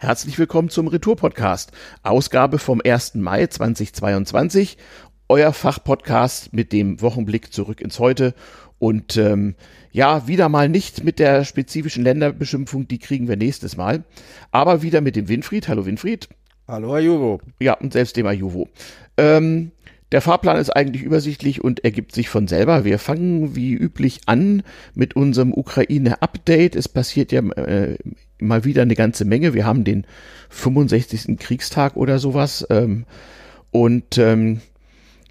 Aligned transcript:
Herzlich 0.00 0.38
willkommen 0.38 0.68
zum 0.68 0.86
Retour-Podcast, 0.86 1.72
Ausgabe 2.04 2.60
vom 2.60 2.80
1. 2.80 3.16
Mai 3.16 3.48
2022, 3.48 4.78
euer 5.28 5.52
Fachpodcast 5.52 6.52
mit 6.52 6.72
dem 6.72 7.02
Wochenblick 7.02 7.52
zurück 7.52 7.80
ins 7.80 7.98
Heute 7.98 8.32
und 8.78 9.16
ähm, 9.16 9.56
ja, 9.90 10.28
wieder 10.28 10.48
mal 10.48 10.68
nicht 10.68 11.02
mit 11.02 11.18
der 11.18 11.44
spezifischen 11.44 12.04
Länderbeschimpfung, 12.04 12.86
die 12.86 13.00
kriegen 13.00 13.26
wir 13.26 13.36
nächstes 13.36 13.76
Mal, 13.76 14.04
aber 14.52 14.82
wieder 14.82 15.00
mit 15.00 15.16
dem 15.16 15.28
Winfried. 15.28 15.66
Hallo 15.66 15.84
Winfried. 15.84 16.28
Hallo 16.68 16.94
Ajuvo. 16.94 17.40
Ja, 17.58 17.72
und 17.72 17.92
selbst 17.92 18.16
dem 18.16 18.28
Ajuvo. 18.28 18.68
Ähm, 19.16 19.72
der 20.12 20.22
Fahrplan 20.22 20.56
ist 20.56 20.70
eigentlich 20.70 21.02
übersichtlich 21.02 21.62
und 21.62 21.84
ergibt 21.84 22.14
sich 22.14 22.28
von 22.28 22.48
selber. 22.48 22.84
Wir 22.84 22.98
fangen 22.98 23.54
wie 23.54 23.74
üblich 23.74 24.20
an 24.26 24.62
mit 24.94 25.16
unserem 25.16 25.52
Ukraine-Update. 25.52 26.76
Es 26.76 26.88
passiert 26.88 27.30
ja 27.30 27.40
äh, 27.40 27.96
mal 28.38 28.64
wieder 28.64 28.82
eine 28.82 28.94
ganze 28.94 29.24
Menge. 29.24 29.52
Wir 29.52 29.66
haben 29.66 29.84
den 29.84 30.06
65. 30.48 31.38
Kriegstag 31.38 31.96
oder 31.96 32.18
sowas. 32.18 32.66
Ähm, 32.70 33.04
und 33.70 34.16
ähm, 34.16 34.60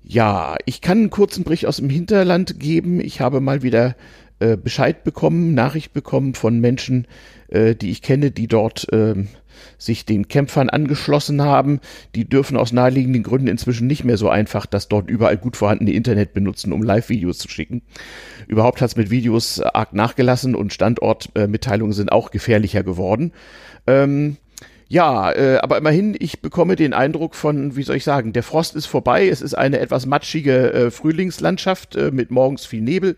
ja, 0.04 0.55
ich 0.66 0.82
kann 0.82 0.99
einen 0.99 1.09
kurzen 1.09 1.44
Bericht 1.44 1.66
aus 1.66 1.77
dem 1.77 1.90
Hinterland 1.90 2.59
geben. 2.59 2.99
Ich 2.99 3.20
habe 3.20 3.41
mal 3.41 3.63
wieder 3.63 3.96
äh, 4.40 4.57
Bescheid 4.57 5.04
bekommen, 5.04 5.55
Nachricht 5.55 5.94
bekommen 5.94 6.35
von 6.35 6.59
Menschen, 6.59 7.07
äh, 7.48 7.76
die 7.76 7.90
ich 7.90 8.04
kenne, 8.04 8.30
die 8.30 8.48
dort 8.48 8.91
äh, 8.94 9.16
sich 9.78 10.06
den 10.06 10.28
Kämpfern 10.28 10.70
angeschlossen 10.70 11.42
haben. 11.42 11.80
Die 12.16 12.26
dürfen 12.26 12.58
aus 12.58 12.72
naheliegenden 12.72 13.24
Gründen 13.24 13.48
inzwischen 13.48 13.88
nicht 13.88 14.04
mehr 14.04 14.18
so 14.18 14.30
einfach 14.30 14.66
das 14.66 14.88
dort 14.88 15.10
überall 15.10 15.38
gut 15.38 15.58
vorhandene 15.58 15.92
Internet 15.92 16.34
benutzen, 16.34 16.74
um 16.74 16.84
Live-Videos 16.84 17.38
zu 17.38 17.50
schicken. 17.50 17.82
Überhaupt 18.48 18.82
hat 18.82 18.90
es 18.90 18.96
mit 18.96 19.10
Videos 19.10 19.62
arg 19.62 19.94
nachgelassen 19.94 20.56
und 20.56 20.74
Standortmitteilungen 20.74 21.94
sind 21.94 22.12
auch 22.12 22.32
gefährlicher 22.32 22.84
geworden. 22.84 23.32
Ähm, 23.86 24.38
ja, 24.90 25.32
äh, 25.34 25.58
aber 25.58 25.78
immerhin, 25.78 26.16
ich 26.18 26.42
bekomme 26.42 26.78
den 26.78 26.94
Eindruck 26.94 27.36
von, 27.36 27.76
wie 27.76 27.84
soll 27.84 27.98
ich 27.98 28.05
sagen, 28.05 28.32
der 28.32 28.44
Frost 28.44 28.76
ist 28.76 28.86
vorbei. 28.86 29.27
Es 29.27 29.42
ist 29.42 29.54
eine 29.54 29.80
etwas 29.80 30.05
matschige 30.05 30.74
äh, 30.74 30.92
Frühlingslandschaft 30.92 31.96
äh, 31.96 32.12
mit 32.12 32.32
morgens 32.32 32.66
viel 32.66 32.82
Nebel 32.82 33.18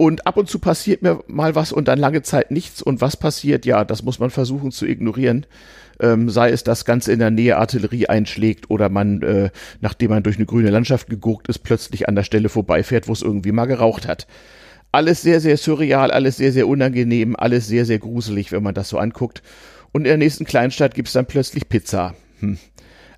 und 0.00 0.26
ab 0.26 0.38
und 0.38 0.48
zu 0.48 0.60
passiert 0.60 1.02
mir 1.02 1.22
mal 1.26 1.54
was 1.54 1.72
und 1.72 1.86
dann 1.86 1.98
lange 1.98 2.22
Zeit 2.22 2.50
nichts. 2.50 2.80
Und 2.80 3.02
was 3.02 3.18
passiert? 3.18 3.66
Ja, 3.66 3.84
das 3.84 4.02
muss 4.02 4.18
man 4.18 4.30
versuchen 4.30 4.72
zu 4.72 4.86
ignorieren. 4.86 5.44
Ähm, 6.00 6.30
sei 6.30 6.48
es, 6.48 6.64
dass 6.64 6.86
ganz 6.86 7.06
in 7.06 7.18
der 7.18 7.30
Nähe 7.30 7.58
Artillerie 7.58 8.06
einschlägt 8.06 8.70
oder 8.70 8.88
man, 8.88 9.20
äh, 9.20 9.50
nachdem 9.82 10.08
man 10.08 10.22
durch 10.22 10.36
eine 10.36 10.46
grüne 10.46 10.70
Landschaft 10.70 11.10
geguckt 11.10 11.48
ist, 11.48 11.58
plötzlich 11.58 12.08
an 12.08 12.14
der 12.14 12.22
Stelle 12.22 12.48
vorbeifährt, 12.48 13.08
wo 13.08 13.12
es 13.12 13.20
irgendwie 13.20 13.52
mal 13.52 13.66
geraucht 13.66 14.08
hat. 14.08 14.26
Alles 14.90 15.20
sehr, 15.20 15.38
sehr 15.38 15.58
surreal, 15.58 16.10
alles 16.10 16.38
sehr, 16.38 16.52
sehr 16.52 16.66
unangenehm, 16.66 17.36
alles 17.36 17.68
sehr, 17.68 17.84
sehr 17.84 17.98
gruselig, 17.98 18.52
wenn 18.52 18.62
man 18.62 18.72
das 18.72 18.88
so 18.88 18.96
anguckt. 18.96 19.42
Und 19.92 20.06
in 20.06 20.08
der 20.08 20.16
nächsten 20.16 20.46
Kleinstadt 20.46 20.94
gibt's 20.94 21.12
dann 21.12 21.26
plötzlich 21.26 21.68
Pizza. 21.68 22.14
Hm. 22.38 22.56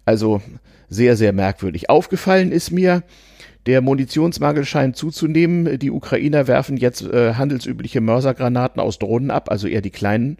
Also 0.05 0.42
sehr, 0.88 1.16
sehr 1.16 1.33
merkwürdig. 1.33 1.91
Aufgefallen 1.91 2.50
ist 2.50 2.72
mir, 2.72 3.05
der 3.66 3.80
Munitionsmangel 3.80 4.64
scheint 4.64 4.96
zuzunehmen. 4.96 5.78
Die 5.78 5.91
Ukrainer 5.91 6.46
werfen 6.46 6.77
jetzt 6.77 7.02
äh, 7.02 7.34
handelsübliche 7.34 8.00
Mörsergranaten 8.00 8.80
aus 8.80 8.98
Drohnen 8.98 9.30
ab, 9.30 9.50
also 9.50 9.69
eher 9.69 9.82
die 9.82 9.91
kleinen. 9.91 10.38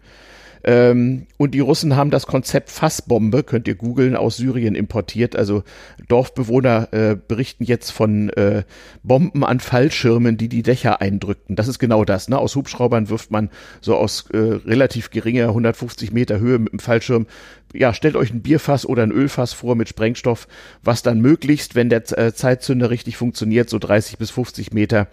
Ähm, 0.63 1.27
und 1.37 1.51
die 1.51 1.59
Russen 1.59 1.95
haben 1.95 2.09
das 2.09 2.25
Konzept 2.25 2.69
Fassbombe, 2.69 3.43
könnt 3.43 3.67
ihr 3.67 3.75
googeln, 3.75 4.15
aus 4.15 4.37
Syrien 4.37 4.75
importiert. 4.75 5.35
Also 5.35 5.63
Dorfbewohner 6.07 6.87
äh, 6.91 7.15
berichten 7.15 7.65
jetzt 7.65 7.91
von 7.91 8.29
äh, 8.29 8.63
Bomben 9.03 9.43
an 9.43 9.59
Fallschirmen, 9.59 10.37
die 10.37 10.47
die 10.47 10.63
Dächer 10.63 11.01
eindrückten. 11.01 11.55
Das 11.57 11.67
ist 11.67 11.79
genau 11.79 12.05
das. 12.05 12.29
Ne? 12.29 12.37
Aus 12.37 12.55
Hubschraubern 12.55 13.09
wirft 13.09 13.29
man 13.29 13.49
so 13.81 13.95
aus 13.95 14.29
äh, 14.31 14.37
relativ 14.37 15.11
geringer 15.11 15.49
150 15.49 16.13
Meter 16.13 16.39
Höhe 16.39 16.59
mit 16.59 16.71
dem 16.71 16.79
Fallschirm. 16.79 17.27
Ja, 17.73 17.93
stellt 17.93 18.15
euch 18.15 18.31
ein 18.31 18.41
Bierfass 18.41 18.85
oder 18.85 19.03
ein 19.03 19.11
Ölfass 19.11 19.51
vor 19.51 19.75
mit 19.75 19.89
Sprengstoff, 19.89 20.47
was 20.83 21.01
dann 21.01 21.19
möglichst, 21.19 21.75
wenn 21.75 21.89
der 21.89 22.03
äh, 22.17 22.33
Zeitzünder 22.33 22.89
richtig 22.89 23.17
funktioniert, 23.17 23.69
so 23.69 23.79
30 23.79 24.17
bis 24.17 24.29
50 24.29 24.71
Meter 24.73 25.07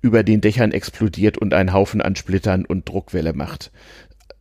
über 0.00 0.22
den 0.22 0.40
Dächern 0.40 0.70
explodiert 0.70 1.38
und 1.38 1.52
einen 1.54 1.72
Haufen 1.72 2.00
an 2.00 2.14
Splittern 2.14 2.64
und 2.64 2.88
Druckwelle 2.88 3.32
macht 3.32 3.72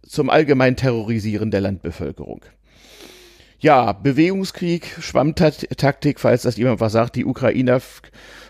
zum 0.08 0.30
allgemeinen 0.30 0.76
Terrorisieren 0.76 1.52
der 1.52 1.62
Landbevölkerung. 1.62 2.42
Ja, 3.60 3.92
Bewegungskrieg, 3.92 4.86
Schwammtaktik, 5.00 6.20
falls 6.20 6.44
das 6.44 6.58
jemand 6.58 6.80
was 6.80 6.92
sagt. 6.92 7.16
Die 7.16 7.26
Ukrainer 7.26 7.82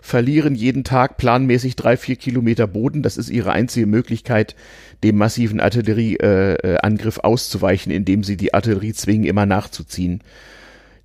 verlieren 0.02 0.54
jeden 0.54 0.84
Tag 0.84 1.16
planmäßig 1.16 1.76
drei, 1.76 1.96
vier 1.96 2.16
Kilometer 2.16 2.66
Boden. 2.66 3.02
Das 3.02 3.16
ist 3.16 3.30
ihre 3.30 3.52
einzige 3.52 3.86
Möglichkeit, 3.86 4.54
dem 5.02 5.16
massiven 5.16 5.60
Artillerieangriff 5.60 7.16
äh, 7.16 7.22
auszuweichen, 7.22 7.90
indem 7.90 8.22
sie 8.22 8.36
die 8.36 8.52
Artillerie 8.52 8.92
zwingen, 8.92 9.24
immer 9.24 9.46
nachzuziehen. 9.46 10.22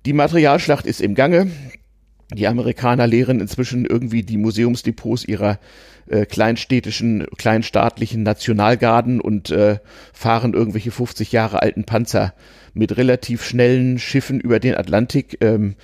Die 0.04 0.12
Materialschlacht 0.12 0.84
ist 0.84 1.00
im 1.00 1.14
Gange. 1.14 1.50
Die 2.34 2.46
Amerikaner 2.46 3.06
leeren 3.06 3.40
inzwischen 3.40 3.84
irgendwie 3.84 4.22
die 4.22 4.36
Museumsdepots 4.36 5.24
ihrer 5.24 5.58
äh, 6.06 6.26
kleinstädtischen, 6.26 7.26
kleinstaatlichen 7.36 8.22
Nationalgarden 8.22 9.20
und 9.20 9.50
äh, 9.50 9.78
fahren 10.12 10.54
irgendwelche 10.54 10.90
50 10.90 11.32
Jahre 11.32 11.62
alten 11.62 11.84
Panzer 11.84 12.34
mit 12.74 12.96
relativ 12.96 13.44
schnellen 13.44 13.98
Schiffen 13.98 14.40
über 14.40 14.60
den 14.60 14.74
Atlantik. 14.74 15.38
Ähm, 15.40 15.76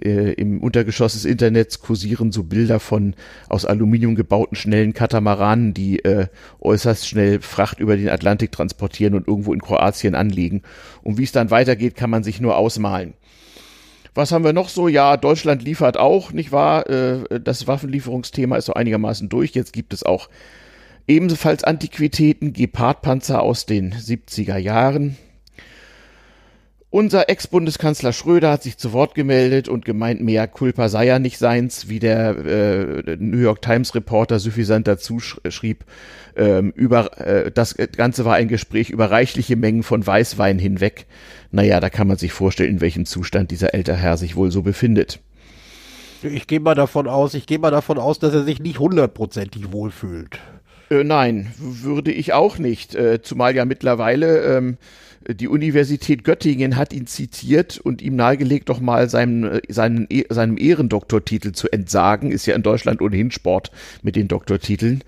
äh, 0.00 0.32
Im 0.32 0.60
Untergeschoss 0.60 1.14
des 1.14 1.24
Internets 1.24 1.80
kursieren 1.80 2.32
so 2.32 2.44
Bilder 2.44 2.80
von 2.80 3.14
aus 3.48 3.64
Aluminium 3.64 4.14
gebauten 4.14 4.56
schnellen 4.56 4.92
Katamaranen, 4.92 5.74
die 5.74 6.04
äh, 6.04 6.26
äußerst 6.60 7.08
schnell 7.08 7.40
Fracht 7.40 7.80
über 7.80 7.96
den 7.96 8.08
Atlantik 8.08 8.52
transportieren 8.52 9.14
und 9.14 9.26
irgendwo 9.28 9.52
in 9.52 9.60
Kroatien 9.60 10.14
anlegen. 10.14 10.62
Und 11.02 11.18
wie 11.18 11.24
es 11.24 11.32
dann 11.32 11.50
weitergeht, 11.50 11.94
kann 11.96 12.10
man 12.10 12.24
sich 12.24 12.40
nur 12.40 12.56
ausmalen. 12.56 13.14
Was 14.14 14.30
haben 14.30 14.44
wir 14.44 14.52
noch 14.52 14.68
so? 14.68 14.86
Ja, 14.86 15.16
Deutschland 15.16 15.62
liefert 15.62 15.96
auch, 15.96 16.32
nicht 16.32 16.52
wahr? 16.52 16.88
Äh, 16.88 17.40
das 17.40 17.66
Waffenlieferungsthema 17.66 18.56
ist 18.56 18.66
so 18.66 18.74
einigermaßen 18.74 19.28
durch. 19.28 19.52
Jetzt 19.52 19.72
gibt 19.72 19.92
es 19.92 20.04
auch 20.04 20.28
ebenfalls 21.08 21.64
Antiquitäten, 21.64 22.52
Gepardpanzer 22.52 23.42
aus 23.42 23.66
den 23.66 23.92
70er 23.92 24.56
Jahren. 24.56 25.16
Unser 26.94 27.28
Ex-Bundeskanzler 27.28 28.12
Schröder 28.12 28.52
hat 28.52 28.62
sich 28.62 28.78
zu 28.78 28.92
Wort 28.92 29.16
gemeldet 29.16 29.68
und 29.68 29.84
gemeint, 29.84 30.20
mehr 30.20 30.46
Culpa 30.46 30.88
sei 30.88 31.06
ja 31.06 31.18
nicht 31.18 31.38
seins, 31.38 31.88
wie 31.88 31.98
der 31.98 32.36
äh, 32.38 33.16
New 33.18 33.38
York 33.38 33.62
Times 33.62 33.96
Reporter 33.96 34.38
suffisant 34.38 34.86
dazu 34.86 35.18
schrieb. 35.18 35.84
Ähm, 36.36 36.72
über, 36.76 37.18
äh, 37.18 37.50
das 37.50 37.74
Ganze 37.74 38.24
war 38.24 38.36
ein 38.36 38.46
Gespräch 38.46 38.90
über 38.90 39.10
reichliche 39.10 39.56
Mengen 39.56 39.82
von 39.82 40.06
Weißwein 40.06 40.60
hinweg. 40.60 41.06
Naja, 41.50 41.80
da 41.80 41.90
kann 41.90 42.06
man 42.06 42.16
sich 42.16 42.32
vorstellen, 42.32 42.70
in 42.70 42.80
welchem 42.80 43.06
Zustand 43.06 43.50
dieser 43.50 43.74
ältere 43.74 43.96
Herr 43.96 44.16
sich 44.16 44.36
wohl 44.36 44.52
so 44.52 44.62
befindet. 44.62 45.18
Ich 46.22 46.46
gehe 46.46 46.60
mal 46.60 46.76
davon 46.76 47.08
aus, 47.08 47.34
ich 47.34 47.46
gehe 47.46 47.58
mal 47.58 47.72
davon 47.72 47.98
aus, 47.98 48.20
dass 48.20 48.32
er 48.34 48.44
sich 48.44 48.60
nicht 48.60 48.78
hundertprozentig 48.78 49.72
wohlfühlt. 49.72 50.38
Äh, 50.90 51.02
nein, 51.02 51.52
würde 51.58 52.12
ich 52.12 52.32
auch 52.34 52.58
nicht. 52.58 52.94
Äh, 52.94 53.20
zumal 53.20 53.56
ja 53.56 53.64
mittlerweile 53.64 54.56
ähm, 54.56 54.78
die 55.28 55.48
Universität 55.48 56.24
Göttingen 56.24 56.76
hat 56.76 56.92
ihn 56.92 57.06
zitiert 57.06 57.78
und 57.78 58.02
ihm 58.02 58.16
nahegelegt, 58.16 58.68
doch 58.68 58.80
mal 58.80 59.08
seinem, 59.08 59.60
seinen, 59.68 60.08
seinem 60.28 60.56
Ehrendoktortitel 60.58 61.52
zu 61.52 61.70
entsagen. 61.70 62.30
Ist 62.30 62.46
ja 62.46 62.54
in 62.54 62.62
Deutschland 62.62 63.00
ohnehin 63.00 63.30
Sport 63.30 63.70
mit 64.02 64.16
den 64.16 64.28
Doktortiteln. 64.28 65.02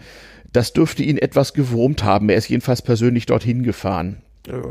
Das 0.52 0.72
dürfte 0.72 1.02
ihn 1.02 1.18
etwas 1.18 1.52
gewurmt 1.52 2.04
haben. 2.04 2.28
Er 2.28 2.36
ist 2.36 2.48
jedenfalls 2.48 2.82
persönlich 2.82 3.26
dorthin 3.26 3.62
gefahren. 3.62 4.22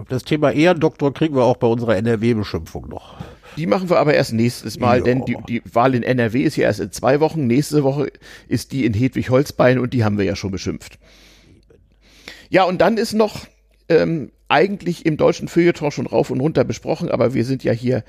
Das 0.08 0.24
Thema 0.24 0.52
Ehrendoktor 0.52 1.14
kriegen 1.14 1.36
wir 1.36 1.44
auch 1.44 1.58
bei 1.58 1.68
unserer 1.68 1.98
NRW-Beschimpfung 1.98 2.88
noch. 2.88 3.18
Die 3.58 3.68
machen 3.68 3.90
wir 3.90 4.00
aber 4.00 4.14
erst 4.14 4.34
nächstes 4.34 4.80
Mal, 4.80 5.00
ja. 5.00 5.04
denn 5.04 5.26
die, 5.26 5.38
die 5.48 5.62
Wahl 5.72 5.96
in 5.96 6.04
NRW 6.04 6.42
ist 6.44 6.56
ja 6.56 6.64
erst 6.64 6.80
in 6.80 6.92
zwei 6.92 7.20
Wochen. 7.20 7.46
Nächste 7.46 7.84
Woche 7.84 8.12
ist 8.48 8.72
die 8.72 8.86
in 8.86 8.94
Hedwig-Holzbein 8.94 9.80
und 9.80 9.94
die 9.94 10.04
haben 10.04 10.18
wir 10.18 10.26
ja 10.26 10.36
schon 10.36 10.52
beschimpft. 10.52 10.98
Ja, 12.50 12.64
und 12.64 12.80
dann 12.80 12.98
ist 12.98 13.14
noch 13.14 13.48
ähm, 13.90 14.32
eigentlich 14.48 15.06
im 15.06 15.18
deutschen 15.18 15.48
Feuilleton 15.48 15.92
schon 15.92 16.08
rauf 16.08 16.30
und 16.30 16.40
runter 16.40 16.64
besprochen, 16.64 17.10
aber 17.10 17.34
wir 17.34 17.46
sind 17.46 17.64
ja 17.64 17.72
hier 17.72 18.04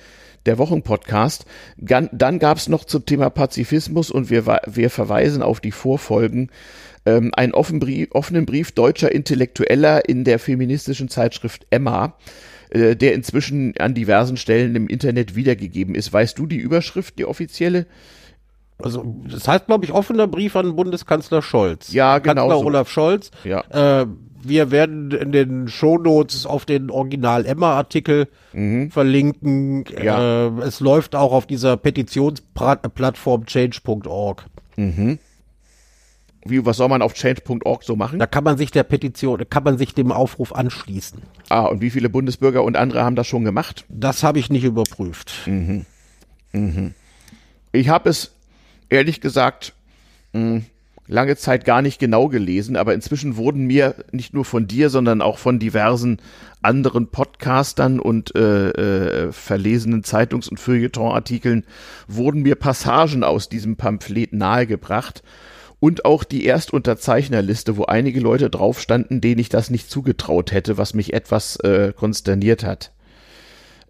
der 0.45 0.59
Wochenpodcast. 0.59 1.45
Dann 1.77 2.39
gab 2.39 2.59
es 2.59 2.69
noch 2.69 2.85
zum 2.85 3.05
Thema 3.05 3.31
Pazifismus 3.31 4.11
und 4.11 4.31
wir, 4.31 4.47
wir 4.67 4.91
verweisen 4.91 5.43
auf 5.43 5.61
die 5.61 5.73
Vorfolgen 5.73 6.51
ähm, 7.05 7.33
einen 7.35 7.55
offen 7.55 7.79
Brief, 7.79 8.09
offenen 8.13 8.47
Brief 8.47 8.73
deutscher 8.73 9.13
Intellektueller 9.13 10.09
in 10.09 10.25
der 10.25 10.39
feministischen 10.39 11.09
Zeitschrift 11.09 11.67
Emma, 11.71 12.17
äh, 12.71 12.97
der 12.97 13.15
inzwischen 13.15 13.75
an 13.79 13.95
diversen 13.95 14.37
Stellen 14.37 14.77
im 14.77 14.89
Internet 14.89 15.37
wiedergegeben 15.37 15.95
ist. 15.95 16.13
Weißt 16.13 16.39
du 16.39 16.47
die 16.47 16.57
Überschrift, 16.57 17.19
die 17.19 17.25
offizielle? 17.25 17.87
Also, 18.79 19.17
das 19.27 19.49
heißt, 19.49 19.67
glaube 19.67 19.87
ich, 19.87 19.93
offener 19.93 20.27
Brief 20.27 20.55
an 20.55 20.77
Bundeskanzler 20.77 21.41
Scholz. 21.41 21.93
Ja, 21.93 22.19
genau. 22.19 22.49
Kanzler 22.49 22.59
so. 22.59 22.67
Olaf 22.67 22.91
Scholz. 22.91 23.31
Ja. 23.45 24.03
Äh, 24.03 24.07
wir 24.49 24.71
werden 24.71 25.11
in 25.11 25.33
den 25.33 25.69
Shownotes 25.69 26.47
auf 26.47 26.65
den 26.65 26.91
Original 26.91 27.47
Emma-Artikel 27.47 28.29
mhm. 28.53 28.91
verlinken. 28.91 29.85
Ja. 30.03 30.47
Äh, 30.47 30.61
es 30.63 30.81
läuft 30.81 31.15
auch 31.15 31.33
auf 31.33 31.47
dieser 31.47 31.77
Petitionsplattform 31.77 33.47
change.org. 33.47 34.47
Mhm. 34.77 35.19
Wie, 36.45 36.65
was 36.65 36.77
soll 36.77 36.89
man 36.89 37.03
auf 37.03 37.15
change.org 37.15 37.83
so 37.83 37.97
machen? 37.97 38.19
Da 38.19 38.27
kann 38.27 38.45
man 38.45 38.57
sich 38.57 38.71
der 38.71 38.85
Petition, 38.85 39.43
kann 39.51 39.65
man 39.65 39.79
sich 39.79 39.95
dem 39.95 40.13
Aufruf 40.13 40.55
anschließen. 40.55 41.21
Ah, 41.49 41.67
und 41.67 41.81
wie 41.81 41.91
viele 41.91 42.09
Bundesbürger 42.09 42.63
und 42.63 42.77
andere 42.77 43.03
haben 43.03 43.17
das 43.17 43.27
schon 43.27 43.45
gemacht? 43.45 43.85
Das 43.89 44.23
habe 44.23 44.39
ich 44.39 44.51
nicht 44.51 44.65
überprüft. 44.65 45.33
Mhm. 45.47 45.87
Mhm. 46.53 46.95
Ich 47.73 47.89
habe 47.89 48.09
es 48.09 48.33
ehrlich 48.89 49.21
gesagt 49.21 49.75
mh, 50.33 50.63
lange 51.07 51.37
Zeit 51.37 51.65
gar 51.65 51.83
nicht 51.83 51.99
genau 51.99 52.29
gelesen, 52.29 52.77
aber 52.77 52.95
inzwischen 52.95 53.37
wurden 53.37 53.67
mir 53.67 53.95
nicht 54.13 54.35
nur 54.35 54.45
von 54.45 54.67
dir, 54.67 54.91
sondern 54.91 55.23
auch 55.23 55.39
von 55.39 55.59
diversen 55.59 56.19
anderen 56.63 57.09
Podcastern 57.09 58.01
und 58.01 58.35
äh, 58.35 58.71
äh, 58.71 59.33
verlesenen 59.33 60.03
Zeitungs- 60.03 60.49
und 60.49 60.59
Feuilleton-Artikeln 60.59 61.65
wurden 62.09 62.43
mir 62.43 62.57
Passagen 62.57 63.23
aus 63.23 63.49
diesem 63.49 63.77
Pamphlet 63.77 64.33
nahegebracht 64.33 65.23
und 65.79 66.05
auch 66.05 66.25
die 66.25 66.47
Erstunterzeichnerliste, 66.47 67.77
wo 67.77 67.85
einige 67.85 68.21
Leute 68.21 68.51
drauf 68.51 68.81
standen, 68.81 69.21
denen 69.21 69.39
ich 69.39 69.49
das 69.49 69.71
nicht 69.71 69.91
zugetraut 69.91 70.51
hätte, 70.51 70.79
was 70.79 70.95
mich 70.95 71.13
etwas 71.13 71.57
äh, 71.61 71.93
konsterniert 71.95 72.65
hat. 72.65 72.93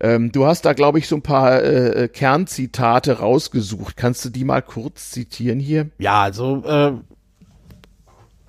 Ähm, 0.00 0.30
du 0.30 0.46
hast 0.46 0.64
da, 0.64 0.72
glaube 0.74 0.98
ich, 0.98 1.08
so 1.08 1.16
ein 1.16 1.22
paar 1.22 1.62
äh, 1.62 2.08
Kernzitate 2.08 3.18
rausgesucht. 3.18 3.96
Kannst 3.96 4.24
du 4.24 4.28
die 4.28 4.44
mal 4.44 4.62
kurz 4.62 5.10
zitieren 5.10 5.58
hier? 5.58 5.88
Ja, 5.98 6.22
also, 6.22 6.62
äh, 6.66 6.92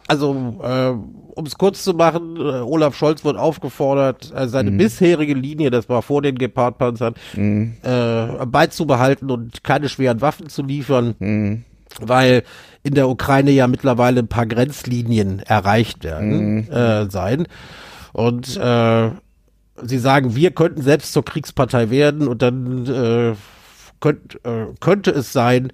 also, 0.07 0.59
äh, 0.61 0.89
um 1.35 1.45
es 1.45 1.57
kurz 1.57 1.83
zu 1.83 1.93
machen, 1.93 2.37
äh, 2.37 2.39
Olaf 2.39 2.95
Scholz 2.95 3.23
wird 3.23 3.37
aufgefordert, 3.37 4.33
äh, 4.35 4.47
seine 4.47 4.71
mhm. 4.71 4.77
bisherige 4.77 5.33
Linie, 5.33 5.69
das 5.69 5.87
war 5.87 6.01
vor 6.01 6.21
den 6.21 6.37
Gepardpanzern, 6.37 7.13
mhm. 7.35 7.73
äh, 7.83 8.45
beizubehalten 8.45 9.29
und 9.29 9.63
keine 9.63 9.89
schweren 9.89 10.21
Waffen 10.21 10.49
zu 10.49 10.63
liefern, 10.63 11.15
mhm. 11.19 11.63
weil 12.01 12.43
in 12.83 12.93
der 12.93 13.09
Ukraine 13.09 13.51
ja 13.51 13.67
mittlerweile 13.67 14.19
ein 14.19 14.29
paar 14.29 14.45
Grenzlinien 14.45 15.39
erreicht 15.39 16.03
werden 16.03 16.55
mhm. 16.55 16.71
äh, 16.71 17.09
sein. 17.09 17.47
Und 18.13 18.57
äh, 18.57 19.11
sie 19.81 19.99
sagen, 19.99 20.35
wir 20.35 20.51
könnten 20.51 20.81
selbst 20.81 21.13
zur 21.13 21.25
Kriegspartei 21.25 21.89
werden 21.89 22.27
und 22.27 22.41
dann 22.41 22.85
äh, 22.85 23.35
könnt, 23.99 24.35
äh, 24.45 24.67
könnte 24.79 25.11
es 25.11 25.33
sein, 25.33 25.71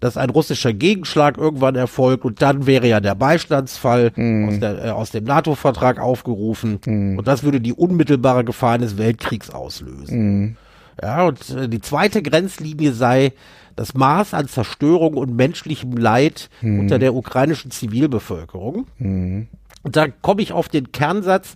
dass 0.00 0.16
ein 0.16 0.30
russischer 0.30 0.72
Gegenschlag 0.72 1.36
irgendwann 1.36 1.76
erfolgt 1.76 2.24
und 2.24 2.40
dann 2.40 2.66
wäre 2.66 2.88
ja 2.88 3.00
der 3.00 3.14
Beistandsfall 3.14 4.12
hm. 4.14 4.48
aus, 4.48 4.58
der, 4.58 4.84
äh, 4.84 4.90
aus 4.90 5.10
dem 5.10 5.24
NATO-Vertrag 5.24 6.00
aufgerufen 6.00 6.80
hm. 6.84 7.18
und 7.18 7.28
das 7.28 7.42
würde 7.42 7.60
die 7.60 7.74
unmittelbare 7.74 8.44
Gefahr 8.44 8.72
eines 8.72 8.96
Weltkriegs 8.96 9.50
auslösen. 9.50 10.08
Hm. 10.08 10.56
Ja, 11.02 11.24
und 11.24 11.50
äh, 11.50 11.68
die 11.68 11.80
zweite 11.80 12.22
Grenzlinie 12.22 12.92
sei 12.92 13.32
das 13.76 13.94
Maß 13.94 14.34
an 14.34 14.48
Zerstörung 14.48 15.14
und 15.14 15.34
menschlichem 15.34 15.92
Leid 15.92 16.50
hm. 16.60 16.80
unter 16.80 16.98
der 16.98 17.14
ukrainischen 17.14 17.70
Zivilbevölkerung. 17.70 18.86
Hm. 18.96 19.48
Und 19.82 19.96
da 19.96 20.08
komme 20.08 20.42
ich 20.42 20.52
auf 20.52 20.68
den 20.68 20.92
Kernsatz, 20.92 21.54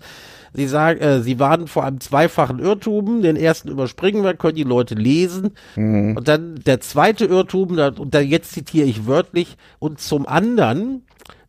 Sie 0.54 0.68
sagen, 0.68 1.00
äh, 1.00 1.20
sie 1.20 1.38
warnen 1.40 1.66
vor 1.66 1.84
einem 1.84 2.00
zweifachen 2.00 2.60
Irrtum. 2.60 3.22
Den 3.22 3.36
ersten 3.36 3.68
überspringen 3.68 4.22
wir, 4.22 4.34
können 4.34 4.54
die 4.54 4.62
Leute 4.62 4.94
lesen. 4.94 5.50
Mhm. 5.74 6.16
Und 6.16 6.28
dann 6.28 6.60
der 6.64 6.80
zweite 6.80 7.24
Irrtum, 7.24 7.76
und 7.78 8.14
da 8.14 8.20
jetzt 8.20 8.52
zitiere 8.52 8.86
ich 8.86 9.06
wörtlich, 9.06 9.56
und 9.80 10.00
zum 10.00 10.26
anderen, 10.26 11.02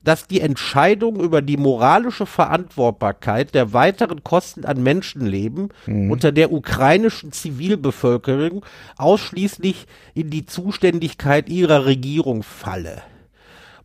dass 0.04 0.28
die 0.28 0.42
Entscheidung 0.42 1.20
über 1.20 1.42
die 1.42 1.58
moralische 1.58 2.26
Verantwortbarkeit 2.26 3.54
der 3.56 3.74
weiteren 3.74 4.24
Kosten 4.24 4.64
an 4.64 4.82
Menschenleben 4.82 5.70
mhm. 5.86 6.12
unter 6.12 6.32
der 6.32 6.52
ukrainischen 6.52 7.32
Zivilbevölkerung 7.32 8.64
ausschließlich 8.98 9.88
in 10.14 10.30
die 10.30 10.46
Zuständigkeit 10.46 11.50
ihrer 11.50 11.86
Regierung 11.86 12.44
falle. 12.44 13.02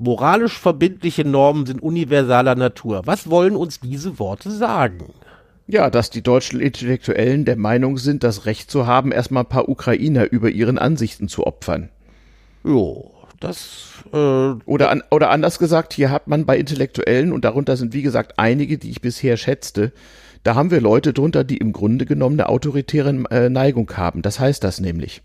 Moralisch 0.03 0.59
verbindliche 0.59 1.27
Normen 1.27 1.67
sind 1.67 1.83
universaler 1.83 2.55
Natur. 2.55 3.03
Was 3.05 3.29
wollen 3.29 3.55
uns 3.55 3.81
diese 3.81 4.19
Worte 4.19 4.51
sagen? 4.51 5.13
Ja, 5.67 5.91
dass 5.91 6.09
die 6.09 6.23
deutschen 6.23 6.59
Intellektuellen 6.59 7.45
der 7.45 7.57
Meinung 7.57 7.99
sind, 7.99 8.25
das 8.25 8.47
Recht 8.47 8.71
zu 8.71 8.87
haben, 8.87 9.13
erstmal 9.13 9.43
ein 9.43 9.51
paar 9.51 9.69
Ukrainer 9.69 10.33
über 10.33 10.49
ihren 10.49 10.79
Ansichten 10.79 11.29
zu 11.29 11.47
opfern. 11.47 11.91
Jo, 12.65 13.11
das. 13.41 14.03
Äh, 14.11 14.17
oder, 14.17 14.89
an, 14.89 15.03
oder 15.11 15.29
anders 15.29 15.59
gesagt, 15.59 15.93
hier 15.93 16.11
hat 16.11 16.29
man 16.29 16.47
bei 16.47 16.57
Intellektuellen, 16.57 17.31
und 17.31 17.45
darunter 17.45 17.77
sind 17.77 17.93
wie 17.93 18.03
gesagt 18.03 18.39
einige, 18.39 18.79
die 18.79 18.89
ich 18.89 19.03
bisher 19.03 19.37
schätzte, 19.37 19.93
da 20.45 20.55
haben 20.55 20.71
wir 20.71 20.81
Leute 20.81 21.13
drunter, 21.13 21.45
die 21.45 21.59
im 21.59 21.75
Grunde 21.75 22.07
genommen 22.07 22.41
eine 22.41 22.49
autoritäre 22.49 23.11
äh, 23.31 23.51
Neigung 23.51 23.91
haben. 23.99 24.23
Das 24.23 24.41
heißt 24.41 24.65
das 24.65 24.81
nämlich. 24.81 25.21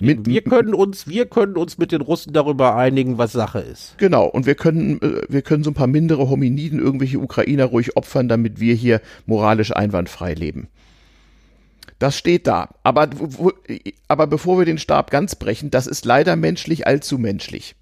Mit, 0.00 0.26
wir 0.26 0.42
können 0.42 0.74
uns, 0.74 1.06
wir 1.06 1.26
können 1.26 1.56
uns 1.56 1.78
mit 1.78 1.92
den 1.92 2.00
Russen 2.00 2.32
darüber 2.32 2.76
einigen, 2.76 3.18
was 3.18 3.32
Sache 3.32 3.60
ist. 3.60 3.96
Genau. 3.98 4.26
Und 4.26 4.46
wir 4.46 4.54
können, 4.54 5.00
äh, 5.00 5.22
wir 5.28 5.42
können 5.42 5.64
so 5.64 5.70
ein 5.70 5.74
paar 5.74 5.86
mindere 5.86 6.28
Hominiden, 6.28 6.78
irgendwelche 6.78 7.18
Ukrainer 7.18 7.66
ruhig 7.66 7.96
opfern, 7.96 8.28
damit 8.28 8.60
wir 8.60 8.74
hier 8.74 9.00
moralisch 9.26 9.74
einwandfrei 9.74 10.34
leben. 10.34 10.68
Das 11.98 12.18
steht 12.18 12.46
da. 12.46 12.70
Aber, 12.82 13.08
aber 14.08 14.26
bevor 14.26 14.58
wir 14.58 14.64
den 14.64 14.78
Stab 14.78 15.10
ganz 15.10 15.36
brechen, 15.36 15.70
das 15.70 15.86
ist 15.86 16.04
leider 16.04 16.36
menschlich 16.36 16.86
allzu 16.86 17.18
menschlich. 17.18 17.76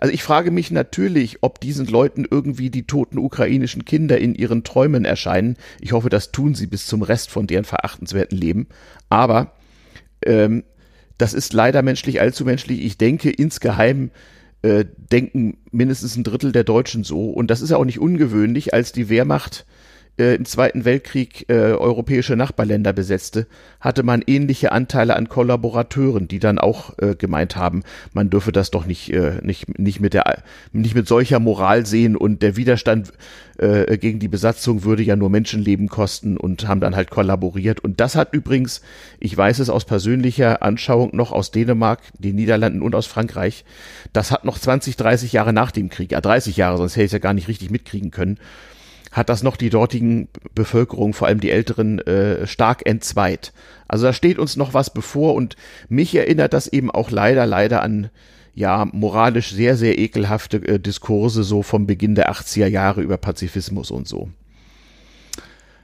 Also 0.00 0.12
ich 0.12 0.22
frage 0.22 0.50
mich 0.50 0.70
natürlich, 0.70 1.38
ob 1.42 1.60
diesen 1.60 1.86
Leuten 1.86 2.26
irgendwie 2.28 2.70
die 2.70 2.86
toten 2.86 3.18
ukrainischen 3.18 3.84
Kinder 3.84 4.18
in 4.18 4.34
ihren 4.34 4.64
Träumen 4.64 5.04
erscheinen. 5.04 5.56
Ich 5.80 5.92
hoffe, 5.92 6.08
das 6.08 6.32
tun 6.32 6.54
sie 6.54 6.66
bis 6.66 6.86
zum 6.86 7.02
Rest 7.02 7.30
von 7.30 7.46
deren 7.46 7.64
verachtenswerten 7.64 8.36
Leben. 8.36 8.66
Aber 9.08 9.52
ähm, 10.26 10.64
das 11.18 11.34
ist 11.34 11.52
leider 11.52 11.82
menschlich 11.82 12.20
allzu 12.20 12.44
menschlich. 12.44 12.84
Ich 12.84 12.98
denke, 12.98 13.30
insgeheim 13.30 14.10
äh, 14.62 14.84
denken 15.12 15.58
mindestens 15.70 16.16
ein 16.16 16.24
Drittel 16.24 16.52
der 16.52 16.64
Deutschen 16.64 17.04
so. 17.04 17.30
Und 17.30 17.50
das 17.50 17.60
ist 17.60 17.70
ja 17.70 17.76
auch 17.76 17.84
nicht 17.84 18.00
ungewöhnlich, 18.00 18.74
als 18.74 18.92
die 18.92 19.08
Wehrmacht 19.08 19.66
äh, 20.18 20.34
im 20.34 20.44
Zweiten 20.44 20.84
Weltkrieg 20.84 21.46
äh, 21.48 21.72
europäische 21.72 22.36
Nachbarländer 22.36 22.92
besetzte, 22.92 23.46
hatte 23.80 24.02
man 24.02 24.22
ähnliche 24.26 24.72
Anteile 24.72 25.16
an 25.16 25.28
Kollaborateuren, 25.28 26.28
die 26.28 26.38
dann 26.38 26.58
auch 26.58 26.96
äh, 26.98 27.14
gemeint 27.14 27.56
haben, 27.56 27.82
man 28.12 28.30
dürfe 28.30 28.52
das 28.52 28.70
doch 28.70 28.86
nicht, 28.86 29.12
äh, 29.12 29.40
nicht, 29.42 29.78
nicht, 29.78 30.00
mit 30.00 30.14
der, 30.14 30.42
nicht 30.72 30.94
mit 30.94 31.08
solcher 31.08 31.40
Moral 31.40 31.86
sehen 31.86 32.16
und 32.16 32.42
der 32.42 32.56
Widerstand 32.56 33.12
äh, 33.58 33.98
gegen 33.98 34.18
die 34.18 34.28
Besatzung 34.28 34.84
würde 34.84 35.02
ja 35.02 35.16
nur 35.16 35.30
Menschenleben 35.30 35.88
kosten 35.88 36.36
und 36.36 36.66
haben 36.66 36.80
dann 36.80 36.96
halt 36.96 37.10
kollaboriert. 37.10 37.80
Und 37.80 38.00
das 38.00 38.16
hat 38.16 38.32
übrigens, 38.32 38.82
ich 39.20 39.36
weiß 39.36 39.58
es 39.58 39.70
aus 39.70 39.84
persönlicher 39.84 40.62
Anschauung 40.62 41.10
noch 41.14 41.32
aus 41.32 41.50
Dänemark, 41.50 42.00
den 42.18 42.36
Niederlanden 42.36 42.82
und 42.82 42.94
aus 42.94 43.06
Frankreich, 43.06 43.64
das 44.12 44.30
hat 44.30 44.44
noch 44.44 44.58
20, 44.58 44.96
30 44.96 45.32
Jahre 45.32 45.52
nach 45.52 45.70
dem 45.70 45.88
Krieg, 45.88 46.12
ja 46.12 46.20
30 46.20 46.56
Jahre, 46.56 46.78
sonst 46.78 46.96
hätte 46.96 47.04
ich 47.04 47.08
es 47.08 47.12
ja 47.12 47.18
gar 47.18 47.34
nicht 47.34 47.48
richtig 47.48 47.70
mitkriegen 47.70 48.10
können, 48.10 48.38
hat 49.14 49.28
das 49.28 49.44
noch 49.44 49.56
die 49.56 49.70
dortigen 49.70 50.28
Bevölkerung, 50.54 51.14
vor 51.14 51.28
allem 51.28 51.38
die 51.38 51.52
Älteren, 51.52 52.00
äh, 52.00 52.46
stark 52.48 52.84
entzweit. 52.84 53.52
Also 53.86 54.06
da 54.06 54.12
steht 54.12 54.38
uns 54.38 54.56
noch 54.56 54.74
was 54.74 54.92
bevor 54.92 55.34
und 55.34 55.56
mich 55.88 56.14
erinnert 56.14 56.52
das 56.52 56.66
eben 56.66 56.90
auch 56.90 57.10
leider, 57.10 57.46
leider 57.46 57.82
an 57.82 58.10
ja, 58.56 58.86
moralisch 58.92 59.52
sehr, 59.52 59.76
sehr 59.76 59.98
ekelhafte 59.98 60.56
äh, 60.58 60.78
Diskurse 60.80 61.44
so 61.44 61.62
vom 61.62 61.86
Beginn 61.86 62.16
der 62.16 62.30
80er 62.30 62.66
Jahre 62.66 63.02
über 63.02 63.16
Pazifismus 63.16 63.90
und 63.90 64.08
so. 64.08 64.28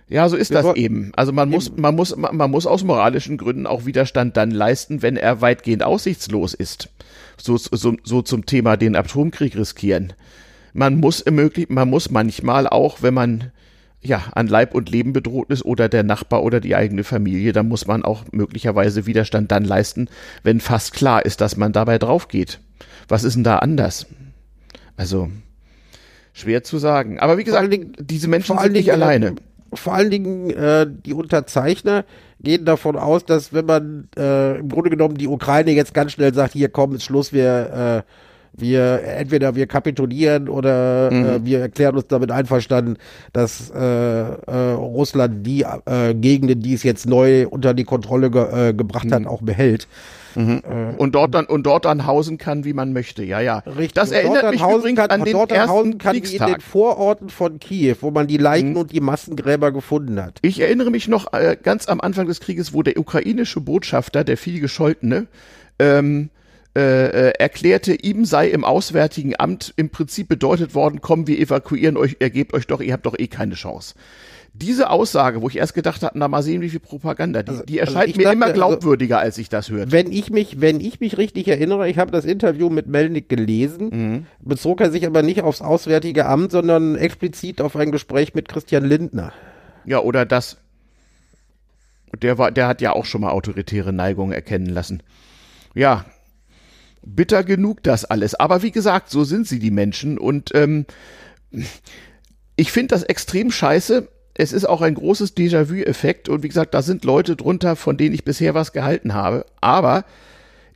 Ja, 0.08 0.28
so 0.28 0.36
ist 0.36 0.52
das 0.52 0.74
eben. 0.74 1.12
Also 1.14 1.32
man 1.32 1.48
muss, 1.48 1.76
man 1.76 1.94
muss, 1.94 2.16
man 2.16 2.50
muss 2.50 2.66
aus 2.66 2.82
moralischen 2.82 3.38
Gründen 3.38 3.66
auch 3.68 3.86
Widerstand 3.86 4.36
dann 4.36 4.50
leisten, 4.50 5.02
wenn 5.02 5.16
er 5.16 5.40
weitgehend 5.40 5.84
aussichtslos 5.84 6.52
ist. 6.52 6.88
So, 7.36 7.56
so, 7.56 7.94
so 8.02 8.22
zum 8.22 8.44
Thema 8.44 8.76
den 8.76 8.96
Atomkrieg 8.96 9.56
riskieren 9.56 10.14
man 10.72 10.96
muss 10.96 11.24
möglich, 11.26 11.68
man 11.68 11.88
muss 11.88 12.10
manchmal 12.10 12.66
auch, 12.66 13.02
wenn 13.02 13.14
man 13.14 13.52
ja 14.02 14.24
an 14.32 14.46
Leib 14.46 14.74
und 14.74 14.90
Leben 14.90 15.12
bedroht 15.12 15.50
ist 15.50 15.64
oder 15.64 15.88
der 15.88 16.02
Nachbar 16.02 16.42
oder 16.42 16.60
die 16.60 16.74
eigene 16.74 17.04
Familie, 17.04 17.52
dann 17.52 17.68
muss 17.68 17.86
man 17.86 18.04
auch 18.04 18.24
möglicherweise 18.32 19.06
Widerstand 19.06 19.50
dann 19.50 19.64
leisten, 19.64 20.08
wenn 20.42 20.60
fast 20.60 20.94
klar 20.94 21.24
ist, 21.24 21.40
dass 21.40 21.56
man 21.56 21.72
dabei 21.72 21.98
drauf 21.98 22.28
geht. 22.28 22.60
Was 23.08 23.24
ist 23.24 23.34
denn 23.34 23.44
da 23.44 23.58
anders? 23.58 24.06
Also 24.96 25.30
schwer 26.32 26.62
zu 26.62 26.78
sagen. 26.78 27.18
Aber 27.18 27.38
wie 27.38 27.44
gesagt, 27.44 27.70
Dingen, 27.72 27.92
diese 27.98 28.28
Menschen 28.28 28.58
sind 28.58 28.72
nicht 28.72 28.86
Dingen, 28.86 29.02
alleine. 29.02 29.34
Vor 29.72 29.94
allen 29.94 30.10
Dingen 30.10 30.50
äh, 30.50 30.86
die 30.88 31.12
Unterzeichner 31.12 32.04
gehen 32.40 32.64
davon 32.64 32.96
aus, 32.96 33.24
dass 33.24 33.52
wenn 33.52 33.66
man 33.66 34.08
äh, 34.16 34.58
im 34.58 34.68
Grunde 34.68 34.90
genommen 34.90 35.16
die 35.16 35.28
Ukraine 35.28 35.72
jetzt 35.72 35.94
ganz 35.94 36.12
schnell 36.12 36.32
sagt, 36.34 36.54
hier 36.54 36.70
komm, 36.70 36.94
ist 36.94 37.04
Schluss, 37.04 37.32
wir 37.32 38.04
äh, 38.06 38.12
wir 38.52 39.02
entweder 39.04 39.54
wir 39.54 39.66
kapitulieren 39.66 40.48
oder 40.48 41.10
mhm. 41.10 41.24
äh, 41.24 41.44
wir 41.44 41.60
erklären 41.60 41.96
uns 41.96 42.06
damit 42.08 42.30
einverstanden, 42.30 42.96
dass 43.32 43.70
äh, 43.70 43.80
äh, 43.80 44.72
Russland 44.72 45.46
die 45.46 45.62
äh, 45.62 46.14
Gegenden, 46.14 46.60
die 46.60 46.74
es 46.74 46.82
jetzt 46.82 47.06
neu 47.06 47.46
unter 47.48 47.74
die 47.74 47.84
Kontrolle 47.84 48.30
ge 48.30 48.70
äh, 48.70 48.74
gebracht 48.74 49.06
mhm. 49.06 49.14
hat, 49.14 49.26
auch 49.26 49.42
behält. 49.42 49.88
Mhm. 50.34 50.62
Äh, 50.64 50.96
und 50.96 51.14
dort 51.14 51.34
dann 51.34 51.46
und 51.46 51.64
dort 51.64 51.84
dann 51.84 52.06
hausen 52.06 52.38
kann, 52.38 52.64
wie 52.64 52.72
man 52.72 52.92
möchte. 52.92 53.24
Ja, 53.24 53.40
ja. 53.40 53.58
Richtig. 53.58 53.94
Das 53.94 54.12
erinnert 54.12 54.50
mich 54.50 54.62
übrigens 54.62 54.98
kann, 54.98 55.10
an 55.10 55.24
den 55.24 55.32
dort 55.32 55.52
ersten 55.52 55.98
kann 55.98 56.12
Kriegstag. 56.12 56.48
in 56.48 56.54
den 56.54 56.60
Vororten 56.60 57.28
von 57.30 57.58
Kiew, 57.58 57.96
wo 58.00 58.10
man 58.10 58.26
die 58.26 58.36
Leichen 58.36 58.70
mhm. 58.70 58.76
und 58.76 58.92
die 58.92 59.00
Massengräber 59.00 59.72
gefunden 59.72 60.22
hat. 60.22 60.38
Ich 60.42 60.60
erinnere 60.60 60.90
mich 60.90 61.08
noch 61.08 61.32
äh, 61.32 61.56
ganz 61.60 61.88
am 61.88 62.00
Anfang 62.00 62.26
des 62.26 62.40
Krieges, 62.40 62.72
wo 62.72 62.82
der 62.82 62.98
ukrainische 62.98 63.60
Botschafter, 63.60 64.24
der 64.24 64.36
viel 64.36 64.60
gescholtene, 64.60 65.26
ähm, 65.78 66.30
äh, 66.76 66.80
äh, 67.28 67.32
erklärte, 67.38 67.94
ihm 67.94 68.24
sei 68.24 68.48
im 68.48 68.64
Auswärtigen 68.64 69.34
Amt 69.38 69.72
im 69.76 69.90
Prinzip 69.90 70.28
bedeutet 70.28 70.74
worden, 70.74 71.00
komm, 71.00 71.26
wir 71.26 71.38
evakuieren 71.38 71.96
euch, 71.96 72.16
ergebt 72.20 72.54
euch 72.54 72.66
doch, 72.66 72.80
ihr 72.80 72.92
habt 72.92 73.06
doch 73.06 73.18
eh 73.18 73.26
keine 73.26 73.54
Chance. 73.54 73.94
Diese 74.52 74.90
Aussage, 74.90 75.42
wo 75.42 75.48
ich 75.48 75.56
erst 75.58 75.74
gedacht 75.74 76.02
hatte, 76.02 76.18
na 76.18 76.26
mal 76.26 76.42
sehen, 76.42 76.60
wie 76.60 76.68
viel 76.70 76.80
Propaganda, 76.80 77.42
die, 77.44 77.50
Also- 77.50 77.62
die 77.64 77.80
also 77.80 77.92
erscheint 77.92 78.10
ich 78.10 78.16
mir 78.16 78.24
dachte, 78.24 78.34
immer 78.36 78.46
also- 78.46 78.54
glaubwürdiger, 78.54 79.18
als 79.20 79.38
ich 79.38 79.48
das 79.48 79.70
hörte. 79.70 79.92
Wenn 79.92 80.10
ich 80.10 80.30
mich, 80.30 80.60
wenn 80.60 80.80
ich 80.80 80.98
mich 81.00 81.18
richtig 81.18 81.46
erinnere, 81.48 81.88
ich 81.88 81.98
habe 81.98 82.10
das 82.10 82.24
Interview 82.24 82.68
mit 82.68 82.86
Melnick 82.88 83.28
gelesen, 83.28 83.88
Mhm. 83.92 84.26
bezog 84.40 84.80
er 84.80 84.90
sich 84.90 85.06
aber 85.06 85.22
nicht 85.22 85.42
aufs 85.42 85.62
Auswärtige 85.62 86.26
Amt, 86.26 86.50
sondern 86.52 86.96
explizit 86.96 87.60
auf 87.60 87.76
ein 87.76 87.92
Gespräch 87.92 88.34
mit 88.34 88.48
Christian 88.48 88.84
Lindner. 88.84 89.32
Ja, 89.84 90.00
oder 90.00 90.26
das. 90.26 90.56
Der 92.20 92.38
war, 92.38 92.50
der 92.50 92.66
hat 92.66 92.80
ja 92.80 92.92
auch 92.92 93.04
schon 93.04 93.20
mal 93.20 93.30
autoritäre 93.30 93.92
Neigungen 93.92 94.32
erkennen 94.32 94.66
lassen. 94.66 95.00
Ja, 95.74 96.04
bitter 97.02 97.44
genug 97.44 97.82
das 97.82 98.04
alles. 98.04 98.34
Aber 98.34 98.62
wie 98.62 98.70
gesagt, 98.70 99.10
so 99.10 99.24
sind 99.24 99.46
sie 99.46 99.58
die 99.58 99.70
Menschen 99.70 100.18
und 100.18 100.50
ähm, 100.54 100.86
ich 102.56 102.72
finde 102.72 102.94
das 102.94 103.02
extrem 103.02 103.50
scheiße. 103.50 104.08
Es 104.34 104.52
ist 104.52 104.64
auch 104.64 104.80
ein 104.80 104.94
großes 104.94 105.36
Déjà-vu-Effekt 105.36 106.28
und 106.28 106.42
wie 106.42 106.48
gesagt, 106.48 106.74
da 106.74 106.82
sind 106.82 107.04
Leute 107.04 107.36
drunter, 107.36 107.76
von 107.76 107.96
denen 107.96 108.14
ich 108.14 108.24
bisher 108.24 108.54
was 108.54 108.72
gehalten 108.72 109.14
habe. 109.14 109.44
Aber 109.60 110.04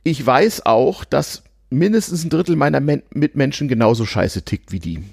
ich 0.03 0.23
weiß 0.23 0.65
auch, 0.65 1.03
dass 1.03 1.43
mindestens 1.69 2.23
ein 2.23 2.29
Drittel 2.29 2.55
meiner 2.55 2.79
Men 2.79 3.03
Mitmenschen 3.11 3.67
genauso 3.67 4.05
scheiße 4.05 4.43
tickt 4.43 4.71
wie 4.71 4.79
die. 4.79 5.03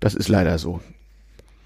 Das 0.00 0.14
ist 0.14 0.28
leider 0.28 0.58
so. 0.58 0.80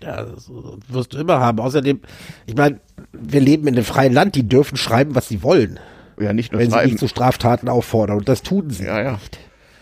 Ja, 0.02 0.22
das 0.22 0.48
wirst 0.88 1.12
du 1.12 1.18
immer 1.18 1.40
haben. 1.40 1.58
Außerdem, 1.58 2.00
ich 2.46 2.54
meine, 2.54 2.80
wir 3.12 3.40
leben 3.40 3.66
in 3.66 3.74
einem 3.74 3.84
freien 3.84 4.12
Land, 4.12 4.36
die 4.36 4.48
dürfen 4.48 4.76
schreiben, 4.76 5.14
was 5.14 5.28
sie 5.28 5.42
wollen, 5.42 5.80
Ja, 6.20 6.32
nicht 6.32 6.52
nur 6.52 6.60
wenn 6.60 6.70
sie 6.70 6.74
schreiben. 6.74 6.90
nicht 6.90 6.98
zu 6.98 7.08
Straftaten 7.08 7.68
auffordern. 7.68 8.18
Und 8.18 8.28
das 8.28 8.42
tun 8.42 8.70
sie. 8.70 8.84
Ja, 8.84 9.00
ja. 9.00 9.18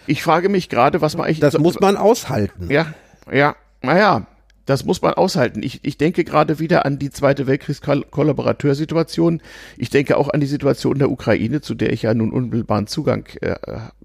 Ich 0.07 0.23
frage 0.23 0.49
mich 0.49 0.69
gerade, 0.69 1.01
was 1.01 1.17
man 1.17 1.27
eigentlich. 1.27 1.41
Das 1.41 1.59
muss 1.59 1.81
man 1.81 1.97
aushalten. 1.97 2.71
Ja, 2.71 2.95
ja, 3.31 3.57
naja, 3.83 4.27
das 4.67 4.85
muss 4.85 5.01
man 5.01 5.15
aushalten. 5.15 5.63
Ich, 5.63 5.81
ich 5.85 5.97
denke 5.97 6.25
gerade 6.25 6.59
wieder 6.59 6.85
an 6.85 6.99
die 6.99 7.11
Zweite 7.11 7.47
Weltkriegskollaborateursituation. 7.47 9.41
Ich 9.77 9.91
denke 9.91 10.17
auch 10.17 10.29
an 10.29 10.41
die 10.41 10.47
Situation 10.47 10.99
der 10.99 11.11
Ukraine, 11.11 11.61
zu 11.61 11.75
der 11.75 11.93
ich 11.93 12.03
ja 12.03 12.15
nun 12.15 12.33
unmittelbaren 12.33 12.89
Zugang, 12.89 13.27
äh, 13.41 13.57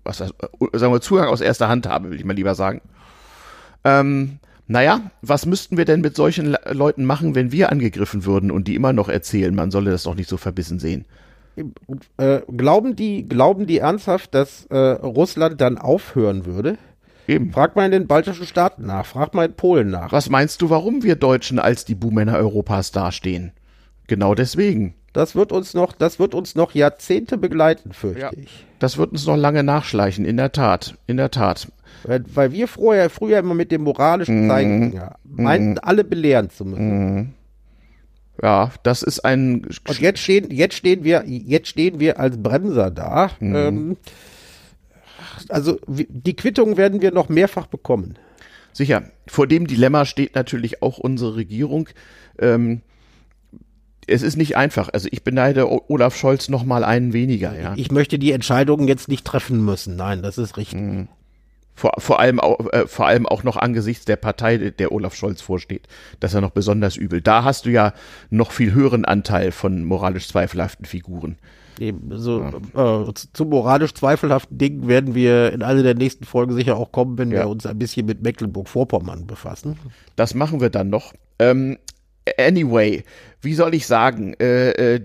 was 0.03 0.21
heißt, 0.21 0.33
äh, 0.41 0.77
sagen 0.77 0.93
wir 0.93 1.01
Zugang 1.01 1.27
aus 1.27 1.41
erster 1.41 1.67
Hand 1.67 1.87
habe, 1.87 2.11
will 2.11 2.17
ich 2.19 2.25
mal 2.25 2.35
lieber 2.35 2.55
sagen. 2.55 2.81
Ähm, 3.83 4.37
naja, 4.67 5.11
was 5.21 5.47
müssten 5.47 5.77
wir 5.77 5.85
denn 5.85 6.01
mit 6.01 6.15
solchen 6.15 6.45
Le 6.45 6.59
Leuten 6.71 7.05
machen, 7.05 7.33
wenn 7.33 7.51
wir 7.51 7.71
angegriffen 7.71 8.25
würden 8.25 8.51
und 8.51 8.67
die 8.67 8.75
immer 8.75 8.93
noch 8.93 9.09
erzählen, 9.09 9.53
man 9.53 9.71
solle 9.71 9.91
das 9.91 10.03
doch 10.03 10.15
nicht 10.15 10.29
so 10.29 10.37
verbissen 10.37 10.79
sehen? 10.79 11.05
Äh, 12.17 12.41
glauben 12.55 12.95
die, 12.95 13.27
glauben 13.27 13.67
die 13.67 13.79
ernsthaft, 13.79 14.33
dass 14.33 14.65
äh, 14.67 14.77
Russland 14.77 15.59
dann 15.61 15.77
aufhören 15.77 16.45
würde? 16.45 16.77
Eben. 17.27 17.51
Frag 17.51 17.75
mal 17.75 17.85
in 17.85 17.91
den 17.91 18.07
baltischen 18.07 18.45
Staaten 18.45 18.85
nach, 18.85 19.05
frag 19.05 19.33
mal 19.33 19.45
in 19.45 19.53
Polen 19.53 19.89
nach. 19.89 20.11
Was 20.11 20.29
meinst 20.29 20.61
du, 20.61 20.69
warum 20.69 21.03
wir 21.03 21.15
Deutschen 21.15 21.59
als 21.59 21.85
die 21.85 21.95
Buhmänner 21.95 22.35
Europas 22.35 22.91
dastehen? 22.91 23.51
Genau 24.07 24.33
deswegen. 24.35 24.95
Das 25.13 25.35
wird 25.35 25.51
uns 25.51 25.73
noch, 25.73 25.91
das 25.93 26.19
wird 26.19 26.33
uns 26.33 26.55
noch 26.55 26.73
Jahrzehnte 26.73 27.37
begleiten, 27.37 27.91
fürchte 27.93 28.21
Ja. 28.21 28.31
ich. 28.35 28.65
Das 28.79 28.97
wird 28.97 29.11
uns 29.11 29.25
noch 29.27 29.35
lange 29.35 29.61
nachschleichen, 29.63 30.25
in 30.25 30.37
der 30.37 30.51
Tat, 30.53 30.95
in 31.05 31.17
der 31.17 31.31
Tat. 31.31 31.71
Weil, 32.03 32.23
weil 32.33 32.51
wir 32.53 32.67
früher, 32.67 33.09
früher 33.09 33.39
immer 33.39 33.53
mit 33.53 33.71
dem 33.71 33.83
moralischen 33.83 34.47
Zeigen 34.49 34.93
ja, 34.93 35.15
meinten, 35.23 35.77
alle 35.79 36.03
belehren 36.03 36.49
zu 36.49 36.65
müssen. 36.65 37.35
Ja, 38.41 38.71
das 38.83 39.03
ist 39.03 39.19
ein 39.23 39.67
Und 39.87 39.99
jetzt 39.99 40.19
stehen, 40.19 40.49
jetzt 40.49 40.75
stehen 40.75 41.03
wir, 41.03 41.23
jetzt 41.27 41.67
stehen 41.67 41.99
wir 41.99 42.19
als 42.19 42.41
Bremser 42.41 42.89
da. 42.89 43.31
Ähm, 43.39 43.97
also 45.49 45.79
die 45.87 46.35
Quittung 46.35 46.77
werden 46.77 47.01
wir 47.01 47.11
noch 47.11 47.29
mehrfach 47.29 47.67
bekommen. 47.67 48.15
sicher. 48.73 49.03
Vor 49.27 49.47
dem 49.47 49.67
Dilemma 49.67 50.05
steht 50.05 50.35
natürlich 50.35 50.81
auch 50.81 50.97
unsere 50.97 51.35
Regierung. 51.35 51.87
Ähm, 52.39 52.81
es 54.07 54.23
ist 54.23 54.37
nicht 54.37 54.57
einfach. 54.57 54.89
Also 54.91 55.07
ich 55.11 55.23
beneide 55.23 55.69
Olaf 55.89 56.15
Scholz 56.15 56.49
noch 56.49 56.65
mal 56.65 56.83
einen 56.83 57.13
weniger. 57.13 57.57
Ja. 57.57 57.73
Ich 57.77 57.91
möchte 57.91 58.17
die 58.17 58.31
Entscheidungen 58.31 58.87
jetzt 58.87 59.07
nicht 59.07 59.25
treffen 59.25 59.63
müssen. 59.63 59.95
Nein, 59.95 60.21
das 60.23 60.37
ist 60.37 60.57
richtig. 60.57 60.81
Vor, 61.81 61.93
vor 61.97 62.19
allem 62.19 62.39
auch, 62.39 62.59
äh, 62.73 62.85
vor 62.85 63.07
allem 63.07 63.25
auch 63.25 63.43
noch 63.43 63.57
angesichts 63.57 64.05
der 64.05 64.15
Partei, 64.15 64.57
der 64.69 64.91
Olaf 64.91 65.15
Scholz 65.15 65.41
vorsteht, 65.41 65.87
das 66.19 66.29
ist 66.29 66.35
ja 66.35 66.41
noch 66.41 66.51
besonders 66.51 66.95
übel. 66.95 67.21
Da 67.21 67.43
hast 67.43 67.65
du 67.65 67.71
ja 67.71 67.93
noch 68.29 68.51
viel 68.51 68.71
höheren 68.71 69.03
Anteil 69.03 69.51
von 69.51 69.83
moralisch 69.83 70.27
zweifelhaften 70.27 70.85
Figuren. 70.85 71.39
Eben, 71.79 72.15
so, 72.19 72.43
äh, 72.43 73.13
zu, 73.33 73.45
moralisch 73.45 73.95
zweifelhaften 73.95 74.59
Dingen 74.59 74.87
werden 74.87 75.15
wir 75.15 75.51
in 75.53 75.63
einer 75.63 75.81
der 75.81 75.95
nächsten 75.95 76.23
Folgen 76.23 76.53
sicher 76.53 76.77
auch 76.77 76.91
kommen, 76.91 77.17
wenn 77.17 77.31
Ja. 77.31 77.39
wir 77.39 77.49
uns 77.49 77.65
ein 77.65 77.79
bisschen 77.79 78.05
mit 78.05 78.21
Mecklenburg-Vorpommern 78.21 79.25
befassen. 79.25 79.79
Das 80.15 80.35
machen 80.35 80.61
wir 80.61 80.69
dann 80.69 80.91
noch. 80.91 81.13
Ähm, 81.39 81.79
anyway, 82.37 83.03
wie 83.41 83.55
soll 83.55 83.73
ich 83.73 83.87
sagen? 83.87 84.35
Äh, 84.39 84.69
äh, 84.95 85.01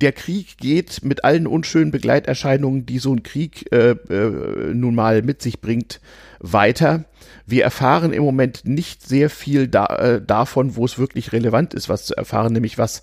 der 0.00 0.12
Krieg 0.12 0.58
geht 0.58 1.02
mit 1.02 1.24
allen 1.24 1.46
unschönen 1.46 1.90
Begleiterscheinungen, 1.90 2.84
die 2.84 2.98
so 2.98 3.14
ein 3.14 3.22
Krieg 3.22 3.72
äh, 3.72 3.92
äh, 3.92 4.74
nun 4.74 4.94
mal 4.94 5.22
mit 5.22 5.40
sich 5.40 5.60
bringt, 5.60 6.00
weiter. 6.38 7.04
Wir 7.46 7.64
erfahren 7.64 8.12
im 8.12 8.22
Moment 8.22 8.64
nicht 8.64 9.06
sehr 9.06 9.30
viel 9.30 9.68
da, 9.68 9.86
äh, 9.86 10.22
davon, 10.22 10.76
wo 10.76 10.84
es 10.84 10.98
wirklich 10.98 11.32
relevant 11.32 11.72
ist, 11.72 11.88
was 11.88 12.04
zu 12.04 12.14
erfahren, 12.14 12.52
nämlich 12.52 12.76
was 12.76 13.02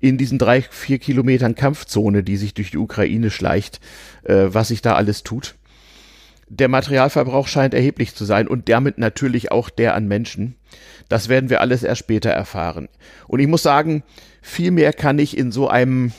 in 0.00 0.18
diesen 0.18 0.38
drei, 0.38 0.60
vier 0.62 0.98
Kilometern 0.98 1.54
Kampfzone, 1.54 2.22
die 2.22 2.36
sich 2.36 2.52
durch 2.52 2.72
die 2.72 2.78
Ukraine 2.78 3.30
schleicht, 3.30 3.80
äh, 4.24 4.46
was 4.48 4.68
sich 4.68 4.82
da 4.82 4.94
alles 4.94 5.22
tut. 5.22 5.54
Der 6.50 6.68
Materialverbrauch 6.68 7.48
scheint 7.48 7.72
erheblich 7.72 8.14
zu 8.14 8.26
sein 8.26 8.48
und 8.48 8.68
damit 8.68 8.98
natürlich 8.98 9.50
auch 9.50 9.70
der 9.70 9.94
an 9.94 10.06
Menschen. 10.06 10.56
Das 11.08 11.30
werden 11.30 11.48
wir 11.48 11.62
alles 11.62 11.82
erst 11.82 12.00
später 12.00 12.30
erfahren. 12.30 12.88
Und 13.28 13.40
ich 13.40 13.46
muss 13.46 13.62
sagen, 13.62 14.02
viel 14.42 14.70
mehr 14.70 14.92
kann 14.92 15.18
ich 15.18 15.38
in 15.38 15.52
so 15.52 15.68
einem 15.68 16.12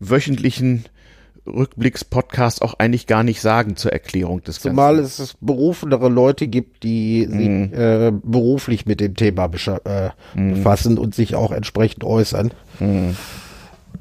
wöchentlichen 0.00 0.84
Rückblicks-Podcast 1.46 2.62
auch 2.62 2.74
eigentlich 2.74 3.06
gar 3.06 3.22
nicht 3.22 3.40
sagen 3.40 3.76
zur 3.76 3.92
Erklärung 3.92 4.42
des 4.42 4.60
Zumal 4.60 4.96
Ganzen. 4.96 5.22
es 5.22 5.36
berufenere 5.40 6.08
Leute 6.08 6.48
gibt, 6.48 6.82
die 6.82 7.26
sich 7.26 7.78
äh, 7.78 8.12
beruflich 8.22 8.86
mit 8.86 9.00
dem 9.00 9.14
Thema 9.14 9.50
äh, 9.94 10.10
befassen 10.34 10.98
und 10.98 11.14
sich 11.14 11.34
auch 11.34 11.50
entsprechend 11.52 12.04
äußern. 12.04 12.50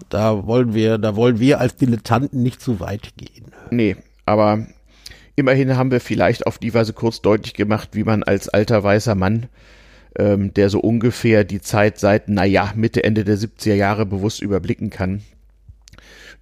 Da 0.10 0.48
wollen 0.48 0.74
wir, 0.74 0.98
da 0.98 1.15
wollen 1.15 1.39
wir 1.39 1.60
als 1.60 1.75
Dilettanten 1.75 2.41
nicht 2.41 2.62
zu 2.62 2.79
weit 2.79 3.13
gehen. 3.18 3.51
Nee, 3.72 3.96
aber 4.25 4.65
immerhin 5.36 5.77
haben 5.77 5.91
wir 5.91 6.01
vielleicht 6.01 6.48
auf 6.48 6.58
die 6.58 6.74
Weise 6.74 6.94
kurz 6.94 7.22
deutlich 7.22 7.53
gemacht, 7.53 7.89
wie 7.94 8.03
man 8.03 8.24
als 8.24 8.50
alter 8.50 8.84
weißer 8.84 9.15
Mann, 9.15 9.48
ähm, 10.18 10.53
der 10.53 10.70
so 10.70 10.79
ungefähr 10.79 11.44
die 11.44 11.62
Zeit 11.62 12.00
seit, 12.00 12.29
naja, 12.29 12.74
Mitte, 12.75 13.03
Ende 13.03 13.24
der 13.24 13.38
70er 13.38 13.75
Jahre 13.75 14.06
bewusst 14.06 14.41
überblicken 14.41 14.89
kann, 14.89 15.22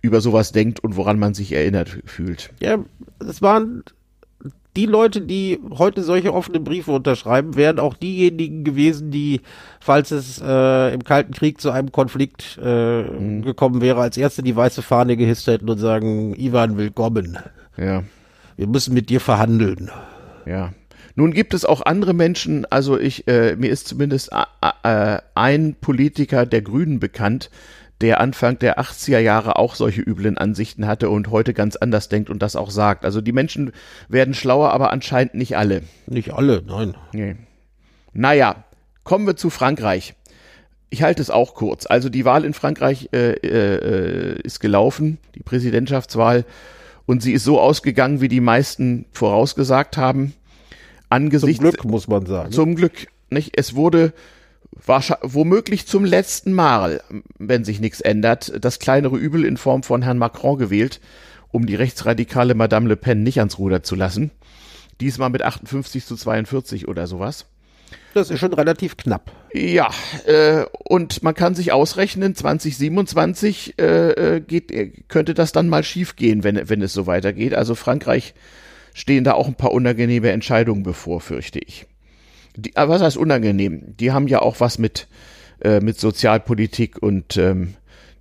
über 0.08 0.22
sowas 0.22 0.52
denkt 0.52 0.80
und 0.80 0.96
woran 0.96 1.20
man 1.20 1.34
sich 1.34 1.54
erinnert 1.54 2.00
fühlt. 2.06 2.52
Ja, 2.60 2.80
es 3.20 3.42
waren 3.42 3.84
die 4.78 4.86
Leute, 4.86 5.22
die 5.22 5.60
heute 5.72 6.04
solche 6.04 6.34
offenen 6.34 6.64
Briefe 6.64 6.92
unterschreiben, 6.92 7.56
wären 7.56 7.80
auch 7.80 7.96
diejenigen 7.96 8.64
gewesen, 8.64 9.10
die, 9.10 9.42
falls 9.80 10.12
es 10.12 10.40
äh, 10.40 10.94
im 10.94 11.04
Kalten 11.04 11.34
Krieg 11.34 11.60
zu 11.60 11.72
einem 11.72 11.92
Konflikt 11.92 12.60
äh, 12.60 13.04
gekommen 13.42 13.82
wäre, 13.82 14.00
als 14.00 14.18
erste 14.18 14.44
die 14.44 14.56
weiße 14.56 14.84
Fahne 14.84 15.18
gehisst 15.18 15.48
hätten 15.48 15.68
und 15.68 15.80
sagen, 15.80 16.36
Ivan, 16.40 16.78
willkommen. 16.78 17.40
Ja. 17.76 18.04
Wir 18.56 18.68
müssen 18.68 18.94
mit 18.94 19.10
dir 19.10 19.20
verhandeln. 19.20 19.90
Ja. 20.46 20.74
Nun 21.16 21.34
gibt 21.34 21.56
es 21.56 21.66
auch 21.66 21.82
andere 21.84 22.14
Menschen, 22.14 22.66
also 22.70 23.00
ich, 23.00 23.28
äh, 23.28 23.56
mir 23.56 23.72
ist 23.72 23.88
zumindest 23.88 24.32
äh, 24.32 25.18
ein 25.34 25.76
Politiker 25.82 26.46
der 26.46 26.62
Grünen 26.62 27.00
bekannt, 27.00 27.50
der 28.02 28.20
Anfang 28.20 28.60
der 28.60 28.80
80er 28.80 29.20
Jahre 29.20 29.58
auch 29.58 29.76
solche 29.76 30.02
üblen 30.02 30.38
Ansichten 30.38 30.86
hatte 30.86 31.10
und 31.10 31.32
heute 31.32 31.54
ganz 31.54 31.76
anders 31.76 32.10
denkt 32.10 32.30
und 32.30 32.42
das 32.42 32.56
auch 32.56 32.70
sagt. 32.70 33.06
Also 33.06 33.22
die 33.22 33.32
Menschen 33.32 33.72
werden 34.08 34.34
schlauer, 34.34 34.72
aber 34.72 34.92
anscheinend 34.92 35.34
nicht 35.34 35.58
alle. 35.58 35.82
Nicht 36.06 36.34
alle, 36.34 36.62
nein. 36.66 36.96
Nee. 37.12 37.36
Naja, 38.14 38.64
kommen 39.04 39.26
wir 39.26 39.36
zu 39.36 39.50
Frankreich. 39.50 40.14
Ich 40.90 41.02
halte 41.02 41.22
es 41.22 41.30
auch 41.30 41.56
kurz. 41.56 41.86
Also 41.86 42.10
die 42.10 42.24
Wahl 42.24 42.46
in 42.46 42.54
Frankreich 42.54 43.10
äh, 43.14 43.34
äh, 43.34 44.42
ist 44.42 44.60
gelaufen, 44.60 45.18
die 45.36 45.44
Präsidentschaftswahl, 45.44 46.46
und 47.08 47.24
sie 47.24 47.32
ist 47.32 47.46
so 47.46 47.60
ausgegangen, 47.60 48.22
wie 48.22 48.28
die 48.28 48.42
meisten 48.42 49.06
vorausgesagt 49.14 49.98
haben. 49.98 50.34
Zum 50.34 50.78
Angesichts 51.10 51.62
Glück, 51.62 51.86
muss 51.86 52.08
man 52.08 52.26
sagen. 52.26 52.52
zum 52.52 52.76
Glück, 52.76 53.08
nicht? 53.30 53.58
Es 53.58 53.76
wurde 53.76 54.14
womöglich 54.86 55.88
zum 55.88 56.06
letzten 56.06 56.54
Mal, 56.54 57.02
wenn 57.38 57.64
sich 57.64 57.80
nichts 57.80 58.02
ändert, 58.02 58.54
das 58.64 58.80
kleinere 58.80 59.18
Übel 59.18 59.46
in 59.46 59.58
Form 59.58 59.84
von 59.84 60.02
Herrn 60.02 60.18
Macron 60.18 60.58
gewählt, 60.58 61.00
um 61.50 61.66
die 61.66 61.76
rechtsradikale 61.76 62.54
Madame 62.56 62.90
Le 62.90 62.96
Pen 62.96 63.24
nicht 63.24 63.40
ans 63.40 63.58
Ruder 63.58 63.84
zu 63.84 63.96
lassen. 63.96 64.32
Diesmal 65.00 65.30
mit 65.30 65.44
58 65.44 66.06
zu 66.06 66.16
42 66.16 66.88
oder 66.88 67.08
sowas. 67.08 67.46
Das 68.14 68.32
ist 68.32 68.40
schon 68.40 68.54
relativ 68.54 68.98
knapp. 68.98 69.32
Ja, 69.54 69.90
äh, 70.26 70.66
und 70.86 71.24
man 71.24 71.36
kann 71.36 71.56
sich 71.56 71.72
ausrechnen, 71.72 72.36
2027 72.36 73.76
äh, 73.80 74.10
äh, 74.10 74.42
geht, 74.42 74.72
äh, 74.72 74.92
könnte 75.08 75.34
das 75.34 75.52
dann 75.52 75.70
mal 75.70 75.84
schiefgehen, 75.84 76.44
wenn, 76.44 76.70
wenn 76.70 76.82
es 76.82 76.94
so 76.94 77.06
weitergeht. 77.06 77.54
Also 77.54 77.76
Frankreich 77.76 78.34
stehen 78.94 79.24
da 79.24 79.34
auch 79.34 79.48
ein 79.48 79.56
paar 79.56 79.72
unangenehme 79.72 80.32
Entscheidungen 80.32 80.84
bevor, 80.84 81.22
fürchte 81.22 81.60
ich. 81.60 81.86
Die, 82.58 82.76
aber 82.76 82.96
was 82.96 83.02
heißt 83.02 83.18
unangenehm? 83.18 83.96
Die 84.00 84.12
haben 84.12 84.28
ja 84.28 84.42
auch 84.42 84.60
was 84.60 84.80
mit, 84.80 85.08
äh, 85.62 85.80
mit 85.80 86.00
Sozialpolitik 86.00 87.02
und 87.02 87.38
ähm, 87.38 87.76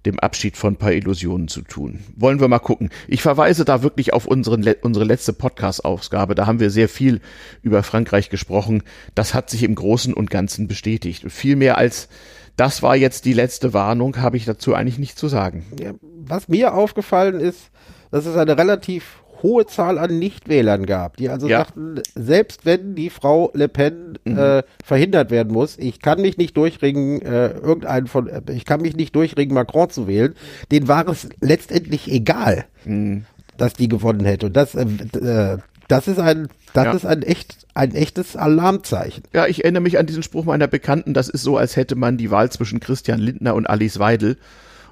dem 0.04 0.20
Abschied 0.20 0.56
von 0.56 0.74
ein 0.74 0.76
paar 0.76 0.92
Illusionen 0.92 1.48
zu 1.48 1.62
tun. 1.62 2.04
Wollen 2.14 2.38
wir 2.38 2.46
mal 2.46 2.60
gucken. 2.60 2.90
Ich 3.08 3.22
verweise 3.22 3.64
da 3.64 3.82
wirklich 3.82 4.12
auf 4.12 4.26
unseren, 4.26 4.64
unsere 4.82 5.04
letzte 5.04 5.32
Podcast-Ausgabe. 5.32 6.36
Da 6.36 6.46
haben 6.46 6.60
wir 6.60 6.70
sehr 6.70 6.88
viel 6.88 7.20
über 7.62 7.82
Frankreich 7.82 8.30
gesprochen. 8.30 8.84
Das 9.16 9.34
hat 9.34 9.50
sich 9.50 9.64
im 9.64 9.74
Großen 9.74 10.14
und 10.14 10.30
Ganzen 10.30 10.68
bestätigt. 10.68 11.24
viel 11.32 11.56
mehr 11.56 11.76
als 11.76 12.08
das 12.56 12.82
war 12.82 12.96
jetzt 12.96 13.26
die 13.26 13.34
letzte 13.34 13.74
Warnung, 13.74 14.16
habe 14.16 14.38
ich 14.38 14.46
dazu 14.46 14.74
eigentlich 14.74 14.98
nicht 14.98 15.18
zu 15.18 15.28
sagen. 15.28 15.66
Ja, 15.78 15.92
was 16.00 16.48
mir 16.48 16.72
aufgefallen 16.72 17.38
ist, 17.38 17.70
dass 18.10 18.24
es 18.24 18.36
eine 18.36 18.56
relativ 18.56 19.22
hohe 19.42 19.66
Zahl 19.66 19.98
an 19.98 20.18
Nichtwählern 20.18 20.86
gab, 20.86 21.16
die 21.16 21.28
also 21.28 21.48
ja. 21.48 21.58
sagten, 21.58 22.00
selbst 22.14 22.64
wenn 22.66 22.94
die 22.94 23.10
Frau 23.10 23.50
Le 23.54 23.68
Pen 23.68 24.18
mhm. 24.24 24.38
äh, 24.38 24.62
verhindert 24.84 25.30
werden 25.30 25.52
muss, 25.52 25.78
ich 25.78 26.00
kann 26.00 26.20
mich 26.20 26.36
nicht 26.36 26.56
durchringen, 26.56 27.22
äh, 27.22 27.48
irgendeinen 27.48 28.06
von, 28.06 28.28
äh, 28.28 28.42
ich 28.52 28.64
kann 28.64 28.80
mich 28.80 28.96
nicht 28.96 29.14
durchringen, 29.14 29.54
Macron 29.54 29.90
zu 29.90 30.06
wählen, 30.06 30.34
denen 30.70 30.88
war 30.88 31.08
es 31.08 31.28
letztendlich 31.40 32.10
egal, 32.10 32.66
mhm. 32.84 33.24
dass 33.56 33.74
die 33.74 33.88
gewonnen 33.88 34.24
hätte. 34.24 34.46
Und 34.46 34.56
das, 34.56 34.74
äh, 34.74 34.84
äh, 34.84 35.58
das 35.88 36.08
ist 36.08 36.18
ein, 36.18 36.48
das 36.72 36.84
ja. 36.84 36.92
ist 36.92 37.06
ein 37.06 37.22
echt, 37.22 37.66
ein 37.74 37.94
echtes 37.94 38.36
Alarmzeichen. 38.36 39.24
Ja, 39.32 39.46
ich 39.46 39.64
erinnere 39.64 39.82
mich 39.82 39.98
an 39.98 40.06
diesen 40.06 40.22
Spruch 40.22 40.44
meiner 40.44 40.66
Bekannten, 40.66 41.14
das 41.14 41.28
ist 41.28 41.42
so, 41.42 41.56
als 41.56 41.76
hätte 41.76 41.94
man 41.94 42.16
die 42.16 42.30
Wahl 42.30 42.50
zwischen 42.50 42.80
Christian 42.80 43.20
Lindner 43.20 43.54
und 43.54 43.68
Alice 43.68 43.98
Weidel 43.98 44.36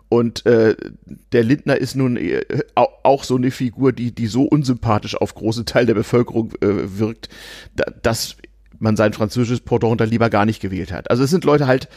und 0.08 0.46
äh, 0.46 0.76
der 1.32 1.44
Lindner 1.44 1.76
ist 1.76 1.96
nun 1.96 2.16
äh, 2.16 2.42
auch 2.74 3.24
so 3.24 3.36
eine 3.36 3.50
Figur, 3.50 3.92
die, 3.92 4.12
die 4.12 4.26
so 4.26 4.44
unsympathisch 4.44 5.16
auf 5.16 5.34
große 5.34 5.64
Teil 5.64 5.86
der 5.86 5.94
Bevölkerung 5.94 6.52
äh, 6.60 6.98
wirkt, 6.98 7.28
da, 7.74 7.84
dass 8.02 8.36
man 8.78 8.96
sein 8.96 9.12
französisches 9.12 9.60
Pendant 9.60 10.00
da 10.00 10.04
lieber 10.04 10.30
gar 10.30 10.44
nicht 10.44 10.60
gewählt 10.60 10.92
hat. 10.92 11.10
Also 11.10 11.24
es 11.24 11.30
sind 11.30 11.44
Leute 11.44 11.66
halt 11.66 11.88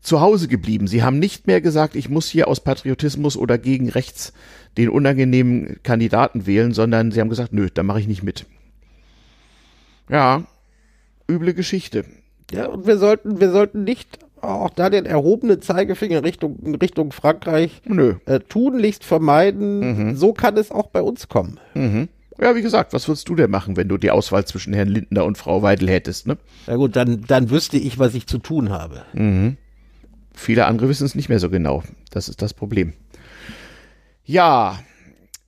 zu 0.00 0.20
Hause 0.20 0.48
geblieben. 0.48 0.86
Sie 0.86 1.02
haben 1.02 1.18
nicht 1.18 1.46
mehr 1.46 1.60
gesagt, 1.60 1.94
ich 1.94 2.08
muss 2.08 2.28
hier 2.28 2.48
aus 2.48 2.60
Patriotismus 2.60 3.36
oder 3.36 3.58
gegen 3.58 3.88
rechts 3.90 4.32
den 4.78 4.88
unangenehmen 4.88 5.80
Kandidaten 5.82 6.46
wählen, 6.46 6.72
sondern 6.72 7.12
sie 7.12 7.20
haben 7.20 7.28
gesagt, 7.28 7.52
nö, 7.52 7.68
da 7.72 7.82
mache 7.82 8.00
ich 8.00 8.08
nicht 8.08 8.22
mit. 8.22 8.46
Ja, 10.08 10.44
üble 11.28 11.54
Geschichte. 11.54 12.04
Ja, 12.50 12.66
und 12.66 12.86
wir 12.86 12.98
sollten, 12.98 13.40
wir 13.40 13.50
sollten 13.50 13.84
nicht 13.84 14.18
auch 14.42 14.70
da 14.70 14.90
den 14.90 15.06
erhobenen 15.06 15.60
Zeigefinger 15.62 16.22
Richtung, 16.24 16.76
Richtung 16.80 17.12
Frankreich 17.12 17.82
Nö. 17.84 18.14
Äh, 18.26 18.40
tunlichst 18.40 19.04
vermeiden. 19.04 20.08
Mhm. 20.10 20.16
So 20.16 20.32
kann 20.32 20.56
es 20.56 20.70
auch 20.70 20.88
bei 20.88 21.02
uns 21.02 21.28
kommen. 21.28 21.58
Mhm. 21.74 22.08
Ja, 22.40 22.56
wie 22.56 22.62
gesagt, 22.62 22.94
was 22.94 23.06
würdest 23.06 23.28
du 23.28 23.34
denn 23.34 23.50
machen, 23.50 23.76
wenn 23.76 23.88
du 23.88 23.98
die 23.98 24.10
Auswahl 24.10 24.46
zwischen 24.46 24.72
Herrn 24.72 24.88
Lindner 24.88 25.26
und 25.26 25.36
Frau 25.36 25.60
Weidel 25.62 25.90
hättest, 25.90 26.26
ne? 26.26 26.38
Ja 26.66 26.76
gut, 26.76 26.96
dann, 26.96 27.22
dann 27.26 27.50
wüsste 27.50 27.76
ich, 27.76 27.98
was 27.98 28.14
ich 28.14 28.26
zu 28.26 28.38
tun 28.38 28.70
habe. 28.70 29.02
Mhm. 29.12 29.58
Viele 30.32 30.64
andere 30.66 30.88
wissen 30.88 31.04
es 31.04 31.14
nicht 31.14 31.28
mehr 31.28 31.38
so 31.38 31.50
genau. 31.50 31.82
Das 32.10 32.28
ist 32.30 32.40
das 32.40 32.54
Problem. 32.54 32.94
Ja, 34.24 34.78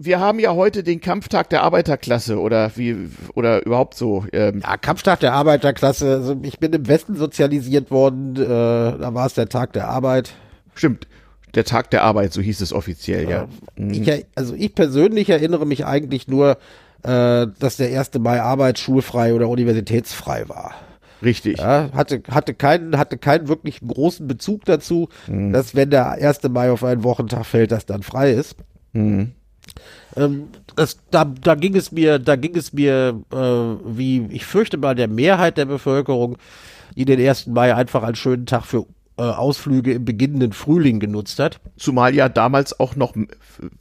wir 0.04 0.21
haben 0.21 0.38
ja 0.38 0.54
heute 0.54 0.82
den 0.82 1.00
Kampftag 1.00 1.50
der 1.50 1.62
Arbeiterklasse 1.62 2.38
oder 2.38 2.73
wie 2.76 3.09
oder 3.35 3.64
überhaupt 3.64 3.94
so. 3.94 4.25
Ähm. 4.32 4.61
Ja, 4.62 4.76
Kampftag 4.76 5.21
der 5.21 5.32
Arbeiterklasse. 5.32 6.12
Also 6.12 6.37
ich 6.42 6.59
bin 6.59 6.73
im 6.73 6.88
Westen 6.88 7.16
sozialisiert 7.16 7.90
worden. 7.90 8.37
Äh, 8.37 8.47
da 8.47 9.14
war 9.14 9.26
es 9.26 9.35
der 9.35 9.49
Tag 9.49 9.73
der 9.73 9.88
Arbeit. 9.88 10.32
Stimmt. 10.75 11.06
Der 11.54 11.64
Tag 11.64 11.90
der 11.90 12.02
Arbeit, 12.02 12.32
so 12.32 12.40
hieß 12.40 12.62
es 12.62 12.73
offiziell, 12.73 13.28
ja. 13.28 13.47
Mhm. 13.76 13.90
Ich, 13.90 14.26
also 14.35 14.54
ich 14.54 14.75
persönlich 14.75 15.28
erinnere 15.28 15.66
mich 15.66 15.85
eigentlich 15.85 16.26
nur, 16.26 16.56
äh, 17.02 17.47
dass 17.59 17.76
der 17.76 17.99
1. 17.99 18.12
Mai 18.21 18.40
arbeitsschulfrei 18.40 19.35
oder 19.35 19.49
universitätsfrei 19.50 20.49
war. 20.49 20.75
Richtig. 21.23 21.59
Ja, 21.59 21.90
hatte, 21.92 22.23
hatte 22.30 22.54
keinen, 22.54 22.97
hatte 22.97 23.18
keinen 23.18 23.49
wirklich 23.49 23.80
großen 23.87 24.26
Bezug 24.26 24.64
dazu, 24.64 25.09
mhm. 25.26 25.52
dass 25.52 25.75
wenn 25.75 25.90
der 25.90 26.12
1. 26.12 26.42
Mai 26.44 26.71
auf 26.71 26.82
einen 26.85 27.04
Wochentag 27.04 27.44
fällt, 27.44 27.71
das 27.71 27.85
dann 27.85 28.02
frei 28.02 28.32
ist. 28.32 28.56
Mhm. 28.94 29.32
Ähm, 30.16 30.49
das, 30.76 30.99
da, 31.10 31.25
da 31.25 31.54
ging 31.54 31.76
es 31.76 31.93
mir, 31.93 32.19
da 32.19 32.36
ging 32.36 32.56
es 32.56 32.73
mir, 32.73 33.21
äh, 33.32 33.36
wie 33.36 34.26
ich 34.30 34.45
fürchte 34.45 34.76
mal 34.76 34.95
der 34.95 35.08
Mehrheit 35.08 35.56
der 35.58 35.67
Bevölkerung, 35.67 36.36
die 36.97 37.04
den 37.04 37.21
1. 37.21 37.47
Mai 37.49 37.75
einfach 37.75 38.02
als 38.02 38.19
schönen 38.19 38.47
Tag 38.47 38.65
für 38.65 38.86
äh, 39.19 39.23
Ausflüge 39.23 39.93
im 39.93 40.04
beginnenden 40.04 40.52
Frühling 40.52 40.99
genutzt 40.99 41.39
hat. 41.39 41.60
Zumal 41.76 42.15
ja 42.15 42.28
damals 42.28 42.78
auch 42.80 42.97
noch, 42.97 43.15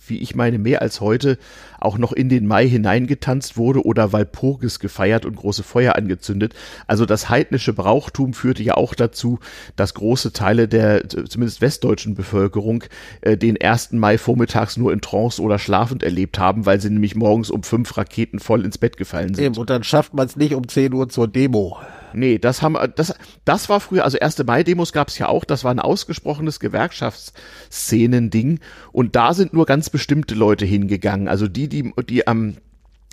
wie 0.05 0.19
ich 0.19 0.35
meine, 0.35 0.59
mehr 0.59 0.81
als 0.81 1.01
heute, 1.01 1.37
auch 1.81 1.97
noch 1.97 2.11
in 2.11 2.29
den 2.29 2.47
Mai 2.47 2.67
hineingetanzt 2.67 3.57
wurde 3.57 3.85
oder 3.85 4.13
Walpurgis 4.13 4.79
gefeiert 4.79 5.25
und 5.25 5.35
große 5.35 5.63
Feuer 5.63 5.95
angezündet. 5.95 6.53
Also 6.87 7.05
das 7.05 7.29
heidnische 7.29 7.73
Brauchtum 7.73 8.33
führte 8.33 8.63
ja 8.63 8.75
auch 8.75 8.95
dazu, 8.95 9.39
dass 9.75 9.93
große 9.93 10.33
Teile 10.33 10.67
der 10.67 11.07
zumindest 11.09 11.61
westdeutschen 11.61 12.15
Bevölkerung 12.15 12.83
äh, 13.21 13.37
den 13.37 13.61
1. 13.61 13.93
Mai 13.93 14.17
vormittags 14.17 14.77
nur 14.77 14.93
in 14.93 15.01
Trance 15.01 15.41
oder 15.41 15.59
schlafend 15.59 16.03
erlebt 16.03 16.39
haben, 16.39 16.65
weil 16.65 16.79
sie 16.79 16.89
nämlich 16.89 17.15
morgens 17.15 17.49
um 17.49 17.63
fünf 17.63 17.97
Raketen 17.97 18.39
voll 18.39 18.65
ins 18.65 18.77
Bett 18.77 18.97
gefallen 18.97 19.33
sind. 19.33 19.43
Eben, 19.43 19.57
und 19.57 19.69
dann 19.69 19.83
schafft 19.83 20.13
man 20.13 20.27
es 20.27 20.35
nicht 20.35 20.53
um 20.53 20.67
10 20.67 20.93
Uhr 20.93 21.09
zur 21.09 21.27
Demo. 21.27 21.77
Nee, 22.13 22.39
das 22.39 22.61
haben 22.61 22.77
das 22.95 23.13
das 23.45 23.69
war 23.69 23.79
früher, 23.79 24.03
also 24.03 24.17
erste 24.17 24.43
Mai-Demos 24.43 24.93
gab 24.93 25.07
es 25.07 25.17
ja 25.17 25.27
auch, 25.27 25.45
das 25.45 25.63
war 25.63 25.71
ein 25.71 25.79
ausgesprochenes 25.79 26.59
Gewerkschaftsszenen-Ding 26.59 28.59
und 28.91 29.15
da 29.15 29.33
sind 29.33 29.53
nur 29.53 29.65
ganz 29.65 29.89
bestimmte 29.89 30.35
Leute 30.35 30.65
hingegangen. 30.65 31.27
Also 31.27 31.47
die, 31.47 31.67
die, 31.71 31.91
die 32.09 32.27
am 32.27 32.55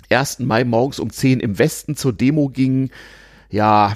1. 0.09 0.39
Mai 0.39 0.63
morgens 0.63 0.99
um 0.99 1.09
10 1.09 1.39
im 1.39 1.59
Westen 1.59 1.95
zur 1.95 2.13
Demo 2.13 2.49
gingen, 2.49 2.91
ja, 3.49 3.95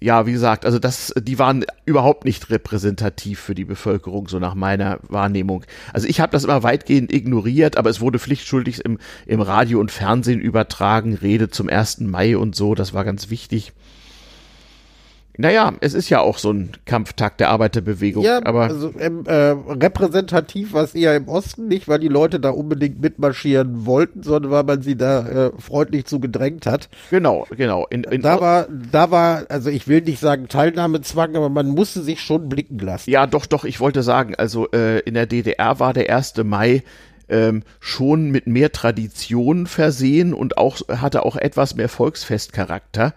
ja, 0.00 0.26
wie 0.26 0.32
gesagt, 0.32 0.66
also 0.66 0.78
das, 0.78 1.14
die 1.18 1.38
waren 1.38 1.64
überhaupt 1.86 2.26
nicht 2.26 2.50
repräsentativ 2.50 3.40
für 3.40 3.54
die 3.54 3.64
Bevölkerung, 3.64 4.28
so 4.28 4.38
nach 4.38 4.54
meiner 4.54 4.98
Wahrnehmung. 5.08 5.64
Also 5.92 6.06
ich 6.06 6.20
habe 6.20 6.32
das 6.32 6.44
immer 6.44 6.62
weitgehend 6.62 7.12
ignoriert, 7.12 7.78
aber 7.78 7.88
es 7.88 8.00
wurde 8.00 8.18
pflichtschuldig 8.18 8.84
im, 8.84 8.98
im 9.24 9.40
Radio 9.40 9.80
und 9.80 9.90
Fernsehen 9.90 10.40
übertragen, 10.40 11.14
Rede 11.14 11.48
zum 11.48 11.70
1. 11.70 12.00
Mai 12.00 12.36
und 12.36 12.54
so, 12.54 12.74
das 12.74 12.92
war 12.92 13.04
ganz 13.04 13.30
wichtig. 13.30 13.72
Naja, 15.38 15.74
es 15.80 15.94
ist 15.94 16.08
ja 16.08 16.20
auch 16.20 16.38
so 16.38 16.50
ein 16.50 16.72
Kampftag 16.84 17.38
der 17.38 17.50
Arbeiterbewegung. 17.50 18.24
Ja, 18.24 18.40
aber 18.44 18.62
also 18.62 18.92
ähm, 18.98 19.24
äh, 19.26 19.54
repräsentativ 19.68 20.72
war 20.72 20.84
es 20.84 20.94
eher 20.94 21.14
im 21.16 21.28
Osten, 21.28 21.68
nicht 21.68 21.88
weil 21.88 21.98
die 21.98 22.08
Leute 22.08 22.40
da 22.40 22.50
unbedingt 22.50 23.00
mitmarschieren 23.00 23.86
wollten, 23.86 24.22
sondern 24.22 24.50
weil 24.50 24.64
man 24.64 24.82
sie 24.82 24.96
da 24.96 25.26
äh, 25.26 25.52
freundlich 25.58 26.06
zu 26.06 26.20
gedrängt 26.20 26.66
hat. 26.66 26.88
Genau, 27.10 27.46
genau. 27.56 27.86
In, 27.88 28.04
in 28.04 28.22
da 28.22 28.40
war, 28.40 28.66
da 28.90 29.10
war, 29.10 29.44
also 29.48 29.70
ich 29.70 29.88
will 29.88 30.00
nicht 30.00 30.20
sagen 30.20 30.48
Teilnahmezwang, 30.48 31.36
aber 31.36 31.48
man 31.48 31.68
musste 31.68 32.02
sich 32.02 32.20
schon 32.20 32.48
blicken 32.48 32.78
lassen. 32.78 33.10
Ja, 33.10 33.26
doch, 33.26 33.46
doch, 33.46 33.64
ich 33.64 33.80
wollte 33.80 34.02
sagen, 34.02 34.34
also 34.34 34.70
äh, 34.70 35.00
in 35.00 35.14
der 35.14 35.26
DDR 35.26 35.78
war 35.78 35.92
der 35.92 36.14
1. 36.14 36.34
Mai 36.44 36.82
ähm, 37.28 37.62
schon 37.80 38.30
mit 38.30 38.46
mehr 38.46 38.72
Tradition 38.72 39.66
versehen 39.66 40.32
und 40.32 40.58
auch 40.58 40.80
hatte 40.88 41.24
auch 41.24 41.36
etwas 41.36 41.74
mehr 41.74 41.88
Volksfestcharakter. 41.88 43.14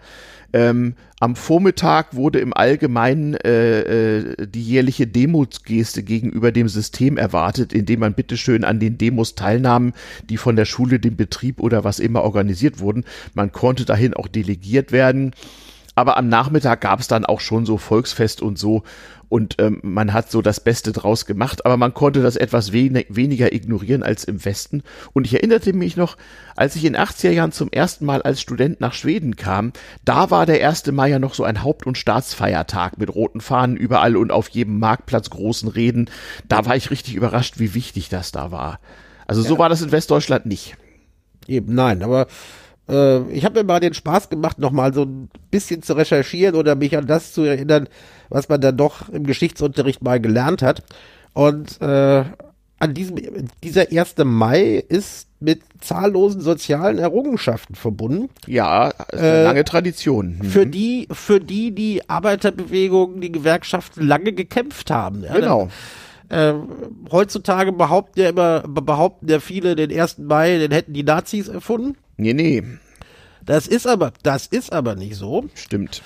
Ähm, 0.52 0.94
am 1.20 1.36
Vormittag 1.36 2.14
wurde 2.14 2.40
im 2.40 2.54
Allgemeinen 2.54 3.34
äh, 3.34 4.18
äh, 4.18 4.46
die 4.46 4.62
jährliche 4.62 5.06
Demosgeste 5.06 6.02
gegenüber 6.02 6.50
dem 6.50 6.68
System 6.68 7.16
erwartet, 7.16 7.72
indem 7.72 8.00
man 8.00 8.14
bitteschön 8.14 8.64
an 8.64 8.80
den 8.80 8.98
Demos 8.98 9.34
teilnahm, 9.34 9.92
die 10.28 10.38
von 10.38 10.56
der 10.56 10.64
Schule, 10.64 10.98
dem 10.98 11.16
Betrieb 11.16 11.60
oder 11.60 11.84
was 11.84 11.98
immer 11.98 12.22
organisiert 12.22 12.80
wurden. 12.80 13.04
Man 13.34 13.52
konnte 13.52 13.84
dahin 13.84 14.14
auch 14.14 14.28
delegiert 14.28 14.92
werden. 14.92 15.32
Aber 15.94 16.16
am 16.16 16.28
Nachmittag 16.28 16.80
gab 16.80 17.00
es 17.00 17.08
dann 17.08 17.26
auch 17.26 17.40
schon 17.40 17.66
so 17.66 17.76
Volksfest 17.76 18.40
und 18.40 18.58
so 18.58 18.84
und 19.30 19.54
ähm, 19.60 19.78
man 19.82 20.12
hat 20.12 20.30
so 20.30 20.42
das 20.42 20.58
Beste 20.58 20.90
draus 20.90 21.24
gemacht, 21.24 21.64
aber 21.64 21.76
man 21.76 21.94
konnte 21.94 22.20
das 22.20 22.34
etwas 22.34 22.72
wen 22.72 23.00
weniger 23.08 23.54
ignorieren 23.54 24.02
als 24.02 24.24
im 24.24 24.44
Westen. 24.44 24.82
Und 25.12 25.24
ich 25.24 25.34
erinnerte 25.34 25.72
mich 25.72 25.96
noch, 25.96 26.16
als 26.56 26.74
ich 26.74 26.84
in 26.84 26.96
80er 26.96 27.30
Jahren 27.30 27.52
zum 27.52 27.70
ersten 27.70 28.04
Mal 28.04 28.22
als 28.22 28.40
Student 28.40 28.80
nach 28.80 28.92
Schweden 28.92 29.36
kam, 29.36 29.72
da 30.04 30.32
war 30.32 30.46
der 30.46 30.68
1. 30.68 30.90
Mai 30.90 31.10
ja 31.10 31.20
noch 31.20 31.34
so 31.34 31.44
ein 31.44 31.62
Haupt- 31.62 31.86
und 31.86 31.96
Staatsfeiertag 31.96 32.98
mit 32.98 33.14
roten 33.14 33.40
Fahnen 33.40 33.76
überall 33.76 34.16
und 34.16 34.32
auf 34.32 34.48
jedem 34.48 34.80
Marktplatz 34.80 35.30
großen 35.30 35.68
Reden. 35.68 36.10
Da 36.48 36.66
war 36.66 36.74
ich 36.74 36.90
richtig 36.90 37.14
überrascht, 37.14 37.60
wie 37.60 37.74
wichtig 37.74 38.08
das 38.08 38.32
da 38.32 38.50
war. 38.50 38.80
Also 39.28 39.42
so 39.42 39.54
ja. 39.54 39.58
war 39.60 39.68
das 39.68 39.80
in 39.80 39.92
Westdeutschland 39.92 40.46
nicht. 40.46 40.76
Eben, 41.46 41.72
nein, 41.72 42.02
aber 42.02 42.26
äh, 42.88 43.22
ich 43.30 43.44
habe 43.44 43.60
mir 43.60 43.66
mal 43.66 43.80
den 43.80 43.94
Spaß 43.94 44.28
gemacht, 44.28 44.58
nochmal 44.58 44.94
so 44.94 45.02
ein 45.02 45.28
bisschen 45.50 45.82
zu 45.82 45.94
recherchieren 45.94 46.54
oder 46.54 46.74
mich 46.74 46.96
an 46.96 47.06
das 47.06 47.32
zu 47.32 47.42
erinnern, 47.42 47.88
was 48.28 48.48
man 48.48 48.60
dann 48.60 48.76
doch 48.76 49.08
im 49.08 49.24
Geschichtsunterricht 49.24 50.02
mal 50.02 50.20
gelernt 50.20 50.62
hat. 50.62 50.82
Und 51.32 51.80
äh, 51.80 52.24
an 52.80 52.94
diesem, 52.94 53.16
dieser 53.62 53.92
1. 53.92 54.14
Mai 54.24 54.82
ist 54.88 55.28
mit 55.38 55.60
zahllosen 55.80 56.40
sozialen 56.40 56.98
Errungenschaften 56.98 57.74
verbunden. 57.74 58.30
Ja, 58.46 58.90
äh, 59.12 59.44
lange 59.44 59.64
Tradition. 59.64 60.38
Mhm. 60.38 60.44
Für 60.44 60.66
die, 60.66 61.06
für 61.12 61.40
die 61.40 61.74
die 61.74 62.08
Arbeiterbewegungen, 62.08 63.20
die 63.20 63.32
Gewerkschaften 63.32 64.06
lange 64.06 64.32
gekämpft 64.32 64.90
haben. 64.90 65.22
Ja, 65.24 65.34
genau. 65.34 65.68
Äh, 66.30 66.54
heutzutage 67.10 67.72
behaupten 67.72 68.20
ja 68.20 68.28
immer, 68.30 68.60
behaupten 68.60 69.28
ja 69.28 69.40
viele 69.40 69.76
den 69.76 69.92
1. 69.92 70.18
Mai, 70.18 70.58
den 70.58 70.70
hätten 70.70 70.92
die 70.92 71.02
Nazis 71.02 71.48
erfunden. 71.48 71.96
Nee, 72.20 72.34
nee. 72.34 72.62
Das 73.44 73.66
ist 73.66 73.86
aber, 73.86 74.12
das 74.22 74.46
ist 74.46 74.72
aber 74.72 74.94
nicht 74.94 75.16
so. 75.16 75.46
Stimmt. 75.54 76.02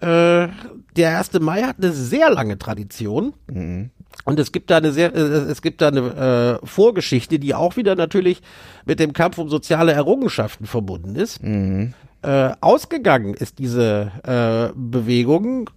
Äh, 0.00 0.48
der 0.96 1.18
1. 1.18 1.40
Mai 1.40 1.62
hat 1.62 1.76
eine 1.78 1.92
sehr 1.92 2.30
lange 2.30 2.58
Tradition. 2.58 3.32
Mhm. 3.46 3.90
Und 4.24 4.38
es 4.38 4.52
gibt 4.52 4.70
da 4.70 4.76
eine 4.76 4.92
sehr, 4.92 5.14
äh, 5.14 5.18
es 5.18 5.62
gibt 5.62 5.80
da 5.80 5.88
eine 5.88 6.60
äh, 6.62 6.66
Vorgeschichte, 6.66 7.38
die 7.38 7.54
auch 7.54 7.76
wieder 7.76 7.96
natürlich 7.96 8.42
mit 8.84 9.00
dem 9.00 9.12
Kampf 9.14 9.38
um 9.38 9.48
soziale 9.48 9.92
Errungenschaften 9.92 10.66
verbunden 10.66 11.16
ist. 11.16 11.42
Mhm. 11.42 11.94
Äh, 12.22 12.50
ausgegangen 12.60 13.34
ist 13.34 13.58
diese 13.58 14.12
äh, 14.22 14.72
Bewegung 14.76 15.70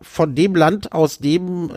von 0.00 0.34
dem 0.34 0.56
Land, 0.56 0.92
aus 0.92 1.20
dem 1.20 1.70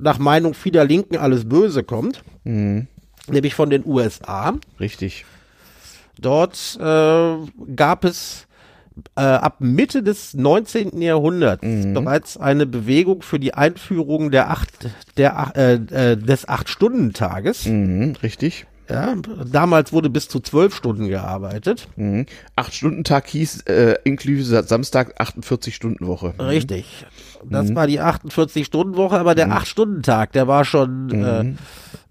nach 0.00 0.18
Meinung 0.18 0.54
vieler 0.54 0.84
Linken 0.84 1.16
alles 1.16 1.48
Böse 1.48 1.84
kommt, 1.84 2.24
mhm. 2.44 2.88
Nämlich 3.32 3.54
von 3.54 3.70
den 3.70 3.84
USA. 3.86 4.54
Richtig. 4.78 5.24
Dort 6.18 6.78
äh, 6.80 7.36
gab 7.74 8.04
es 8.04 8.46
äh, 9.16 9.20
ab 9.20 9.56
Mitte 9.60 10.02
des 10.02 10.34
19. 10.34 11.00
Jahrhunderts 11.00 11.62
mhm. 11.64 11.94
bereits 11.94 12.36
eine 12.36 12.66
Bewegung 12.66 13.22
für 13.22 13.38
die 13.38 13.54
Einführung 13.54 14.30
der 14.30 14.50
acht, 14.50 14.70
der, 15.16 15.52
äh, 15.54 15.74
äh, 15.74 16.16
des 16.16 16.48
Acht-Stunden-Tages. 16.48 17.66
Mhm, 17.66 18.16
richtig. 18.22 18.66
Ja, 18.90 19.14
damals 19.46 19.92
wurde 19.92 20.10
bis 20.10 20.28
zu 20.28 20.40
zwölf 20.40 20.74
Stunden 20.74 21.08
gearbeitet. 21.08 21.86
Mhm. 21.94 22.26
Acht-Stunden-Tag 22.56 23.28
hieß 23.28 23.62
äh, 23.62 23.94
inklusive 24.02 24.64
Samstag 24.64 25.20
48-Stunden-Woche. 25.20 26.34
Mhm. 26.36 26.44
Richtig. 26.44 27.06
Das 27.48 27.68
mhm. 27.68 27.76
war 27.76 27.86
die 27.86 28.00
48-Stunden-Woche, 28.00 29.16
aber 29.16 29.36
der 29.36 29.46
mhm. 29.46 29.52
Acht-Stunden-Tag, 29.52 30.32
der 30.32 30.48
war 30.48 30.64
schon, 30.64 31.10
äh, 31.10 31.42
mhm. 31.44 31.58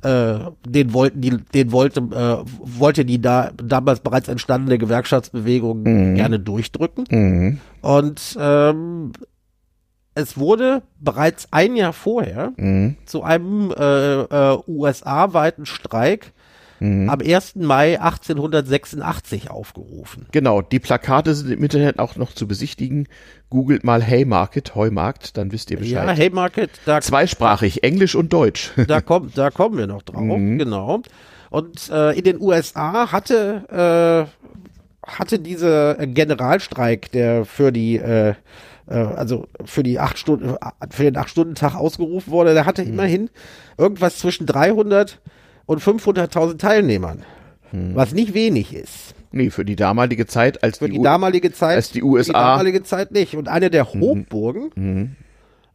Äh, 0.02 0.40
den 0.66 0.94
wollten 0.94 1.22
die, 1.22 1.38
den 1.38 1.72
wollte, 1.72 2.00
äh, 2.00 2.80
wollte 2.80 3.06
die 3.06 3.22
da 3.22 3.52
damals 3.56 4.00
bereits 4.00 4.28
entstandene 4.28 4.78
Gewerkschaftsbewegung 4.78 5.84
mhm. 5.84 6.16
gerne 6.16 6.40
durchdrücken. 6.40 7.06
Mhm. 7.10 7.60
Und 7.82 8.38
ähm, 8.40 9.12
es 10.16 10.38
wurde 10.38 10.82
bereits 11.00 11.48
ein 11.52 11.76
Jahr 11.76 11.94
vorher 11.94 12.54
zu 13.06 13.24
einem 13.24 13.72
äh, 13.72 14.22
äh, 14.22 14.58
USA-weiten 14.68 15.66
Streik 15.66 16.34
mhm. 16.80 17.10
am 17.10 17.20
1. 17.20 17.56
Mai 17.56 18.00
1886 18.00 19.50
aufgerufen. 19.50 20.28
Genau, 20.32 20.62
die 20.62 20.80
Plakate 20.80 21.34
sind 21.34 21.52
im 21.52 21.64
Internet 21.64 22.00
auch 22.00 22.16
noch 22.16 22.34
zu 22.34 22.48
besichtigen. 22.48 23.08
Googelt 23.50 23.84
mal 23.84 24.06
Haymarket, 24.06 24.76
Heumarkt, 24.76 25.38
dann 25.38 25.52
wisst 25.52 25.72
ihr 25.72 25.78
Bescheid. 25.78 26.08
Ja, 26.08 26.16
Haymarket, 26.16 26.72
da 26.86 27.02
zweisprachig, 27.02 27.84
Englisch 27.84 28.16
und 28.16 28.34
Deutsch. 28.34 28.72
Da 28.90 29.02
kommt, 29.02 29.38
da 29.38 29.52
kommen 29.52 29.78
wir 29.78 29.86
noch 29.86 30.02
drauf, 30.02 30.24
mhm. 30.24 30.58
genau. 30.58 31.02
Und 31.52 31.90
äh, 31.90 32.18
in 32.18 32.24
den 32.24 32.42
USA 32.42 33.12
hatte 33.12 34.28
äh, 34.28 34.40
hatte 35.10 35.40
diese 35.40 35.98
Generalstreik, 36.00 37.12
der 37.12 37.46
für 37.46 37.72
die 37.72 37.98
äh, 37.98 38.34
äh 38.88 38.94
also 38.94 39.48
für 39.66 39.84
die 39.84 40.00
acht 40.00 40.18
Stunden, 40.18 40.56
für 40.90 41.04
den 41.04 41.18
acht 41.18 41.30
Stunden 41.30 41.56
Tag 41.56 41.76
ausgerufen 41.76 42.32
wurde, 42.32 42.54
der 42.54 42.66
hatte 42.66 42.84
mhm. 42.84 42.94
immerhin 42.94 43.30
irgendwas 43.78 44.18
zwischen 44.18 44.46
300 44.46 45.20
und 45.70 45.84
500.000 45.84 46.58
Teilnehmern, 46.58 47.22
hm. 47.70 47.92
was 47.94 48.12
nicht 48.12 48.34
wenig 48.34 48.74
ist. 48.74 49.14
Nee, 49.32 49.52
für 49.52 49.64
die 49.64 49.76
damalige 49.76 50.26
Zeit, 50.26 50.64
als 50.64 50.80
für 50.80 50.90
die, 50.90 50.98
die 50.98 51.04
damalige 51.04 51.52
Zeit, 51.52 51.76
als 51.76 51.92
die 51.92 52.02
USA, 52.02 52.24
für 52.24 52.40
die 52.40 52.44
damalige 52.44 52.84
Zeit 52.84 53.12
nicht. 53.12 53.36
Und 53.36 53.48
eine 53.48 53.70
der 53.70 53.84
mhm. 53.84 54.02
Hochburgen 54.02 54.72
mhm. 54.74 55.16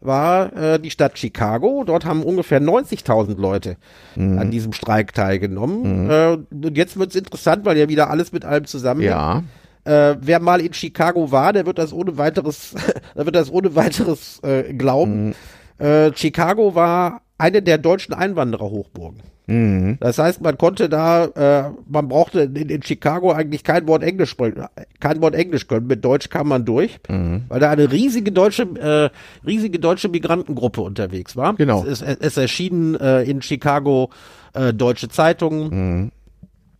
war 0.00 0.52
äh, 0.56 0.80
die 0.80 0.90
Stadt 0.90 1.16
Chicago. 1.16 1.84
Dort 1.86 2.06
haben 2.06 2.24
ungefähr 2.24 2.60
90.000 2.60 3.40
Leute 3.40 3.76
mhm. 4.16 4.40
an 4.40 4.50
diesem 4.50 4.72
Streik 4.72 5.14
teilgenommen. 5.14 6.06
Mhm. 6.06 6.10
Äh, 6.10 6.66
und 6.66 6.76
jetzt 6.76 6.98
wird's 6.98 7.14
interessant, 7.14 7.64
weil 7.64 7.78
ja 7.78 7.88
wieder 7.88 8.10
alles 8.10 8.32
mit 8.32 8.44
allem 8.44 8.64
zusammenhängt. 8.64 9.12
Ja. 9.12 9.44
Äh, 9.84 10.16
wer 10.20 10.40
mal 10.40 10.60
in 10.60 10.74
Chicago 10.74 11.30
war, 11.30 11.52
der 11.52 11.66
wird 11.66 11.78
das 11.78 11.92
ohne 11.92 12.18
weiteres, 12.18 12.74
der 13.16 13.26
wird 13.26 13.36
das 13.36 13.48
ohne 13.48 13.76
weiteres 13.76 14.40
äh, 14.42 14.74
glauben. 14.74 15.36
Mhm. 15.78 15.86
Äh, 15.86 16.12
Chicago 16.16 16.74
war 16.74 17.20
eine 17.38 17.62
der 17.62 17.78
deutschen 17.78 18.12
Einwandererhochburgen. 18.12 19.33
Mhm. 19.46 19.98
Das 20.00 20.18
heißt, 20.18 20.40
man 20.40 20.56
konnte 20.56 20.88
da, 20.88 21.24
äh, 21.26 21.70
man 21.86 22.08
brauchte 22.08 22.40
in, 22.40 22.68
in, 22.68 22.82
Chicago 22.82 23.32
eigentlich 23.32 23.62
kein 23.62 23.86
Wort 23.86 24.02
Englisch 24.02 24.30
sprechen, 24.30 24.64
kein 25.00 25.20
Wort 25.20 25.34
Englisch 25.34 25.66
können. 25.66 25.86
Mit 25.86 26.04
Deutsch 26.04 26.30
kam 26.30 26.48
man 26.48 26.64
durch, 26.64 26.98
mhm. 27.08 27.44
weil 27.48 27.60
da 27.60 27.70
eine 27.70 27.92
riesige 27.92 28.32
deutsche, 28.32 28.62
äh, 28.62 29.10
riesige 29.46 29.78
deutsche 29.78 30.08
Migrantengruppe 30.08 30.80
unterwegs 30.80 31.36
war. 31.36 31.54
Genau. 31.54 31.84
Es, 31.84 32.00
es, 32.00 32.18
es 32.18 32.36
erschienen 32.36 32.94
äh, 32.94 33.22
in 33.24 33.42
Chicago 33.42 34.10
äh, 34.54 34.72
deutsche 34.72 35.08
Zeitungen. 35.08 35.68
Mhm. 35.68 36.12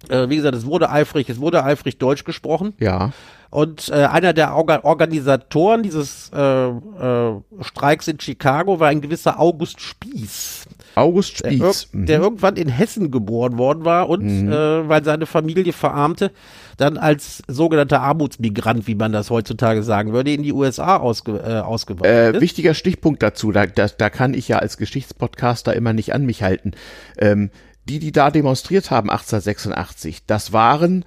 Äh, 0.08 0.28
wie 0.28 0.36
gesagt, 0.36 0.54
es 0.54 0.66
wurde 0.66 0.90
eifrig, 0.90 1.28
es 1.28 1.40
wurde 1.40 1.64
eifrig 1.64 1.98
Deutsch 1.98 2.24
gesprochen. 2.24 2.74
Ja. 2.78 3.12
Und 3.50 3.88
äh, 3.90 4.06
einer 4.06 4.32
der 4.32 4.56
Orga 4.56 4.80
Organisatoren 4.82 5.82
dieses 5.82 6.30
äh, 6.34 6.40
äh, 6.40 7.40
Streiks 7.60 8.08
in 8.08 8.18
Chicago 8.18 8.80
war 8.80 8.88
ein 8.88 9.00
gewisser 9.00 9.38
August 9.38 9.80
Spieß. 9.80 10.66
August 10.94 11.38
Spieß. 11.38 11.58
Der, 11.58 12.00
mhm. 12.00 12.06
der 12.06 12.20
irgendwann 12.20 12.56
in 12.56 12.68
Hessen 12.68 13.10
geboren 13.10 13.58
worden 13.58 13.84
war 13.84 14.08
und 14.08 14.24
mhm. 14.24 14.52
äh, 14.52 14.88
weil 14.88 15.04
seine 15.04 15.26
Familie 15.26 15.72
verarmte, 15.72 16.30
dann 16.76 16.96
als 16.96 17.42
sogenannter 17.46 18.00
Armutsmigrant, 18.00 18.86
wie 18.86 18.94
man 18.94 19.12
das 19.12 19.30
heutzutage 19.30 19.82
sagen 19.82 20.12
würde, 20.12 20.32
in 20.32 20.42
die 20.42 20.52
USA 20.52 20.96
ausge, 20.96 21.38
äh, 21.38 21.60
ausgewandert 21.60 22.36
äh, 22.36 22.40
Wichtiger 22.40 22.74
Stichpunkt 22.74 23.22
dazu, 23.22 23.52
da, 23.52 23.66
da, 23.66 23.86
da 23.86 24.10
kann 24.10 24.34
ich 24.34 24.48
ja 24.48 24.58
als 24.58 24.76
Geschichtspodcaster 24.76 25.74
immer 25.74 25.92
nicht 25.92 26.14
an 26.14 26.26
mich 26.26 26.42
halten. 26.42 26.72
Ähm, 27.18 27.50
die, 27.88 27.98
die 27.98 28.12
da 28.12 28.30
demonstriert 28.30 28.90
haben 28.90 29.10
1886, 29.10 30.24
das 30.26 30.52
waren 30.52 31.04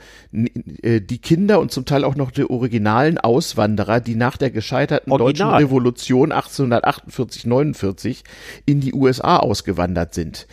äh, 0.82 1.02
die 1.02 1.18
Kinder 1.18 1.60
und 1.60 1.72
zum 1.72 1.86
Teil 1.86 2.04
auch 2.04 2.16
noch 2.16 2.32
die 2.32 2.50
originalen 2.50 3.18
Auswanderer, 3.18 4.00
die 4.00 4.16
nach 4.16 4.38
der 4.38 4.52
gescheiterten 4.52 5.12
Original. 5.12 5.52
deutschen 5.52 5.66
Revolution 5.66 6.32
1848-49 6.32 8.24
in 8.66 8.80
die 8.80 8.94
USA 8.94 9.38
ausgewandert 9.38 10.14
sind 10.14 10.48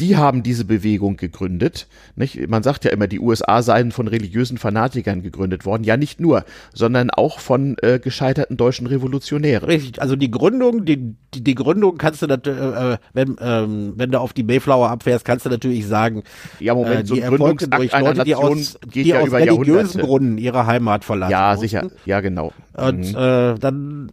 die 0.00 0.16
haben 0.16 0.42
diese 0.42 0.64
Bewegung 0.64 1.16
gegründet. 1.16 1.86
Nicht? 2.16 2.48
Man 2.48 2.62
sagt 2.62 2.84
ja 2.84 2.90
immer, 2.90 3.06
die 3.06 3.20
USA 3.20 3.62
seien 3.62 3.92
von 3.92 4.08
religiösen 4.08 4.56
Fanatikern 4.56 5.22
gegründet 5.22 5.66
worden. 5.66 5.84
Ja, 5.84 5.96
nicht 5.96 6.20
nur, 6.20 6.44
sondern 6.72 7.10
auch 7.10 7.38
von 7.38 7.76
äh, 7.82 7.98
gescheiterten 7.98 8.56
deutschen 8.56 8.86
Revolutionären. 8.86 9.68
Richtig, 9.68 10.00
also 10.00 10.16
die 10.16 10.30
Gründung, 10.30 10.84
die, 10.84 11.14
die, 11.34 11.44
die 11.44 11.54
Gründung 11.54 11.98
kannst 11.98 12.22
du 12.22 12.26
natürlich, 12.26 12.60
äh, 12.60 12.94
äh, 12.94 12.98
wenn, 13.12 13.36
ähm, 13.40 13.92
wenn 13.96 14.10
du 14.10 14.18
auf 14.18 14.32
die 14.32 14.42
Mayflower 14.42 14.90
abfährst, 14.90 15.24
kannst 15.24 15.44
du 15.44 15.50
natürlich 15.50 15.86
sagen, 15.86 16.22
ja, 16.58 16.74
Moment, 16.74 17.02
äh, 17.02 17.06
so 17.06 17.14
die 17.14 17.20
erfolgte 17.20 17.68
durch 17.68 17.92
Leute, 17.92 18.24
die 18.24 18.34
aus, 18.34 18.78
die 18.94 19.02
ja 19.02 19.20
aus 19.20 19.32
religiösen 19.32 20.00
Gründen 20.00 20.38
ihre 20.38 20.66
Heimat 20.66 21.04
verlassen 21.04 21.32
Ja, 21.32 21.50
mussten. 21.50 21.60
sicher, 21.60 21.90
ja, 22.06 22.20
genau. 22.20 22.52
Und 22.74 23.12
mhm. 23.12 23.18
äh, 23.18 23.54
dann 23.58 24.10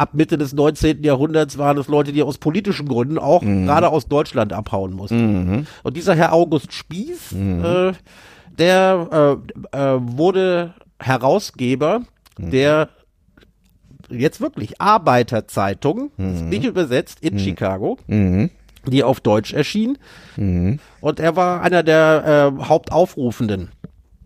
ab 0.00 0.14
Mitte 0.14 0.38
des 0.38 0.52
19. 0.54 1.02
Jahrhunderts 1.02 1.58
waren 1.58 1.76
es 1.78 1.88
Leute, 1.88 2.12
die 2.12 2.22
aus 2.22 2.38
politischen 2.38 2.88
Gründen 2.88 3.18
auch 3.18 3.42
mhm. 3.42 3.66
gerade 3.66 3.90
aus 3.90 4.08
Deutschland 4.08 4.52
abhauen 4.52 4.94
mussten. 4.94 5.50
Mhm. 5.50 5.66
Und 5.82 5.96
dieser 5.96 6.14
Herr 6.14 6.32
August 6.32 6.72
Spieß, 6.72 7.32
mhm. 7.32 7.64
äh, 7.64 7.92
der 8.58 9.38
äh, 9.72 9.78
äh, 9.78 9.98
wurde 10.00 10.74
Herausgeber 10.98 12.02
mhm. 12.38 12.50
der 12.50 12.88
jetzt 14.08 14.40
wirklich 14.40 14.80
Arbeiterzeitung, 14.80 16.10
mhm. 16.16 16.48
nicht 16.48 16.64
übersetzt, 16.64 17.18
in 17.20 17.34
mhm. 17.34 17.38
Chicago 17.38 17.98
die 18.86 19.04
auf 19.04 19.20
Deutsch 19.20 19.52
erschien. 19.52 19.98
Mhm. 20.36 20.78
Und 21.00 21.20
er 21.20 21.36
war 21.36 21.62
einer 21.62 21.82
der 21.82 22.54
äh, 22.58 22.64
Hauptaufrufenden. 22.64 23.68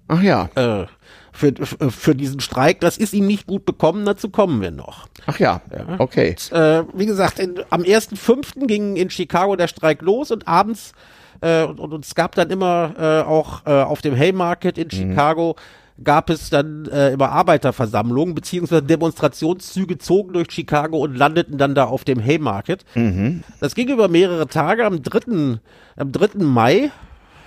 Ach 0.08 0.22
ja. 0.22 0.48
Äh, 0.54 0.86
für, 1.34 1.52
für 1.90 2.14
diesen 2.14 2.40
Streik. 2.40 2.80
Das 2.80 2.96
ist 2.96 3.12
ihm 3.12 3.26
nicht 3.26 3.46
gut 3.46 3.64
bekommen, 3.64 4.06
dazu 4.06 4.30
kommen 4.30 4.62
wir 4.62 4.70
noch. 4.70 5.08
Ach 5.26 5.38
ja, 5.38 5.62
ja. 5.70 5.96
okay. 5.98 6.36
Und, 6.50 6.58
äh, 6.58 6.84
wie 6.94 7.06
gesagt, 7.06 7.40
in, 7.40 7.60
am 7.70 7.82
1.5. 7.82 8.66
ging 8.66 8.96
in 8.96 9.10
Chicago 9.10 9.56
der 9.56 9.68
Streik 9.68 10.00
los 10.02 10.30
und 10.30 10.46
abends 10.46 10.92
äh, 11.40 11.64
und, 11.64 11.80
und, 11.80 12.04
es 12.04 12.14
gab 12.14 12.36
dann 12.36 12.50
immer 12.50 12.94
äh, 12.96 13.28
auch 13.28 13.66
äh, 13.66 13.70
auf 13.70 14.00
dem 14.00 14.14
Haymarket 14.14 14.78
in 14.78 14.86
mhm. 14.86 14.90
Chicago 14.90 15.56
gab 16.02 16.30
es 16.30 16.50
dann 16.50 16.86
äh, 16.86 17.12
immer 17.12 17.30
Arbeiterversammlungen 17.30 18.34
beziehungsweise 18.34 18.82
Demonstrationszüge 18.82 19.98
zogen 19.98 20.32
durch 20.32 20.50
Chicago 20.50 20.98
und 20.98 21.16
landeten 21.16 21.56
dann 21.56 21.74
da 21.74 21.84
auf 21.84 22.04
dem 22.04 22.20
Haymarket. 22.20 22.84
Mhm. 22.94 23.44
Das 23.60 23.74
ging 23.74 23.88
über 23.88 24.08
mehrere 24.08 24.48
Tage. 24.48 24.84
Am 24.86 25.02
3. 25.02 25.58
Am 25.96 26.12
3. 26.12 26.42
Mai 26.42 26.90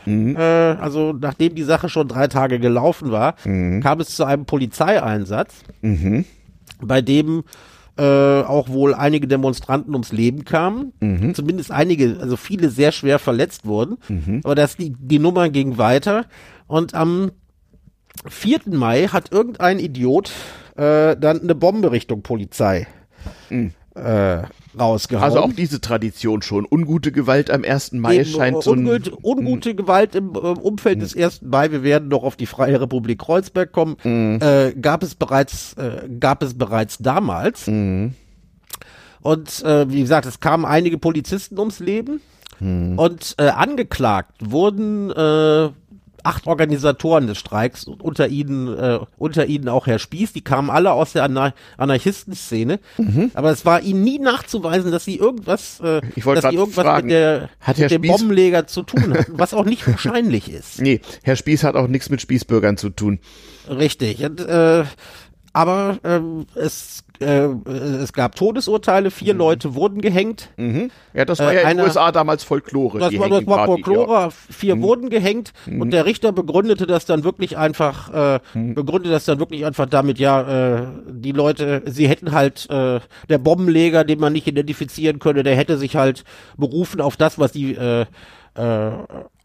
Mhm. 0.07 0.35
Äh, 0.35 0.39
also 0.39 1.13
nachdem 1.13 1.55
die 1.55 1.63
Sache 1.63 1.89
schon 1.89 2.07
drei 2.07 2.27
Tage 2.27 2.59
gelaufen 2.59 3.11
war, 3.11 3.35
mhm. 3.43 3.81
kam 3.81 3.99
es 3.99 4.15
zu 4.15 4.25
einem 4.25 4.45
Polizeieinsatz, 4.45 5.63
mhm. 5.81 6.25
bei 6.81 7.01
dem 7.01 7.43
äh, 7.97 8.41
auch 8.41 8.69
wohl 8.69 8.93
einige 8.93 9.27
Demonstranten 9.27 9.93
ums 9.93 10.11
Leben 10.11 10.45
kamen. 10.45 10.93
Mhm. 10.99 11.33
Zumindest 11.33 11.71
einige, 11.71 12.17
also 12.21 12.37
viele 12.37 12.69
sehr 12.69 12.91
schwer 12.91 13.19
verletzt 13.19 13.65
wurden. 13.65 13.97
Aber 14.43 14.55
das, 14.55 14.77
die, 14.77 14.95
die 14.97 15.19
Nummer 15.19 15.49
ging 15.49 15.77
weiter. 15.77 16.25
Und 16.67 16.93
am 16.93 17.31
4. 18.27 18.61
Mai 18.67 19.07
hat 19.07 19.31
irgendein 19.31 19.79
Idiot 19.79 20.31
äh, 20.75 21.15
dann 21.17 21.41
eine 21.41 21.55
Bombe 21.55 21.91
Richtung 21.91 22.21
Polizei 22.21 22.87
äh, 23.97 24.43
rausgehauen. 24.79 25.23
Also 25.23 25.39
auch 25.39 25.53
diese 25.53 25.81
Tradition 25.81 26.41
schon. 26.41 26.65
Ungute 26.69 27.12
Gewalt 27.12 27.49
am 27.49 27.63
1. 27.63 27.93
Mai 27.93 28.17
Eben, 28.17 28.25
scheint 28.29 28.63
so 28.63 28.73
ein, 28.73 28.81
Mhm. 28.83 28.88
ungute, 28.88 29.12
ungute 29.23 29.75
Gewalt 29.75 30.15
im 30.15 30.33
äh, 30.36 30.38
Umfeld 30.38 31.01
des 31.01 31.15
1. 31.15 31.41
Mai, 31.43 31.71
wir 31.71 31.83
werden 31.83 32.10
noch 32.10 32.23
auf 32.23 32.36
die 32.36 32.45
Freie 32.45 32.79
Republik 32.79 33.19
Kreuzberg 33.19 33.71
kommen, 33.71 33.97
Mhm. 34.03 34.39
äh, 34.41 34.73
gab 34.79 35.03
es 35.03 35.15
bereits, 35.15 35.73
äh, 35.73 36.07
gab 36.19 36.43
es 36.43 36.53
bereits 36.57 36.99
damals. 36.99 37.67
Mhm. 37.67 38.13
Und 39.21 39.63
äh, 39.63 39.89
wie 39.91 40.01
gesagt, 40.01 40.25
es 40.25 40.39
kamen 40.39 40.63
einige 40.65 40.97
Polizisten 40.97 41.57
ums 41.60 41.79
Leben 41.79 42.21
Mhm. 42.60 42.97
und 42.97 43.36
äh, 43.38 43.49
angeklagt 43.49 44.31
wurden 44.43 45.12
äh, 45.12 45.69
acht 46.27 46.45
Organisatoren 46.47 47.25
des 47.27 47.37
Streiks 47.37 47.85
und 47.85 48.01
unter 48.01 48.27
ihnen 48.27 48.67
äh, 48.77 48.99
unter 49.17 49.45
ihnen 49.45 49.69
auch 49.69 49.87
Herr 49.87 49.97
Spieß, 49.99 50.33
die 50.33 50.41
kamen 50.41 50.69
alle 50.69 50.91
aus 50.91 51.13
der 51.13 51.23
Anar 51.23 51.53
Anarchistenszene, 51.77 52.79
Mhm. 52.97 53.31
aber 53.33 53.51
es 53.51 53.65
war 53.65 53.81
ihnen 53.81 54.03
nie 54.03 54.19
nachzuweisen, 54.19 54.91
dass 54.91 55.05
sie 55.05 55.15
irgendwas, 55.17 55.79
äh, 55.79 56.01
dass 56.01 56.43
sie 56.49 56.55
irgendwas 56.55 56.85
fragen, 56.85 57.07
mit, 57.07 57.15
der, 57.15 57.49
hat 57.59 57.77
mit 57.77 57.91
dem 57.91 58.01
Spieß- 58.03 58.07
Bombenleger 58.07 58.67
zu 58.67 58.83
tun 58.83 59.13
hatten, 59.13 59.39
was 59.39 59.53
auch 59.53 59.65
nicht 59.65 59.87
wahrscheinlich 59.87 60.51
ist. 60.51 60.81
Nee, 60.81 61.01
Herr 61.23 61.35
Spieß 61.35 61.63
hat 61.63 61.75
auch 61.75 61.87
nichts 61.87 62.09
mit 62.09 62.21
Spießbürgern 62.21 62.77
zu 62.77 62.89
tun. 62.89 63.19
Richtig. 63.69 64.23
Und, 64.23 64.39
äh, 64.41 64.83
aber 65.57 65.97
ähm, 66.03 66.45
es, 66.55 67.03
äh, 67.19 67.47
es 68.03 68.13
gab 68.13 68.35
Todesurteile, 68.35 69.09
vier 69.11 69.33
Leute 69.33 69.73
wurden 69.75 70.01
gehängt. 70.01 70.49
Mhm. 70.57 70.91
Ja, 71.13 71.25
das 71.25 71.39
war 71.39 71.51
Äh, 71.51 71.55
ja 71.63 71.69
in 71.69 71.77
den 71.77 71.85
USA 71.85 72.11
damals 72.11 72.43
Folklore. 72.43 72.99
Das 72.99 73.17
war, 73.17 73.29
das 73.29 73.47
war 73.47 73.65
Folklore, 73.65 74.29
vier 74.31 74.75
Mhm. 74.75 74.81
wurden 74.83 75.09
gehängt 75.09 75.53
und 75.65 75.91
der 75.91 76.05
Richter 76.05 76.31
begründete 76.31 76.85
das 76.85 77.05
dann 77.05 77.23
wirklich 77.23 77.57
einfach, 77.57 78.13
äh, 78.13 78.39
Mhm. 78.53 78.75
begründete 78.75 79.09
das 79.11 79.25
dann 79.25 79.39
wirklich 79.39 79.65
einfach 79.65 79.87
damit, 79.87 80.19
ja, 80.19 80.81
äh, 80.81 80.87
die 81.09 81.31
Leute, 81.31 81.81
sie 81.85 82.07
hätten 82.07 82.31
halt, 82.33 82.67
äh, 82.69 82.99
der 83.29 83.37
Bombenleger, 83.39 84.03
den 84.03 84.19
man 84.19 84.33
nicht 84.33 84.47
identifizieren 84.47 85.19
könne, 85.19 85.43
der 85.43 85.55
hätte 85.55 85.77
sich 85.77 85.95
halt 85.95 86.23
berufen 86.57 87.01
auf 87.01 87.17
das, 87.17 87.39
was 87.39 87.51
die, 87.51 87.73
äh, 87.75 88.05
äh, 88.55 88.91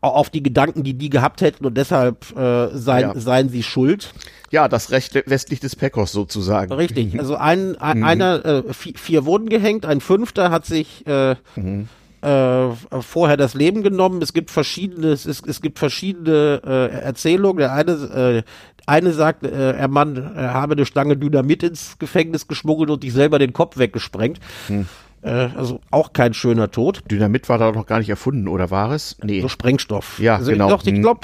auf 0.08 0.30
die 0.30 0.42
Gedanken, 0.42 0.82
die 0.82 0.94
die 0.94 1.10
gehabt 1.10 1.40
hätten 1.40 1.64
und 1.64 1.76
deshalb 1.76 2.36
äh, 2.36 2.76
seien, 2.76 3.12
Ja. 3.14 3.20
seien 3.20 3.48
sie 3.48 3.62
schuld. 3.62 4.12
Ja, 4.50 4.68
das 4.68 4.90
Recht 4.90 5.14
westlich 5.26 5.60
des 5.60 5.76
Pecos 5.76 6.12
sozusagen. 6.12 6.72
Richtig. 6.72 7.14
Also 7.18 7.36
ein, 7.36 7.76
ein 7.80 7.98
Mhm. 7.98 8.04
einer, 8.04 8.44
äh, 8.44 8.62
vier, 8.74 8.94
vier 8.96 9.24
wurden 9.24 9.48
gehängt, 9.48 9.86
ein 9.86 10.00
fünfter 10.00 10.50
hat 10.50 10.66
sich 10.66 11.06
äh, 11.06 11.36
Mhm. 11.56 11.88
äh, 12.20 12.68
vorher 13.00 13.36
das 13.36 13.54
Leben 13.54 13.82
genommen. 13.82 14.20
Es 14.22 14.32
gibt 14.32 14.50
verschiedene, 14.50 15.08
es, 15.08 15.24
es 15.26 15.60
gibt 15.62 15.78
verschiedene 15.78 16.60
äh, 16.66 16.88
Erzählungen. 17.00 17.58
Der 17.58 17.72
eine, 17.72 17.92
äh, 17.92 18.42
eine 18.86 19.12
sagt, 19.12 19.44
äh, 19.44 19.72
er 19.72 19.88
Mann 19.88 20.16
äh, 20.36 20.40
habe 20.40 20.74
eine 20.74 20.84
Stange 20.86 21.16
Dynamit 21.16 21.62
ins 21.62 21.98
Gefängnis 21.98 22.48
geschmuggelt 22.48 22.90
und 22.90 23.02
sich 23.04 23.12
selber 23.12 23.38
den 23.38 23.52
Kopf 23.52 23.78
weggesprengt. 23.78 24.40
Hm. 24.66 24.86
Äh, 25.22 25.48
also 25.56 25.80
auch 25.90 26.12
kein 26.12 26.34
schöner 26.34 26.70
Tod. 26.70 27.02
Dynamit 27.10 27.48
war 27.48 27.58
da 27.58 27.70
noch 27.72 27.86
gar 27.86 27.98
nicht 28.00 28.08
erfunden, 28.10 28.48
oder 28.48 28.70
war 28.70 28.90
es? 28.92 29.16
Nee. 29.22 29.40
So 29.40 29.48
Sprengstoff. 29.48 30.18
Ja, 30.18 30.36
also 30.36 30.50
genau. 30.50 30.64
Ich 30.64 30.68
glaube, 30.82 30.82
ich 30.90 30.92
Mhm. 30.98 31.02
glaube, 31.02 31.20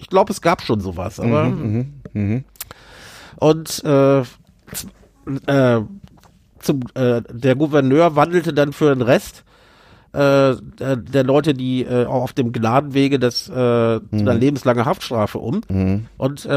ich 0.00 0.08
glaub, 0.08 0.30
es 0.30 0.40
gab 0.40 0.62
schon 0.62 0.80
sowas. 0.80 1.18
Aber 1.20 1.44
mhm, 1.46 2.44
Und 3.36 3.84
äh, 3.84 4.20
äh, 4.20 5.80
zum, 6.60 6.80
äh, 6.94 7.22
der 7.30 7.54
Gouverneur 7.56 8.16
wandelte 8.16 8.52
dann 8.52 8.72
für 8.72 8.94
den 8.94 9.02
Rest 9.02 9.44
äh, 10.12 10.54
der, 10.78 11.24
Leute, 11.24 11.54
die 11.54 11.82
äh, 11.82 12.06
auf 12.06 12.32
dem 12.32 12.52
Gnadenwege 12.52 13.18
des, 13.18 13.46
zu 13.46 13.52
einer 14.12 14.34
lebenslangen 14.34 14.84
Haftstrafe 14.84 15.38
um. 15.38 15.62
Und 16.16 16.48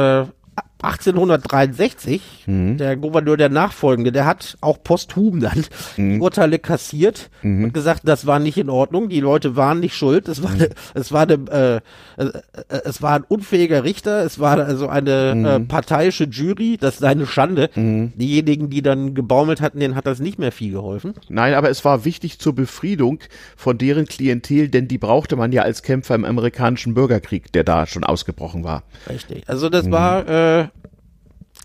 äh, 0.82 0.88
1863, 0.88 2.22
der 2.48 2.96
Gouverneur 2.98 3.38
der 3.38 3.50
Nachfolgende, 3.50 4.12
der 4.12 4.26
hat 4.26 4.58
auch 4.62 4.82
posthum 4.84 5.40
dann 5.40 5.66
die 5.98 6.20
Urteile 6.20 6.60
kassiert 6.60 7.30
und 7.44 7.74
gesagt, 7.74 8.02
das 8.06 8.26
war 8.26 8.40
nicht 8.40 8.58
in 8.58 8.70
Ordnung, 8.70 9.10
die 9.10 9.20
Leute 9.20 9.56
waren 9.56 9.80
nicht 9.80 9.96
schuld, 9.96 10.28
es 10.28 10.44
war, 10.44 10.52
eine, 10.52 10.70
es 10.94 11.12
war, 11.12 11.24
eine, 11.24 11.82
äh, 12.18 12.24
äh, 12.24 12.42
es 12.86 13.02
war 13.02 13.16
ein 13.16 13.24
unfähiger 13.24 13.84
Richter, 13.84 14.24
es 14.24 14.40
war 14.40 14.60
also 14.60 14.88
eine 14.88 15.56
äh, 15.56 15.60
parteiische 15.62 16.26
Jury, 16.26 16.78
das 16.80 16.96
ist 16.96 17.04
eine 17.04 17.26
Schande. 17.26 17.70
Diejenigen, 17.76 18.70
die 18.70 18.82
dann 18.82 19.14
gebaumelt 19.14 19.62
hatten, 19.62 19.80
denen 19.80 19.96
hat 19.96 20.06
das 20.06 20.20
nicht 20.20 20.40
mehr 20.40 20.52
viel 20.52 20.72
geholfen. 20.72 21.14
Nein, 21.30 21.54
aber 21.54 21.70
es 21.70 21.84
war 21.86 22.06
wichtig 22.06 22.40
zur 22.40 22.54
Befriedung 22.54 23.20
von 23.56 23.78
deren 23.78 24.06
Klientel, 24.06 24.70
denn 24.70 24.88
die 24.88 24.98
brauchte 24.98 25.36
man 25.36 25.52
ja 25.52 25.64
als 25.64 25.84
Kämpfer 25.84 26.16
im 26.16 26.26
amerikanischen 26.26 26.94
Bürgerkrieg, 26.94 27.52
der 27.52 27.64
da 27.64 27.86
schon 27.86 28.04
ausgebrochen 28.04 28.64
war. 28.64 28.84
Richtig. 29.10 29.44
Also 29.48 29.70
das 29.70 29.90
war, 29.92 30.28
äh, 30.28 30.67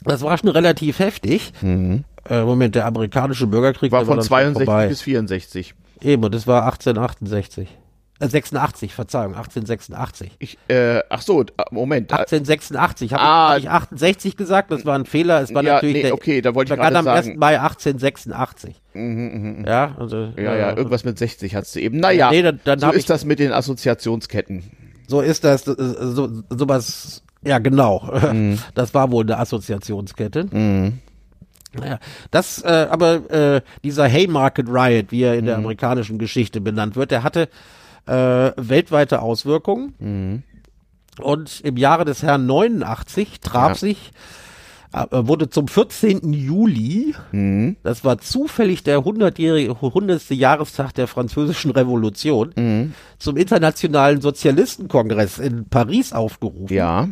das 0.05 0.23
war 0.23 0.37
schon 0.39 0.49
relativ 0.51 0.99
heftig. 0.99 1.53
Äh, 1.63 2.43
Moment, 2.43 2.75
der 2.75 2.87
amerikanische 2.87 3.47
Bürgerkrieg 3.47 3.91
War 3.93 4.01
der 4.01 4.07
von 4.07 4.17
dann 4.19 4.27
62 4.27 4.65
vorbei. 4.67 4.89
bis 4.89 5.03
64. 5.03 5.75
Eben, 6.01 6.25
und 6.25 6.35
das 6.35 6.47
war 6.47 6.65
1868. 6.65 7.69
Äh, 8.21 8.29
86, 8.29 8.95
Verzeihung, 8.95 9.35
1886. 9.35 10.31
Ich, 10.39 10.57
äh, 10.69 11.01
ach 11.09 11.23
so, 11.23 11.43
äh, 11.43 11.45
Moment. 11.73 12.13
äh, 12.13 12.17
1886, 12.17 13.13
habe 13.13 13.23
Ah. 13.23 13.57
ich, 13.59 13.67
hab 13.67 13.83
ich 13.83 13.87
68 13.93 14.37
gesagt, 14.37 14.71
das 14.71 14.85
war 14.87 14.97
ein 14.97 15.07
Fehler, 15.07 15.41
es 15.43 15.53
war 15.53 15.65
Ja, 15.65 15.75
natürlich 15.75 15.97
nee, 15.97 16.03
der, 16.03 16.15
okay, 16.15 16.41
da 16.41 16.55
wollte 16.55 16.73
ich 16.73 16.79
begann 16.79 16.93
gerade 16.95 16.99
am 17.01 17.05
sagen. 17.17 17.31
1. 17.31 17.39
Mai 17.39 17.61
1886. 17.61 18.81
Ja, 19.67 19.97
also, 19.99 20.29
Ja, 20.37 20.55
ja, 20.57 20.77
irgendwas 20.77 21.05
mit 21.05 21.19
60 21.19 21.55
hast 21.57 21.75
du 21.75 21.81
eben. 21.81 21.99
Naja, 21.99 22.31
Nee, 22.31 22.43
dann- 22.43 22.61
dann 22.65 22.79
so 22.79 22.91
ist 22.91 22.97
ich- 23.01 23.07
das 23.07 23.25
mit 23.25 23.39
den 23.41 23.53
Assoziationsketten. 23.53 24.63
So 25.09 25.21
ist 25.21 25.43
das, 25.45 25.67
äh, 25.67 25.75
so, 25.79 26.29
sowas, 26.51 27.23
ja 27.45 27.59
genau, 27.59 28.11
Mhm. 28.33 28.59
das 28.75 28.95
war 28.95 29.11
wohl 29.11 29.25
eine 29.25 29.39
Assoziationskette. 29.39 30.47
Naja, 31.75 31.99
das, 32.31 32.63
äh, 32.63 32.87
aber 32.91 33.31
äh, 33.31 33.61
dieser 33.83 34.07
Haymarket 34.07 34.69
Riot, 34.69 35.11
wie 35.11 35.23
er 35.23 35.35
in 35.35 35.43
Mhm. 35.43 35.47
der 35.47 35.57
amerikanischen 35.57 36.19
Geschichte 36.19 36.61
benannt 36.61 36.97
wird, 36.97 37.11
der 37.11 37.23
hatte 37.23 37.49
äh, 38.07 38.51
weltweite 38.57 39.23
Auswirkungen. 39.23 39.95
Mhm. 40.01 40.43
Und 41.21 41.61
im 41.63 41.77
Jahre 41.77 42.05
des 42.05 42.23
Herrn 42.23 42.47
89 42.47 43.41
traf 43.41 43.69
Ja. 43.71 43.75
sich, 43.77 44.11
äh, 44.93 45.05
wurde 45.11 45.49
zum 45.51 45.69
14. 45.69 46.33
Juli, 46.35 47.15
Mhm. 47.31 47.77
das 47.85 48.05
war 48.05 48.19
zufällig 48.19 48.83
der 48.83 48.99
100-jährige, 49.05 49.81
100. 49.81 50.35
Jahrestag 50.35 50.93
der 50.95 51.07
französischen 51.07 51.71
Revolution, 51.71 52.53
Mhm. 52.57 52.93
zum 53.19 53.37
Internationalen 53.39 54.21
Sozialistenkongress 54.21 55.39
in 55.39 55.67
Paris 55.71 56.13
aufgerufen. 56.13 56.75
Ja. 56.75 57.09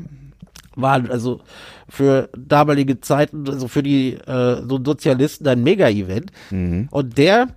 War 0.83 1.03
also 1.11 1.40
für 1.88 2.29
damalige 2.37 3.01
Zeiten, 3.01 3.49
also 3.49 3.69
für 3.69 3.83
die 3.83 4.14
äh, 4.14 4.62
so 4.69 4.79
Sozialisten 4.85 5.47
ein 5.49 5.62
Mega-Event. 5.62 6.31
Und 6.90 7.19
der 7.19 7.49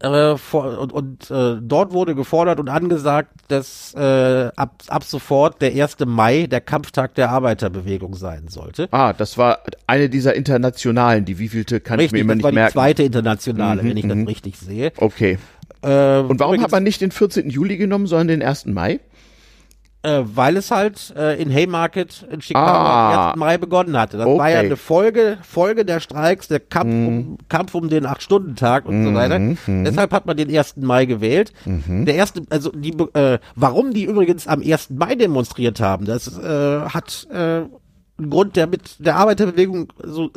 äh, 0.00 0.36
vor, 0.36 0.78
und, 0.78 0.92
und 0.92 1.30
äh, 1.30 1.56
dort 1.62 1.92
wurde 1.92 2.14
gefordert 2.14 2.58
und 2.60 2.68
angesagt, 2.68 3.30
dass 3.48 3.94
äh, 3.94 4.50
ab, 4.56 4.82
ab 4.88 5.04
sofort 5.04 5.62
der 5.62 5.70
1. 5.72 5.98
Mai 6.06 6.46
der 6.48 6.60
Kampftag 6.60 7.14
der 7.14 7.30
Arbeiterbewegung 7.30 8.14
sein 8.14 8.48
sollte. 8.48 8.88
Ah, 8.90 9.12
das 9.12 9.38
war 9.38 9.60
eine 9.86 10.10
dieser 10.10 10.34
internationalen, 10.34 11.24
die 11.24 11.38
wievielte 11.38 11.80
kann 11.80 12.00
ich 12.00 12.10
mir 12.12 12.18
Richtig, 12.18 12.20
immer 12.20 12.32
das 12.32 12.36
nicht 12.36 12.44
war 12.44 12.50
die 12.50 12.54
merken. 12.56 12.72
zweite 12.72 13.02
internationale, 13.04 13.82
Mhm, 13.82 13.88
wenn 13.88 13.96
ich 13.96 14.04
mhm. 14.04 14.18
das 14.24 14.28
richtig 14.28 14.58
sehe. 14.58 14.92
Okay. 14.98 15.38
Äh, 15.82 16.18
Und 16.18 16.40
warum 16.40 16.54
übrigens- 16.54 16.64
hat 16.64 16.72
man 16.72 16.82
nicht 16.82 17.00
den 17.00 17.10
14. 17.12 17.48
Juli 17.48 17.76
genommen, 17.76 18.06
sondern 18.06 18.28
den 18.28 18.42
1. 18.42 18.66
Mai? 18.66 19.00
Äh, 20.06 20.22
weil 20.36 20.56
es 20.56 20.70
halt 20.70 21.12
äh, 21.16 21.40
in 21.42 21.50
Haymarket 21.52 22.24
in 22.30 22.40
Chicago 22.40 22.64
Ah. 22.70 23.32
am 23.32 23.32
1. 23.32 23.36
Mai 23.40 23.58
begonnen 23.58 23.98
hatte. 23.98 24.16
Das 24.18 24.26
war 24.26 24.48
ja 24.50 24.58
Okay. 24.58 24.66
eine 24.66 24.76
Folge, 24.76 25.38
Folge 25.42 25.84
der 25.84 25.98
Streiks, 25.98 26.46
der 26.46 26.60
Kampf, 26.60 26.92
um, 26.92 27.38
Kampf 27.48 27.74
um 27.74 27.88
den 27.88 28.06
Acht-Stunden-Tag 28.06 28.86
und 28.86 29.04
so 29.04 29.14
weiter. 29.14 29.40
Deshalb 29.66 30.12
hat 30.12 30.26
man 30.26 30.36
den 30.36 30.48
1. 30.48 30.76
Mai 30.86 31.06
gewählt. 31.06 31.52
Der 31.64 32.14
erste, 32.14 32.42
also 32.50 32.70
die, 32.70 32.92
äh, 33.14 33.38
warum 33.56 33.92
die 33.92 34.04
übrigens 34.04 34.46
am 34.46 34.62
1. 34.62 34.90
Mai 34.96 35.16
demonstriert 35.16 35.80
haben, 35.80 36.04
das 36.06 36.38
äh, 36.38 36.80
hat 36.88 37.26
äh, 37.32 37.62
Grund, 38.18 38.56
der 38.56 38.66
mit 38.66 38.96
der 38.98 39.16
Arbeiterbewegung 39.16 39.92
so, 40.02 40.30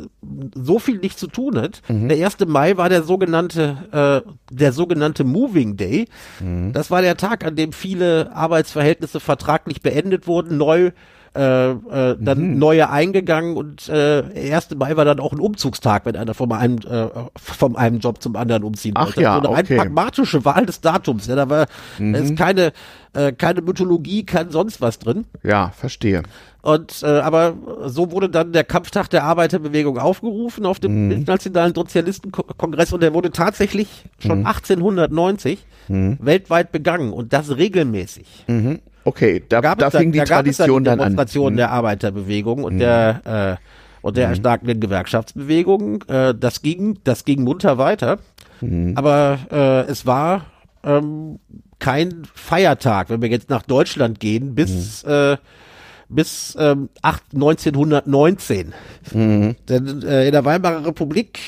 so 0.54 0.78
viel 0.78 0.98
nicht 0.98 1.18
zu 1.18 1.26
tun 1.28 1.56
hat. 1.58 1.80
Der 1.88 2.24
1. 2.26 2.38
Mai 2.46 2.76
war 2.76 2.88
der 2.88 3.02
sogenannte, 3.02 4.24
äh, 4.24 4.30
der 4.54 4.72
sogenannte 4.72 5.24
Moving 5.24 5.76
Day. 5.76 6.06
Das 6.72 6.90
war 6.90 7.00
der 7.00 7.16
Tag, 7.16 7.44
an 7.44 7.56
dem 7.56 7.72
viele 7.72 8.34
Arbeitsverhältnisse 8.34 9.18
vertraglich 9.18 9.80
beendet 9.80 10.26
wurden, 10.26 10.58
neu 10.58 10.90
äh, 11.32 11.70
äh, 11.70 12.16
dann 12.18 12.38
mhm. 12.54 12.58
neue 12.58 12.90
eingegangen 12.90 13.56
und 13.56 13.88
äh, 13.88 14.24
1. 14.52 14.74
Mai 14.76 14.96
war 14.96 15.04
dann 15.04 15.20
auch 15.20 15.32
ein 15.32 15.38
Umzugstag, 15.38 16.04
wenn 16.04 16.16
einer 16.16 16.34
von 16.34 16.50
einem, 16.50 16.78
äh, 16.78 17.06
von 17.36 17.76
einem 17.76 18.00
Job 18.00 18.20
zum 18.20 18.34
anderen 18.34 18.64
umziehen 18.64 18.94
Ach 18.96 19.06
wollte. 19.06 19.22
Ja, 19.22 19.36
also 19.38 19.50
eine 19.50 19.62
okay. 19.62 19.76
pragmatische 19.76 20.44
Wahl 20.44 20.66
des 20.66 20.80
Datums. 20.80 21.28
Ja, 21.28 21.36
da 21.36 21.48
war 21.48 21.66
mhm. 21.98 22.16
ist 22.16 22.36
keine, 22.36 22.72
äh, 23.12 23.30
keine 23.30 23.62
Mythologie, 23.62 24.24
kein 24.24 24.50
sonst 24.50 24.80
was 24.80 24.98
drin. 24.98 25.24
Ja, 25.44 25.70
verstehe. 25.70 26.24
Und 26.62 27.02
äh, 27.02 27.06
aber 27.06 27.54
so 27.86 28.10
wurde 28.10 28.28
dann 28.28 28.52
der 28.52 28.64
Kampftag 28.64 29.08
der 29.08 29.24
Arbeiterbewegung 29.24 29.98
aufgerufen 29.98 30.66
auf 30.66 30.78
dem 30.80 31.06
mhm. 31.06 31.12
Internationalen 31.12 31.74
Sozialistenkongress 31.74 32.92
und 32.92 33.02
der 33.02 33.14
wurde 33.14 33.30
tatsächlich 33.30 34.04
schon 34.18 34.40
mhm. 34.40 34.46
1890 34.46 35.64
mhm. 35.88 36.18
weltweit 36.20 36.72
begangen 36.72 37.12
und 37.12 37.32
das 37.32 37.56
regelmäßig. 37.56 38.44
Mhm. 38.48 38.80
Okay, 39.04 39.42
da, 39.48 39.60
da, 39.60 39.74
da 39.74 39.90
fing 39.90 40.12
die 40.12 40.18
da 40.18 40.24
Tradition 40.24 40.84
dann, 40.84 40.94
an. 40.94 40.98
Demonstration 40.98 41.56
der 41.56 41.70
Arbeiterbewegung 41.70 42.64
und 42.64 42.78
der 42.78 43.58
äh, 43.60 43.64
und 44.02 44.16
der 44.16 44.28
erstarkenden 44.28 44.80
Gewerkschaftsbewegung. 44.80 46.04
Äh, 46.08 46.34
das 46.34 46.62
ging, 46.62 46.98
das 47.04 47.24
ging 47.24 47.42
munter 47.42 47.78
weiter. 47.78 48.18
Aber 48.94 49.38
äh, 49.50 49.90
es 49.90 50.04
war 50.04 50.46
ähm, 50.84 51.38
kein 51.78 52.26
Feiertag, 52.34 53.08
wenn 53.10 53.22
wir 53.22 53.28
jetzt 53.28 53.48
nach 53.48 53.62
Deutschland 53.62 54.20
gehen, 54.20 54.54
bis 54.54 55.02
äh, 55.04 55.36
bis 56.10 56.56
ähm, 56.58 56.88
8, 57.02 57.22
1919. 57.34 58.74
Mhm. 59.12 59.56
Denn 59.68 60.02
äh, 60.02 60.26
in 60.26 60.32
der 60.32 60.44
Weimarer 60.44 60.84
Republik 60.84 61.38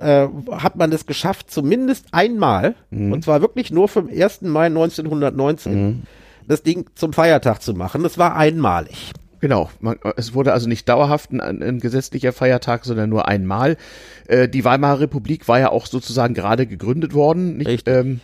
äh, 0.00 0.26
hat 0.52 0.76
man 0.76 0.90
es 0.90 1.04
geschafft, 1.04 1.50
zumindest 1.50 2.06
einmal, 2.12 2.74
mhm. 2.90 3.12
und 3.12 3.24
zwar 3.24 3.42
wirklich 3.42 3.70
nur 3.70 3.88
vom 3.88 4.08
1. 4.08 4.42
Mai 4.42 4.66
1919, 4.66 5.86
mhm. 5.86 6.02
Das 6.52 6.62
Ding 6.62 6.86
zum 6.94 7.12
Feiertag 7.12 7.62
zu 7.62 7.74
machen. 7.74 8.02
Das 8.02 8.18
war 8.18 8.36
einmalig. 8.36 9.12
Genau, 9.40 9.70
man, 9.80 9.98
es 10.16 10.34
wurde 10.34 10.52
also 10.52 10.68
nicht 10.68 10.88
dauerhaft 10.88 11.32
ein, 11.32 11.40
ein, 11.40 11.80
gesetzlicher 11.80 12.32
Feiertag, 12.32 12.84
sondern 12.84 13.10
nur 13.10 13.26
einmal. 13.26 13.76
Äh, 14.28 14.48
die 14.48 14.64
Weimarer 14.64 15.00
Republik 15.00 15.48
war 15.48 15.58
ja 15.58 15.70
auch 15.70 15.86
sozusagen 15.86 16.32
gerade 16.32 16.64
gegründet 16.66 17.12
worden. 17.12 17.56
Nicht? 17.56 17.88
Ähm, 17.88 18.20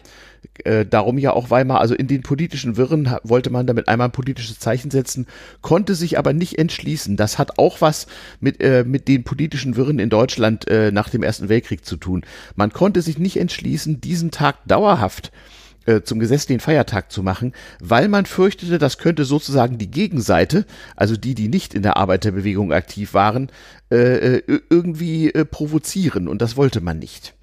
äh, 0.62 0.86
darum 0.86 1.18
ja 1.18 1.32
auch 1.32 1.50
Weimar, 1.50 1.80
also 1.80 1.94
in 1.96 2.06
den 2.06 2.22
politischen 2.22 2.76
Wirren 2.76 3.16
wollte 3.24 3.50
man 3.50 3.66
damit 3.66 3.88
einmal 3.88 4.08
ein 4.08 4.12
politisches 4.12 4.60
Zeichen 4.60 4.92
setzen, 4.92 5.26
konnte 5.60 5.96
sich 5.96 6.18
aber 6.18 6.32
nicht 6.32 6.56
entschließen. 6.56 7.16
Das 7.16 7.36
hat 7.36 7.58
auch 7.58 7.80
was 7.80 8.06
mit, 8.38 8.62
äh, 8.62 8.84
mit 8.86 9.08
den 9.08 9.24
politischen 9.24 9.74
Wirren 9.74 9.98
in 9.98 10.10
Deutschland 10.10 10.68
äh, 10.68 10.92
nach 10.92 11.08
dem 11.08 11.24
Ersten 11.24 11.48
Weltkrieg 11.48 11.84
zu 11.84 11.96
tun. 11.96 12.22
Man 12.54 12.72
konnte 12.72 13.02
sich 13.02 13.18
nicht 13.18 13.38
entschließen, 13.38 14.00
diesen 14.00 14.30
Tag 14.30 14.58
dauerhaft 14.66 15.28
äh, 15.28 15.57
zum 16.02 16.18
gesetzlichen 16.18 16.60
Feiertag 16.60 17.10
zu 17.10 17.22
machen, 17.22 17.52
weil 17.80 18.08
man 18.08 18.26
fürchtete, 18.26 18.78
das 18.78 18.98
könnte 18.98 19.24
sozusagen 19.24 19.78
die 19.78 19.90
Gegenseite, 19.90 20.66
also 20.96 21.16
die, 21.16 21.34
die 21.34 21.48
nicht 21.48 21.74
in 21.74 21.82
der 21.82 21.96
Arbeiterbewegung 21.96 22.72
aktiv 22.72 23.14
waren, 23.14 23.50
äh, 23.90 24.38
äh 24.38 24.60
irgendwie 24.70 25.32
äh, 25.32 25.44
provozieren 25.44 26.28
und 26.28 26.42
das 26.42 26.56
wollte 26.56 26.80
man 26.80 26.98
nicht. 26.98 27.34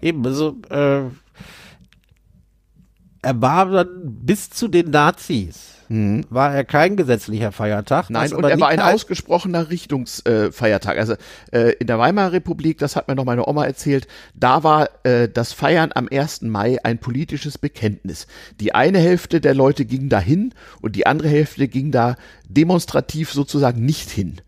Eben, 0.00 0.24
also 0.26 0.56
äh, 0.70 1.02
er 3.22 3.40
war 3.40 3.70
dann 3.70 3.88
bis 4.04 4.50
zu 4.50 4.68
den 4.68 4.90
Nazis. 4.90 5.75
Mhm. 5.88 6.24
War 6.30 6.54
er 6.54 6.64
kein 6.64 6.96
gesetzlicher 6.96 7.52
Feiertag? 7.52 8.10
Nein, 8.10 8.32
und 8.32 8.44
er 8.44 8.58
war 8.60 8.68
ein 8.68 8.80
ausgesprochener 8.80 9.70
Richtungsfeiertag. 9.70 10.96
Äh, 10.96 11.00
also 11.00 11.14
äh, 11.52 11.72
in 11.78 11.86
der 11.86 11.98
Weimarer 11.98 12.32
Republik, 12.32 12.78
das 12.78 12.96
hat 12.96 13.08
mir 13.08 13.14
noch 13.14 13.24
meine 13.24 13.46
Oma 13.46 13.64
erzählt, 13.64 14.06
da 14.34 14.62
war 14.62 14.88
äh, 15.04 15.28
das 15.28 15.52
Feiern 15.52 15.90
am 15.94 16.08
1. 16.10 16.42
Mai 16.42 16.78
ein 16.82 16.98
politisches 16.98 17.58
Bekenntnis. 17.58 18.26
Die 18.60 18.74
eine 18.74 18.98
Hälfte 18.98 19.40
der 19.40 19.54
Leute 19.54 19.84
ging 19.84 20.08
dahin 20.08 20.54
und 20.80 20.96
die 20.96 21.06
andere 21.06 21.28
Hälfte 21.28 21.68
ging 21.68 21.90
da 21.90 22.16
demonstrativ 22.48 23.32
sozusagen 23.32 23.84
nicht 23.84 24.10
hin. 24.10 24.40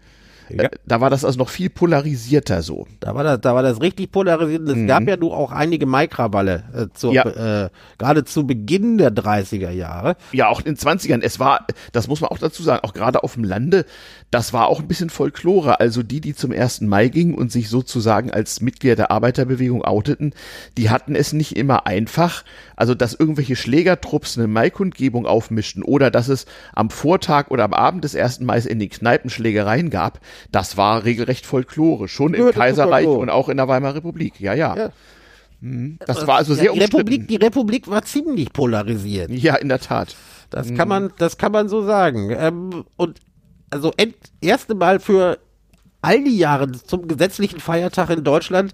Ja. 0.50 0.68
Da 0.86 1.00
war 1.00 1.10
das 1.10 1.24
also 1.24 1.38
noch 1.38 1.48
viel 1.48 1.70
polarisierter 1.70 2.62
so. 2.62 2.86
Da 3.00 3.14
war 3.14 3.24
das, 3.24 3.40
da 3.40 3.54
war 3.54 3.62
das 3.62 3.80
richtig 3.80 4.12
polarisiert. 4.12 4.68
Es 4.68 4.76
mhm. 4.76 4.86
gab 4.86 5.06
ja 5.06 5.16
nur 5.16 5.36
auch 5.36 5.52
einige 5.52 5.86
Maikrawalle, 5.86 6.64
äh, 6.74 6.86
zur, 6.94 7.12
ja. 7.12 7.64
äh, 7.64 7.70
gerade 7.98 8.24
zu 8.24 8.46
Beginn 8.46 8.98
der 8.98 9.10
30er 9.14 9.70
Jahre. 9.70 10.16
Ja, 10.32 10.48
auch 10.48 10.60
in 10.60 10.66
den 10.66 10.76
20ern. 10.76 11.22
Es 11.22 11.38
war, 11.38 11.66
das 11.92 12.08
muss 12.08 12.20
man 12.20 12.30
auch 12.30 12.38
dazu 12.38 12.62
sagen, 12.62 12.84
auch 12.84 12.92
gerade 12.92 13.22
auf 13.22 13.34
dem 13.34 13.44
Lande, 13.44 13.84
das 14.30 14.52
war 14.52 14.68
auch 14.68 14.80
ein 14.80 14.88
bisschen 14.88 15.10
Folklore. 15.10 15.80
Also 15.80 16.02
die, 16.02 16.20
die 16.20 16.34
zum 16.34 16.52
1. 16.52 16.82
Mai 16.82 17.08
gingen 17.08 17.34
und 17.34 17.50
sich 17.50 17.68
sozusagen 17.68 18.30
als 18.30 18.60
Mitglieder 18.60 18.96
der 18.96 19.10
Arbeiterbewegung 19.10 19.84
outeten, 19.84 20.34
die 20.76 20.90
hatten 20.90 21.14
es 21.14 21.32
nicht 21.32 21.56
immer 21.56 21.86
einfach. 21.86 22.44
Also, 22.76 22.94
dass 22.94 23.14
irgendwelche 23.14 23.56
Schlägertrupps 23.56 24.38
eine 24.38 24.46
Maikundgebung 24.46 25.26
aufmischten 25.26 25.82
oder 25.82 26.10
dass 26.10 26.28
es 26.28 26.46
am 26.74 26.90
Vortag 26.90 27.48
oder 27.50 27.64
am 27.64 27.72
Abend 27.72 28.04
des 28.04 28.14
1. 28.14 28.40
Mai 28.40 28.58
in 28.58 28.78
den 28.78 28.88
Kneipen 28.88 29.30
Schlägereien 29.30 29.90
gab, 29.90 30.20
das 30.50 30.76
war 30.76 31.04
regelrecht 31.04 31.46
Folklore. 31.46 32.08
Schon 32.08 32.34
im 32.34 32.50
Kaiserreich 32.50 33.06
und 33.06 33.30
auch 33.30 33.48
in 33.48 33.56
der 33.56 33.68
Weimarer 33.68 33.96
Republik. 33.96 34.40
Ja, 34.40 34.54
ja. 34.54 34.76
ja. 34.76 34.90
Mhm. 35.60 35.98
Das 36.06 36.26
war 36.26 36.36
also 36.36 36.54
sehr 36.54 36.72
die 36.72 36.80
Republik, 36.80 37.28
die 37.28 37.36
Republik 37.36 37.88
war 37.88 38.02
ziemlich 38.02 38.52
polarisiert. 38.52 39.30
Ja, 39.30 39.56
in 39.56 39.68
der 39.68 39.80
Tat. 39.80 40.14
Das 40.50 40.72
kann 40.74 40.88
man, 40.88 41.12
das 41.18 41.36
kann 41.36 41.52
man 41.52 41.68
so 41.68 41.84
sagen. 41.84 42.30
Ähm, 42.30 42.84
und 42.96 43.20
also 43.70 43.92
end, 43.96 44.14
erste 44.40 44.74
Mal 44.74 44.98
für 44.98 45.38
all 46.00 46.22
die 46.22 46.38
Jahre 46.38 46.70
zum 46.72 47.08
gesetzlichen 47.08 47.60
Feiertag 47.60 48.10
in 48.10 48.24
Deutschland 48.24 48.72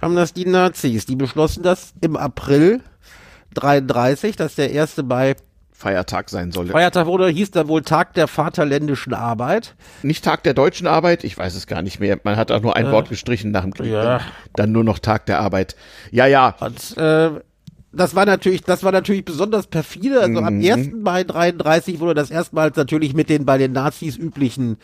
haben 0.00 0.14
das 0.14 0.34
die 0.34 0.44
Nazis. 0.44 1.06
Die 1.06 1.16
beschlossen 1.16 1.62
das 1.62 1.94
im 2.00 2.16
April 2.16 2.80
33, 3.54 4.36
dass 4.36 4.54
der 4.54 4.70
erste 4.70 5.02
Mai 5.02 5.36
Feiertag 5.76 6.30
sein 6.30 6.52
solle. 6.52 6.72
Feiertag 6.72 7.06
wurde, 7.06 7.28
hieß 7.28 7.50
da 7.50 7.68
wohl 7.68 7.82
Tag 7.82 8.14
der 8.14 8.28
Vaterländischen 8.28 9.12
Arbeit. 9.12 9.74
Nicht 10.02 10.24
Tag 10.24 10.42
der 10.42 10.54
deutschen 10.54 10.86
Arbeit, 10.86 11.22
ich 11.22 11.36
weiß 11.36 11.54
es 11.54 11.66
gar 11.66 11.82
nicht 11.82 12.00
mehr. 12.00 12.18
Man 12.24 12.36
hat 12.36 12.50
auch 12.50 12.62
nur 12.62 12.76
ein 12.76 12.86
äh, 12.86 12.92
Wort 12.92 13.10
gestrichen 13.10 13.50
nach 13.50 13.62
dem 13.62 13.74
Krieg. 13.74 13.92
Ja. 13.92 14.20
Dann 14.54 14.72
nur 14.72 14.84
noch 14.84 14.98
Tag 14.98 15.26
der 15.26 15.40
Arbeit. 15.40 15.76
Ja, 16.10 16.26
ja. 16.26 16.56
Und, 16.60 16.96
äh, 16.96 17.30
das 17.92 18.14
war 18.14 18.24
natürlich, 18.24 18.62
das 18.62 18.84
war 18.84 18.92
natürlich 18.92 19.24
besonders 19.24 19.66
perfide. 19.66 20.20
Also 20.20 20.40
mhm. 20.40 20.46
am 20.46 20.60
1. 20.60 20.92
Mai 20.94 21.24
33 21.24 22.00
wurde 22.00 22.14
das 22.14 22.30
erstmals 22.30 22.76
natürlich 22.76 23.14
mit 23.14 23.28
den 23.28 23.44
bei 23.44 23.58
den 23.58 23.72
Nazis 23.72 24.16
üblichen 24.16 24.78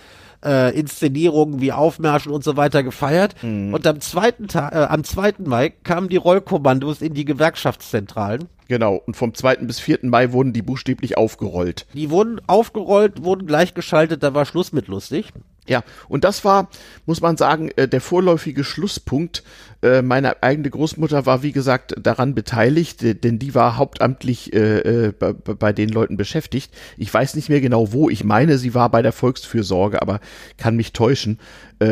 äh, 0.45 0.79
Inszenierungen 0.79 1.61
wie 1.61 1.73
Aufmärschen 1.73 2.33
und 2.33 2.45
so 2.45 2.57
weiter 2.57 2.83
gefeiert. 2.83 3.35
Mhm. 3.43 3.73
Und 3.73 3.87
am 3.87 4.01
zweiten 4.01 4.49
Tag, 4.49 4.75
äh, 4.75 4.79
am 4.79 5.05
2. 5.05 5.35
Mai 5.45 5.71
kamen 5.71 6.09
die 6.09 6.17
Rollkommandos 6.17 7.01
in 7.01 7.15
die 7.15 7.25
Gewerkschaftszentralen. 7.25 8.49
Genau, 8.73 9.03
und 9.05 9.19
vom 9.19 9.35
2. 9.35 9.57
bis 9.57 9.81
4. 9.81 9.99
Mai 10.05 10.33
wurden 10.33 10.55
die 10.55 10.63
buchstäblich 10.63 11.19
aufgerollt. 11.19 11.85
Die 11.93 12.09
wurden 12.09 12.41
aufgerollt, 12.47 13.23
wurden 13.23 13.47
gleichgeschaltet, 13.47 14.23
da 14.23 14.33
war 14.33 14.47
Schluss 14.47 14.73
mit 14.73 14.89
lustig. 14.89 15.31
Ja, 15.69 15.85
und 16.09 16.25
das 16.25 16.43
war, 16.43 16.71
muss 17.05 17.21
man 17.21 17.37
sagen, 17.37 17.71
äh, 17.77 17.87
der 17.87 18.01
vorläufige 18.01 18.65
Schlusspunkt. 18.65 19.45
Äh, 19.83 20.01
meine 20.01 20.43
eigene 20.43 20.71
Großmutter 20.71 21.27
war, 21.27 21.43
wie 21.43 21.53
gesagt, 21.53 21.95
daran 22.01 22.35
beteiligt, 22.35 23.03
denn 23.23 23.39
die 23.39 23.55
war 23.55 23.77
hauptamtlich 23.77 24.55
äh, 24.55 25.13
bei 25.19 25.75
den 25.75 25.91
Leuten 25.91 26.17
beschäftigt. 26.17 26.73
Ich 26.97 27.13
weiß 27.13 27.35
nicht 27.35 27.51
mehr 27.51 27.61
genau 27.61 27.93
wo. 27.93 28.09
Ich 28.09 28.25
meine, 28.25 28.57
sie 28.57 28.73
war 28.73 28.89
bei 28.89 29.03
der 29.03 29.13
Volksfürsorge, 29.13 30.01
aber 30.01 30.21
kann 30.57 30.77
mich 30.77 30.95
täuschen. 30.95 31.39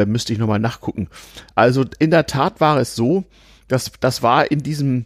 Müsste 0.06 0.32
ich 0.32 0.38
nochmal 0.38 0.60
nachgucken. 0.60 1.08
Also 1.54 1.84
in 1.98 2.10
der 2.10 2.26
Tat 2.26 2.58
war 2.62 2.78
es 2.78 2.94
so, 2.94 3.24
dass 3.68 3.92
das 4.00 4.22
war 4.22 4.50
in 4.50 4.62
diesem 4.62 5.04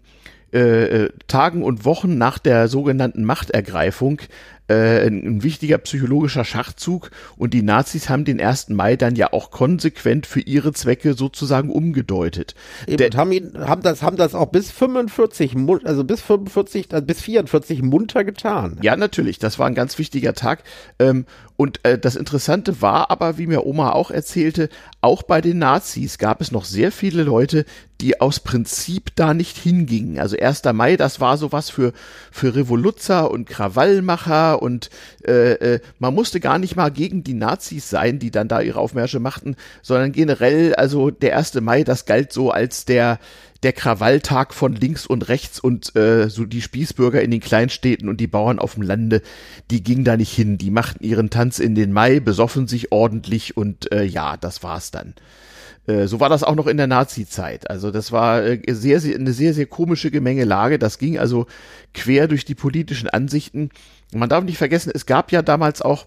äh, 0.55 1.09
Tagen 1.27 1.63
und 1.63 1.85
Wochen 1.85 2.17
nach 2.17 2.39
der 2.39 2.69
sogenannten 2.69 3.25
Machtergreifung 3.25 4.21
äh, 4.69 5.07
ein, 5.07 5.43
wichtiger 5.43 5.79
psychologischer 5.79 6.45
Schachzug 6.45 7.11
und 7.37 7.53
die 7.53 7.63
Nazis 7.63 8.09
haben 8.09 8.25
den 8.25 8.41
1. 8.41 8.71
Mai 8.71 8.97
dann 8.97 9.15
ja 9.15 9.33
auch 9.33 9.51
konsequent 9.51 10.27
für 10.27 10.41
ihre 10.41 10.73
Zwecke 10.73 11.15
sozusagen 11.15 11.71
umgedeutet. 11.71 12.55
Eben, 12.87 12.97
der, 12.97 13.11
haben, 13.11 13.33
ihn, 13.33 13.53
haben, 13.59 13.83
das, 13.83 14.03
haben 14.03 14.17
das 14.17 14.35
auch 14.35 14.47
bis 14.47 14.71
45, 14.71 15.57
also 15.85 16.05
bis 16.05 16.23
45, 16.23 16.87
also 16.93 17.05
bis 17.05 17.21
44 17.21 17.83
munter 17.83 18.25
getan. 18.25 18.79
Ja, 18.81 18.97
natürlich, 18.97 19.39
das 19.39 19.59
war 19.59 19.67
ein 19.67 19.75
ganz 19.75 19.99
wichtiger 19.99 20.33
Tag. 20.33 20.63
Ähm, 20.99 21.27
und 21.57 21.85
äh, 21.85 21.99
das 21.99 22.17
Interessante 22.17 22.81
war 22.81 23.11
aber, 23.11 23.39
wie 23.39 23.47
mir 23.47 23.67
Oma 23.67 23.93
auch 23.93 24.11
erzählte, 24.11 24.71
auch 25.05 25.23
bei 25.23 25.43
den 25.43 25.59
Nazis 25.59 26.17
gab 26.17 26.41
es 26.41 26.51
noch 26.51 26.65
sehr 26.65 26.91
viele 26.91 27.25
Leute, 27.25 27.67
die 28.01 28.23
aus 28.23 28.41
Prinzip 28.41 29.15
da 29.17 29.35
nicht 29.35 29.59
hingingen. 29.59 30.19
Also 30.19 30.35
1. 30.39 30.63
Mai, 30.73 30.97
das 30.97 31.21
war 31.21 31.37
sowas 31.37 31.69
für, 31.69 31.93
für 32.33 32.55
Revoluzzer 32.57 33.31
und 33.31 33.47
Krawallmacher 33.47 34.63
und 34.63 34.89
äh, 35.27 35.75
äh, 35.75 35.81
man 35.99 36.15
musste 36.15 36.41
gar 36.41 36.59
nicht 36.59 36.75
mal 36.75 36.91
gegen 36.91 37.23
die 37.23 37.35
Nazis 37.35 37.91
sein, 37.91 38.19
die 38.19 38.31
dann 38.31 38.49
da 38.49 38.63
ihre 38.63 38.81
Aufmärsche 38.81 39.21
machten, 39.21 39.57
sondern 39.83 40.13
generell, 40.13 40.75
also 40.75 41.11
der 41.11 41.37
1. 41.37 41.61
Mai, 41.61 41.85
das 41.85 42.07
galt 42.07 42.33
so 42.33 42.51
als 42.51 42.87
der, 42.87 43.19
der 43.65 43.73
Krawalltag 43.73 44.55
von 44.55 44.75
links 44.75 45.07
und 45.07 45.29
rechts 45.29 45.59
und 45.59 45.97
äh, 45.97 46.29
so 46.29 46.45
die 46.45 46.63
Spießbürger 46.63 47.23
in 47.23 47.31
den 47.31 47.41
Kleinstädten 47.41 48.09
und 48.09 48.21
die 48.21 48.27
Bauern 48.27 48.59
auf 48.59 48.75
dem 48.75 48.83
Lande, 48.83 49.23
die 49.71 49.83
gingen 49.83 50.05
da 50.05 50.17
nicht 50.17 50.33
hin. 50.33 50.59
Die 50.59 50.71
machten 50.71 51.03
ihren 51.03 51.31
Tanz 51.31 51.59
in 51.59 51.75
den 51.75 51.93
Mai, 51.93 52.21
besoffen 52.21 52.69
sich 52.69 52.93
ordentlich 52.93 53.57
und 53.57 53.91
äh, 53.93 54.05
ja, 54.05 54.37
das 54.37 54.63
war's 54.63 54.91
dann. 54.91 55.15
Äh, 55.87 56.07
so 56.07 56.21
war 56.21 56.29
das 56.29 56.45
auch 56.45 56.55
noch 56.55 56.67
in 56.67 56.77
der 56.77 56.87
Nazi-Zeit. 56.87 57.71
Also 57.71 57.91
das 57.91 58.13
war 58.13 58.43
äh, 58.45 58.61
sehr, 58.69 59.01
sehr, 59.01 59.17
eine 59.17 59.33
sehr, 59.33 59.55
sehr 59.55 59.67
komische 59.67 60.11
Gemengelage. 60.11 60.79
Das 60.79 60.99
ging 60.99 61.19
also 61.19 61.47
quer 61.93 62.29
durch 62.29 62.45
die 62.45 62.55
politischen 62.55 63.09
Ansichten. 63.09 63.71
Man 64.13 64.29
darf 64.29 64.45
nicht 64.45 64.59
vergessen, 64.59 64.93
es 64.95 65.07
gab 65.07 65.33
ja 65.33 65.43
damals 65.43 65.83
auch 65.83 66.07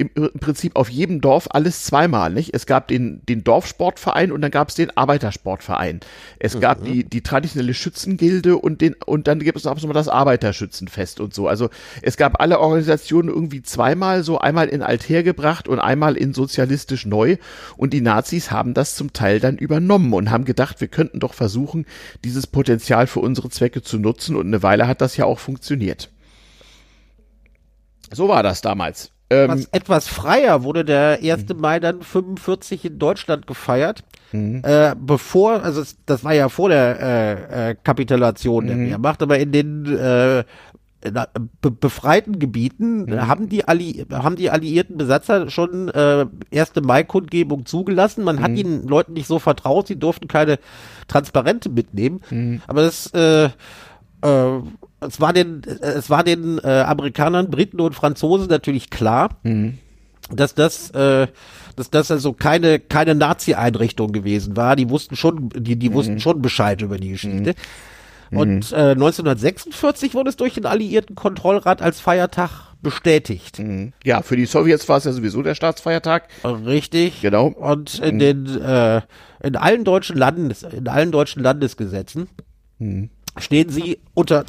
im, 0.00 0.10
im 0.14 0.40
Prinzip 0.40 0.76
auf 0.76 0.88
jedem 0.88 1.20
Dorf 1.20 1.48
alles 1.50 1.84
zweimal, 1.84 2.32
nicht? 2.32 2.54
Es 2.54 2.64
gab 2.64 2.88
den, 2.88 3.20
den 3.26 3.44
Dorfsportverein 3.44 4.32
und 4.32 4.40
dann 4.40 4.50
gab 4.50 4.70
es 4.70 4.74
den 4.74 4.96
Arbeitersportverein. 4.96 6.00
Es 6.38 6.54
mhm. 6.54 6.60
gab 6.60 6.84
die, 6.84 7.04
die 7.04 7.20
traditionelle 7.20 7.74
Schützengilde 7.74 8.56
und 8.56 8.80
den, 8.80 8.94
und 9.04 9.28
dann 9.28 9.40
gibt 9.40 9.58
es 9.58 9.64
noch 9.64 9.82
mal 9.82 9.92
das 9.92 10.08
Arbeiterschützenfest 10.08 11.20
und 11.20 11.34
so. 11.34 11.48
Also 11.48 11.68
es 12.00 12.16
gab 12.16 12.40
alle 12.40 12.60
Organisationen 12.60 13.28
irgendwie 13.28 13.62
zweimal, 13.62 14.22
so 14.22 14.38
einmal 14.38 14.68
in 14.68 14.82
althergebracht 14.82 15.68
und 15.68 15.80
einmal 15.80 16.16
in 16.16 16.32
sozialistisch 16.32 17.04
neu. 17.04 17.36
Und 17.76 17.92
die 17.92 18.00
Nazis 18.00 18.50
haben 18.50 18.72
das 18.72 18.94
zum 18.94 19.12
Teil 19.12 19.38
dann 19.38 19.58
übernommen 19.58 20.14
und 20.14 20.30
haben 20.30 20.46
gedacht, 20.46 20.80
wir 20.80 20.88
könnten 20.88 21.20
doch 21.20 21.34
versuchen, 21.34 21.84
dieses 22.24 22.46
Potenzial 22.46 23.06
für 23.06 23.20
unsere 23.20 23.50
Zwecke 23.50 23.82
zu 23.82 23.98
nutzen. 23.98 24.34
Und 24.36 24.46
eine 24.46 24.62
Weile 24.62 24.88
hat 24.88 25.02
das 25.02 25.18
ja 25.18 25.26
auch 25.26 25.38
funktioniert. 25.38 26.10
So 28.12 28.28
war 28.28 28.42
das 28.42 28.60
damals. 28.60 29.12
Ähm, 29.32 29.50
etwas, 29.50 29.64
etwas 29.70 30.08
freier 30.08 30.64
wurde 30.64 30.84
der 30.84 31.20
1. 31.22 31.46
Mai 31.56 31.78
dann 31.78 32.02
45 32.02 32.84
in 32.84 32.98
Deutschland 32.98 33.46
gefeiert. 33.46 34.02
Mhm. 34.32 34.62
Äh, 34.64 34.94
bevor, 34.98 35.62
also 35.62 35.82
das 36.06 36.24
war 36.24 36.34
ja 36.34 36.48
vor 36.48 36.68
der 36.68 37.00
äh, 37.00 37.70
äh, 37.70 37.76
Kapitulation 37.82 38.64
mhm. 38.64 38.68
der 38.68 38.78
Wehrmacht, 38.78 39.22
aber 39.22 39.38
in 39.38 39.52
den 39.52 39.86
äh, 39.86 40.44
be 41.02 41.70
befreiten 41.70 42.38
Gebieten 42.38 43.04
mhm. 43.04 43.26
haben 43.26 43.48
die 43.48 43.66
Alli 43.66 44.04
haben 44.12 44.36
die 44.36 44.50
alliierten 44.50 44.98
Besatzer 44.98 45.48
schon 45.48 45.88
äh, 45.88 46.26
erste 46.50 46.82
Mai-Kundgebung 46.82 47.64
zugelassen. 47.64 48.24
Man 48.24 48.36
mhm. 48.36 48.42
hat 48.42 48.58
den 48.58 48.86
Leuten 48.86 49.14
nicht 49.14 49.26
so 49.26 49.38
vertraut, 49.38 49.86
sie 49.86 49.98
durften 49.98 50.28
keine 50.28 50.58
Transparente 51.08 51.70
mitnehmen. 51.70 52.20
Mhm. 52.30 52.62
Aber 52.66 52.82
das 52.82 53.06
äh, 53.14 53.44
äh, 54.22 54.60
es 55.00 55.20
war 55.20 55.32
den, 55.32 55.62
es 55.80 56.10
war 56.10 56.24
den 56.24 56.58
äh, 56.58 56.80
Amerikanern, 56.80 57.50
Briten 57.50 57.80
und 57.80 57.94
Franzosen 57.94 58.48
natürlich 58.48 58.90
klar, 58.90 59.30
mhm. 59.42 59.78
dass 60.30 60.54
das, 60.54 60.90
äh, 60.90 61.26
dass 61.76 61.90
das 61.90 62.10
also 62.10 62.32
keine 62.32 62.78
keine 62.78 63.14
Nazi-Einrichtung 63.14 64.12
gewesen 64.12 64.56
war. 64.56 64.76
Die 64.76 64.90
wussten 64.90 65.16
schon, 65.16 65.48
die 65.50 65.76
die 65.76 65.90
mhm. 65.90 65.94
wussten 65.94 66.20
schon 66.20 66.42
Bescheid 66.42 66.82
über 66.82 66.98
die 66.98 67.10
Geschichte. 67.10 67.54
Mhm. 68.30 68.38
Und 68.38 68.72
äh, 68.72 68.92
1946 68.92 70.14
wurde 70.14 70.30
es 70.30 70.36
durch 70.36 70.54
den 70.54 70.66
Alliierten 70.66 71.16
Kontrollrat 71.16 71.82
als 71.82 71.98
Feiertag 72.00 72.70
bestätigt. 72.82 73.58
Mhm. 73.58 73.92
Ja, 74.04 74.22
für 74.22 74.36
die 74.36 74.46
Sowjets 74.46 74.88
war 74.88 74.98
es 74.98 75.04
ja 75.04 75.12
sowieso 75.12 75.42
der 75.42 75.54
Staatsfeiertag. 75.54 76.28
Richtig. 76.44 77.20
Genau. 77.22 77.48
Und 77.48 77.98
in 77.98 78.16
mhm. 78.16 78.18
den 78.18 78.62
äh, 78.62 79.02
in 79.42 79.56
allen 79.56 79.84
deutschen 79.84 80.16
Landes 80.16 80.62
in 80.62 80.88
allen 80.88 81.12
deutschen 81.12 81.42
Landesgesetzen 81.42 82.28
mhm. 82.78 83.10
stehen 83.38 83.70
sie 83.70 83.98
unter 84.14 84.44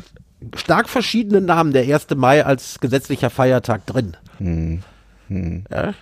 stark 0.55 0.89
verschiedene 0.89 1.41
Namen 1.41 1.73
der 1.73 1.83
1. 1.83 2.07
Mai 2.15 2.45
als 2.45 2.79
gesetzlicher 2.79 3.29
Feiertag 3.29 3.85
drin. 3.85 4.17
Hm. 4.37 4.79
Hm. 5.27 5.63
Ja. 5.69 5.93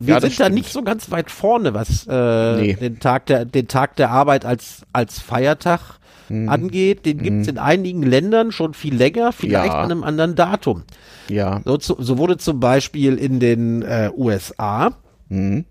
Wir 0.00 0.14
ja, 0.14 0.20
sind 0.20 0.40
da 0.40 0.48
nicht 0.48 0.72
so 0.72 0.82
ganz 0.82 1.10
weit 1.10 1.30
vorne, 1.30 1.72
was 1.72 2.06
äh, 2.08 2.56
nee. 2.56 2.74
den 2.74 2.98
Tag 2.98 3.26
der 3.26 3.44
den 3.44 3.68
Tag 3.68 3.96
der 3.96 4.10
Arbeit 4.10 4.44
als 4.44 4.82
als 4.92 5.20
Feiertag 5.20 5.98
hm. 6.28 6.48
angeht. 6.48 7.06
Den 7.06 7.18
gibt's 7.18 7.46
hm. 7.46 7.54
in 7.54 7.58
einigen 7.58 8.02
Ländern 8.02 8.52
schon 8.52 8.74
viel 8.74 8.94
länger, 8.94 9.32
vielleicht 9.32 9.72
ja. 9.72 9.80
an 9.80 9.90
einem 9.90 10.04
anderen 10.04 10.34
Datum. 10.34 10.82
Ja. 11.28 11.60
So, 11.64 11.78
so 11.78 12.18
wurde 12.18 12.36
zum 12.38 12.60
Beispiel 12.60 13.16
in 13.16 13.40
den 13.40 13.82
äh, 13.82 14.10
USA 14.16 14.92
hm. 15.28 15.64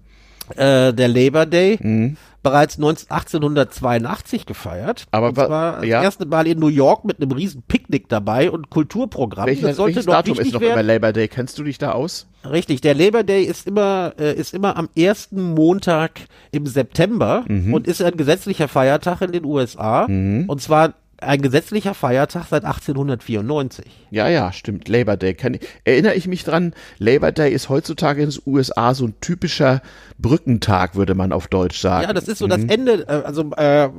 äh, 0.55 0.93
der 0.93 1.07
Labor 1.07 1.45
Day 1.45 1.78
hm 1.78 2.18
bereits 2.43 2.77
19, 2.77 3.09
1882 3.09 4.45
gefeiert. 4.45 5.05
Aber 5.11 5.29
und 5.29 5.35
zwar 5.35 5.83
ja. 5.83 5.97
das 5.97 6.05
erste 6.05 6.25
Mal 6.25 6.45
in 6.45 6.59
New 6.59 6.67
York 6.67 7.05
mit 7.05 7.21
einem 7.21 7.31
riesen 7.31 7.63
Picknick 7.63 8.09
dabei 8.09 8.51
und 8.51 8.69
Kulturprogramm. 8.69 9.47
Welches, 9.47 9.63
das 9.63 9.77
sollte 9.77 9.95
welches 9.95 10.05
noch 10.05 10.13
Datum 10.13 10.39
ist 10.39 10.53
noch 10.53 10.61
werden. 10.61 10.73
immer 10.73 10.83
Labor 10.83 11.13
Day? 11.13 11.27
Kennst 11.27 11.57
du 11.57 11.63
dich 11.63 11.77
da 11.77 11.93
aus? 11.93 12.27
Richtig, 12.49 12.81
der 12.81 12.93
Labor 12.93 13.23
Day 13.23 13.43
ist 13.43 13.65
immer 13.65 14.13
äh, 14.19 14.33
ist 14.35 14.53
immer 14.53 14.75
am 14.75 14.89
ersten 14.95 15.53
Montag 15.53 16.21
im 16.51 16.67
September 16.67 17.45
mhm. 17.47 17.73
und 17.73 17.87
ist 17.87 18.01
ein 18.01 18.17
gesetzlicher 18.17 18.67
Feiertag 18.67 19.21
in 19.21 19.31
den 19.31 19.45
USA 19.45 20.07
mhm. 20.07 20.45
und 20.49 20.61
zwar 20.61 20.93
ein 21.26 21.41
gesetzlicher 21.41 21.93
Feiertag 21.93 22.45
seit 22.49 22.65
1894. 22.65 23.86
Ja, 24.11 24.28
ja, 24.28 24.51
stimmt. 24.51 24.88
Labor 24.88 25.17
Day. 25.17 25.34
Kann, 25.34 25.57
erinnere 25.84 26.15
ich 26.15 26.28
mich 26.28 26.43
dran, 26.43 26.74
Labor 26.99 27.32
Day 27.32 27.51
ist 27.53 27.69
heutzutage 27.69 28.24
in 28.24 28.30
den 28.30 28.39
USA 28.45 28.93
so 28.93 29.05
ein 29.05 29.15
typischer 29.21 29.82
Brückentag, 30.17 30.95
würde 30.95 31.15
man 31.15 31.32
auf 31.32 31.47
Deutsch 31.47 31.80
sagen. 31.80 32.07
Ja, 32.07 32.13
das 32.13 32.28
ist 32.28 32.39
so 32.39 32.45
mhm. 32.45 32.49
das 32.49 32.63
Ende, 32.65 33.07
äh, 33.07 33.24
also 33.26 33.51
äh, 33.51 33.89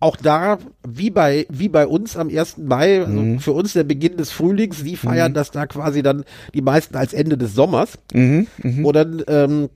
auch 0.00 0.16
da, 0.16 0.58
wie 0.86 1.10
bei, 1.10 1.46
wie 1.48 1.68
bei 1.68 1.86
uns 1.86 2.16
am 2.16 2.28
1. 2.28 2.58
Mai, 2.58 3.00
also 3.00 3.12
mhm. 3.12 3.40
für 3.40 3.52
uns 3.52 3.72
der 3.72 3.84
Beginn 3.84 4.16
des 4.16 4.30
Frühlings, 4.30 4.78
sie 4.80 4.96
feiern 4.96 5.32
mhm. 5.32 5.34
das 5.34 5.50
da 5.50 5.66
quasi 5.66 6.02
dann 6.02 6.24
die 6.52 6.62
meisten 6.62 6.96
als 6.96 7.14
Ende 7.14 7.38
des 7.38 7.54
Sommers. 7.54 7.98
Mhm. 8.12 8.46
Mhm. 8.62 8.84
Wo 8.84 8.92
dann 8.92 9.22
ähm, 9.28 9.70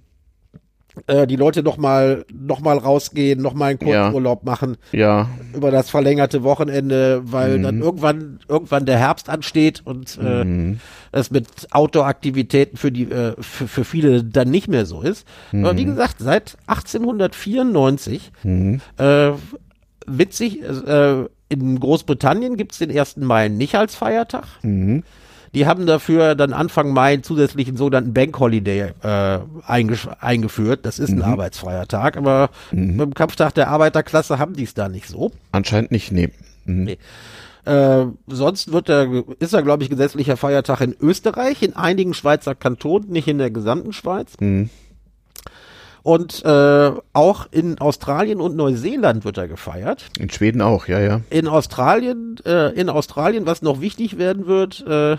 äh, 1.07 1.27
die 1.27 1.37
Leute 1.37 1.63
noch 1.63 1.77
mal 1.77 2.25
noch 2.33 2.61
mal 2.61 2.79
rausgehen, 2.79 3.41
noch 3.41 3.55
mal 3.55 3.67
einen 3.67 3.79
Kurzurlaub 3.79 4.43
ja. 4.45 4.51
machen. 4.51 4.77
Ja. 4.93 5.29
Über 5.55 5.71
das 5.71 5.91
verlängerte 5.91 6.43
Wochenende, 6.43 7.23
weil 7.25 7.59
mhm. 7.59 7.63
dann 7.63 7.81
irgendwann 7.81 8.41
irgendwann 8.49 8.87
der 8.87 8.99
Herbst 8.99 9.29
ansteht 9.29 9.83
und 9.85 10.19
äh, 10.23 10.45
mhm. 10.45 10.81
es 11.13 11.31
mit 11.31 11.47
Outdoor-Aktivitäten 11.71 12.77
für 12.77 12.93
die 12.93 13.11
äh, 13.11 13.35
für, 13.41 13.69
für 13.69 13.85
viele 13.85 14.25
dann 14.25 14.51
nicht 14.51 14.69
mehr 14.69 14.87
so 14.87 15.03
ist. 15.03 15.27
Mhm. 15.53 15.65
Aber 15.65 15.77
wie 15.77 15.85
gesagt, 15.85 16.17
seit 16.19 16.57
1894 16.67 18.33
mhm. 18.43 18.81
äh, 18.99 19.31
witzig 20.07 20.63
äh, 20.63 21.25
in 21.49 21.81
Großbritannien 21.81 22.57
gibt's 22.57 22.79
den 22.79 22.97
1. 22.97 23.19
Mai 23.19 23.49
nicht 23.49 23.75
als 23.75 23.95
Feiertag. 23.95 24.45
Die 25.55 25.67
haben 25.67 25.87
dafür 25.87 26.35
dann 26.35 26.53
Anfang 26.53 26.93
Mai 26.93 27.15
einen 27.15 27.23
zusätzlichen 27.23 27.77
sogenannten 27.77 28.13
Bank 28.13 28.39
Holiday 28.39 28.93
äh, 29.03 29.39
eingeführt. 29.67 30.85
Das 30.85 30.99
ist 30.99 31.11
ein 31.11 31.17
mhm. 31.17 31.25
arbeitsfreier 31.25 31.87
Tag, 31.87 32.17
aber 32.17 32.51
mhm. 32.71 32.97
beim 32.97 33.15
Kampftag 33.15 33.55
der 33.55 33.69
Arbeiterklasse 33.69 34.39
haben 34.39 34.55
die 34.55 34.65
es 34.65 34.75
da 34.75 34.89
nicht 34.89 35.09
so. 35.09 35.33
Anscheinend 35.53 35.91
nicht, 35.91 36.13
nee. 36.13 36.31
Mhm. 36.65 36.85
nee. 36.85 36.99
Äh, 37.65 38.07
sonst 38.27 38.73
wird 38.73 38.89
er, 38.89 39.25
ist 39.41 39.53
er, 39.53 39.63
glaube 39.63 39.83
ich, 39.83 39.91
gesetzlicher 39.91 40.37
Feiertag 40.39 40.81
in 40.81 40.97
Österreich, 41.01 41.63
in 41.63 41.77
einigen 41.77 42.15
Schweizer 42.15 42.55
Kantonen, 42.55 43.11
nicht 43.11 43.29
in 43.29 43.39
der 43.39 43.51
gesamten 43.51 43.93
Schweiz. 43.93 44.33
Mhm. 44.41 44.71
Und 46.09 46.43
äh, 46.43 46.91
auch 47.13 47.49
in 47.51 47.79
Australien 47.81 48.41
und 48.41 48.57
Neuseeland 48.57 49.27
wird 49.27 49.37
er 49.37 49.47
gefeiert. 49.47 50.07
In 50.19 50.31
Schweden 50.31 50.63
auch, 50.63 50.89
ja, 50.89 51.01
ja. 51.01 51.21
In 51.29 51.47
Australien, 51.47 52.37
äh, 52.47 52.73
in 52.73 52.89
Australien, 52.89 53.45
was 53.45 53.61
noch 53.61 53.83
wichtig 53.83 54.17
werden 54.17 54.47
wird, 54.47 54.83
äh, 54.87 55.19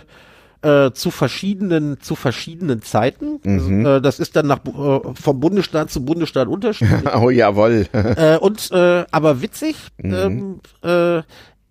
äh, 0.63 0.91
zu 0.91 1.11
verschiedenen 1.11 2.01
zu 2.01 2.15
verschiedenen 2.15 2.81
Zeiten. 2.81 3.39
Mhm. 3.43 3.85
Also, 3.85 3.97
äh, 3.97 4.01
das 4.01 4.19
ist 4.19 4.35
dann 4.35 4.47
nach 4.47 4.65
äh, 4.65 5.13
vom 5.13 5.39
Bundesstaat 5.39 5.91
zu 5.91 6.03
Bundesstaat 6.03 6.47
unterschiedlich. 6.47 7.01
oh 7.21 7.29
jawohl. 7.29 7.85
äh, 7.93 8.37
und 8.37 8.71
äh, 8.71 9.05
aber 9.11 9.43
witzig. 9.43 9.75
Mhm. 10.01 10.11
Ähm, 10.11 10.59
äh, 10.81 11.21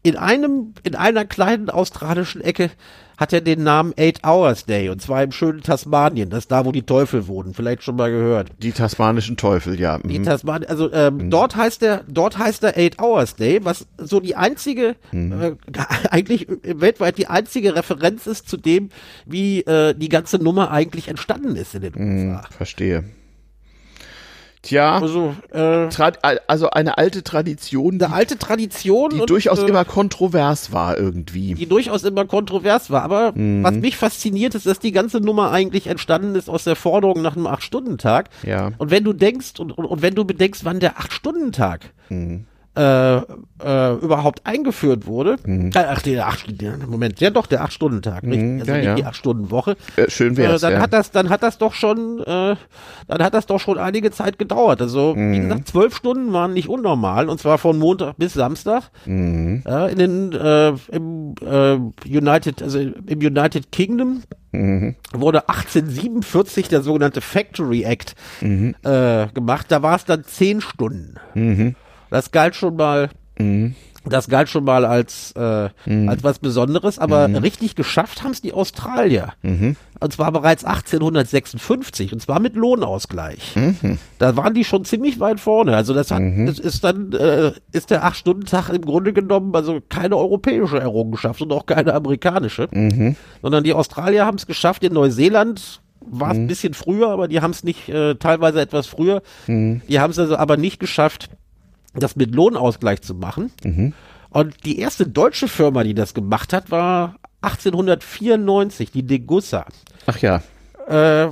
in 0.05 0.17
einem 0.17 0.75
in 0.85 0.95
einer 0.95 1.25
kleinen 1.25 1.71
australischen 1.71 2.41
Ecke 2.41 2.71
hat 3.19 3.33
er 3.33 3.41
den 3.41 3.65
Namen 3.65 3.93
Eight 3.99 4.25
Hours 4.25 4.65
Day 4.65 4.89
und 4.89 5.03
zwar 5.03 5.23
im 5.23 5.33
schönen 5.33 5.61
Tasmanien, 5.61 6.31
das 6.31 6.41
ist 6.45 6.53
da, 6.53 6.65
wo 6.65 6.73
die 6.73 6.85
Teufel 6.85 7.27
wohnen, 7.27 7.53
vielleicht 7.53 7.83
schon 7.83 7.97
mal 7.97 8.11
gehört. 8.11 8.53
Die 8.59 8.73
tasmanischen 8.73 9.37
Teufel, 9.37 9.79
ja. 9.79 9.99
Die 9.99 10.21
mhm. 10.21 10.25
Tasman 10.25 10.65
also 10.65 10.91
ähm, 10.93 11.17
mhm. 11.17 11.31
dort 11.31 11.57
heißt 11.57 11.83
er, 11.83 12.05
dort 12.09 12.39
heißt 12.39 12.63
er 12.63 12.79
Eight 12.79 13.01
Hours 13.01 13.35
Day, 13.35 13.65
was 13.65 13.87
so 13.99 14.21
die 14.21 14.37
einzige, 14.37 14.97
mhm. 15.13 15.33
äh, 15.43 15.53
eigentlich 16.11 16.47
weltweit 16.63 17.19
die 17.19 17.27
einzige 17.27 17.75
Referenz 17.75 18.27
ist 18.27 18.49
zu 18.49 18.57
dem, 18.57 18.91
wie 19.27 19.61
äh, 19.63 19.95
die 19.95 20.09
ganze 20.09 20.39
Nummer 20.39 20.71
eigentlich 20.71 21.09
entstanden 21.09 21.57
ist 21.57 21.75
in 21.75 21.83
den 21.83 21.93
mhm, 21.97 22.31
USA. 22.31 22.49
Verstehe. 22.51 23.05
Tja, 24.63 24.99
also, 24.99 25.35
äh, 25.53 25.89
also 26.47 26.71
eine 26.71 26.99
alte 26.99 27.23
Tradition. 27.23 28.03
Eine 28.03 28.13
alte 28.13 28.39
Tradition. 28.39 29.11
Die 29.11 29.21
und, 29.21 29.31
durchaus 29.31 29.61
äh, 29.61 29.67
immer 29.67 29.85
kontrovers 29.85 30.73
war 30.73 30.99
irgendwie. 30.99 31.55
Die 31.55 31.67
durchaus 31.67 32.03
immer 32.05 32.25
kontrovers 32.25 32.91
war. 32.91 33.03
Aber 33.03 33.33
mhm. 33.35 33.63
was 33.63 33.75
mich 33.75 33.97
fasziniert, 33.97 34.55
ist, 34.55 34.67
dass 34.67 34.81
die 34.81 34.93
ganze 34.93 35.21
Nummer 35.21 35.53
eigentlich 35.53 35.87
entstanden 35.87 36.35
ist 36.35 36.51
aus 36.51 36.65
der 36.65 36.77
Forderung 36.77 37.23
nach 37.23 37.37
einem 37.37 37.47
Acht-Stunden-Tag. 37.47 38.31
Ja. 38.45 38.73
Und 38.79 38.91
wenn 38.91 39.05
du 39.05 39.13
denkst 39.13 39.59
und, 39.59 39.77
und, 39.77 39.85
und 39.85 40.03
wenn 40.03 40.15
du 40.15 40.25
bedenkst, 40.25 40.65
wann 40.65 40.81
der 40.81 40.99
Acht-Stunden-Tag 40.99 41.91
mhm 42.09 42.47
äh, 42.79 43.17
äh, 43.17 43.95
überhaupt 43.97 44.47
eingeführt 44.47 45.07
wurde. 45.07 45.37
Mhm. 45.45 45.73
Äh, 45.75 45.79
ach, 45.79 46.03
der 46.03 46.29
acht, 46.29 46.47
Moment, 46.89 47.21
ja 47.21 47.31
doch, 47.31 47.47
der 47.47 47.63
Acht-Stunden-Tag, 47.63 48.23
mhm, 48.23 48.61
also 48.61 48.71
ja, 48.71 48.77
nicht 48.77 48.87
ja. 48.87 48.95
die 48.95 49.05
Acht-Stunden-Woche. 49.05 49.77
Äh, 49.97 50.09
schön 50.09 50.37
wär's, 50.37 50.63
äh, 50.63 50.67
dann 50.67 50.73
ja. 50.75 50.81
hat 50.81 50.93
das, 50.93 51.11
dann 51.11 51.29
hat 51.29 51.43
das 51.43 51.59
doch 51.59 51.75
schon, 51.75 52.21
äh, 52.21 52.55
dann 53.09 53.23
hat 53.23 53.35
das 53.35 53.47
doch 53.47 53.59
schon 53.59 53.79
einige 53.79 54.13
Zeit 54.13 54.39
gedauert. 54.39 54.81
Also, 54.81 55.15
mhm. 55.17 55.33
wie 55.33 55.41
gesagt, 55.41 55.69
zwölf 55.69 55.97
Stunden 55.97 56.33
waren 56.33 56.55
nicht 56.55 56.69
unnormal 56.69 57.29
und 57.29 57.41
zwar 57.41 57.59
von 57.59 57.79
Montag 57.79 58.17
bis 58.17 58.35
Samstag. 58.35 58.85
Mhm. 59.07 59.65
Äh, 59.67 59.93
in 59.93 59.99
den, 59.99 60.33
äh, 60.33 60.73
im 60.93 61.35
äh, 61.45 61.75
United, 62.07 62.63
also 62.63 62.79
im 62.79 63.19
United 63.19 63.73
Kingdom 63.73 64.23
Mhm. 64.51 64.97
wurde 65.13 65.47
1847 65.51 66.69
der 66.69 66.81
sogenannte 66.81 67.21
Factory 67.21 67.83
Act 67.83 68.15
mhm. 68.41 68.75
äh, 68.83 69.27
gemacht. 69.29 69.67
Da 69.69 69.83
war 69.83 69.97
es 69.97 70.07
dann 70.07 70.25
zehn 70.25 70.63
Stunden. 70.63 71.17
Mhm. 71.35 71.75
Das 72.11 72.31
galt 72.31 72.55
schon 72.55 72.77
mal 72.77 73.11
mhm. 73.39 73.75
Das 74.05 74.29
galt 74.29 74.49
schon 74.49 74.65
mal 74.65 74.87
als, 74.87 75.33
äh, 75.33 75.69
Mhm. 75.85 76.09
als 76.09 76.25
was 76.25 76.39
Besonderes, 76.39 76.99
aber 76.99 77.29
richtig 77.43 77.75
geschafft 77.75 78.23
haben 78.23 78.31
es 78.31 78.41
die 78.41 78.55
Australier. 78.55 79.35
Mhm. 79.43 79.77
Und 80.01 80.13
zwar 80.15 80.33
bereits 80.33 80.65
1856 80.65 82.13
und 82.13 82.21
zwar 82.21 82.41
mit 82.41 82.55
Lohnausgleich. 82.57 83.55
Mhm. 83.57 83.99
Da 84.19 84.37
waren 84.37 84.55
die 84.55 84.65
schon 84.65 84.85
ziemlich 84.85 85.21
weit 85.21 85.41
vorne. 85.41 85.77
Also 85.77 85.93
das 85.93 86.11
hat, 86.11 86.23
das 86.47 86.59
ist 86.59 86.85
dann, 86.85 87.13
äh, 87.13 87.53
ist 87.73 87.91
der 87.91 88.05
Acht-Stunden-Tag 88.05 88.71
im 88.71 88.83
Grunde 88.83 89.13
genommen 89.13 89.55
also 89.55 89.81
keine 89.89 90.17
europäische 90.17 90.79
Errungenschaft 90.79 91.43
und 91.43 91.53
auch 91.53 91.67
keine 91.67 91.93
amerikanische, 91.93 92.69
Mhm. 92.71 93.17
sondern 93.43 93.65
die 93.65 93.75
Australier 93.75 94.25
haben 94.25 94.37
es 94.39 94.47
geschafft. 94.47 94.85
In 94.85 94.95
Neuseeland 94.95 95.81
war 96.01 96.31
es 96.31 96.39
ein 96.39 96.47
bisschen 96.47 96.73
früher, 96.73 97.11
aber 97.11 97.29
die 97.29 97.41
haben 97.43 97.51
es 97.51 97.63
nicht, 97.65 97.89
äh, 97.91 98.15
teilweise 98.15 98.61
etwas 98.61 98.87
früher. 98.87 99.21
Die 99.47 100.01
haben 100.01 100.11
es 100.13 100.19
also 100.19 100.37
aber 100.37 100.57
nicht 100.57 100.81
geschafft, 100.81 101.29
das 101.95 102.17
mit 102.17 102.35
Lohnausgleich 102.35 103.03
zu 103.03 103.15
machen. 103.15 103.51
Und 104.31 104.65
die 104.65 104.79
erste 104.79 105.07
deutsche 105.07 105.49
Firma, 105.49 105.85
die 105.85 105.95
das 105.95 106.15
gemacht 106.15 106.53
hat, 106.53 106.71
war 106.71 107.17
1894, 107.43 108.91
die 108.91 109.05
Degussa. 109.05 109.67
Ach 110.07 110.19
ja. 110.19 110.43
Äh, 110.87 111.31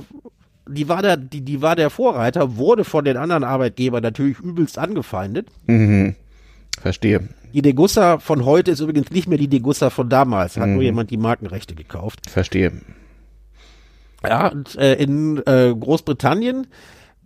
die 0.67 0.89
war 0.89 1.01
der, 1.01 1.17
die, 1.17 1.41
die 1.41 1.61
war 1.61 1.75
der 1.75 1.89
Vorreiter, 1.89 2.57
wurde 2.57 2.83
von 2.83 3.05
den 3.05 3.17
anderen 3.17 3.43
Arbeitgebern 3.43 4.03
natürlich 4.03 4.39
übelst 4.39 4.77
angefeindet. 4.77 5.47
Mhm. 5.67 6.15
Verstehe. 6.79 7.27
Die 7.53 7.61
Degussa 7.61 8.19
von 8.19 8.45
heute 8.45 8.71
ist 8.71 8.81
übrigens 8.81 9.11
nicht 9.11 9.27
mehr 9.27 9.37
die 9.37 9.47
Degussa 9.47 9.89
von 9.89 10.09
damals. 10.09 10.57
Hat 10.57 10.67
nur 10.67 10.83
jemand 10.83 11.09
die 11.09 11.17
Markenrechte 11.17 11.75
gekauft. 11.75 12.29
Verstehe. 12.29 12.71
Ja, 14.23 14.47
und 14.47 14.75
äh, 14.75 14.95
in 14.95 15.37
äh, 15.45 15.73
Großbritannien 15.73 16.67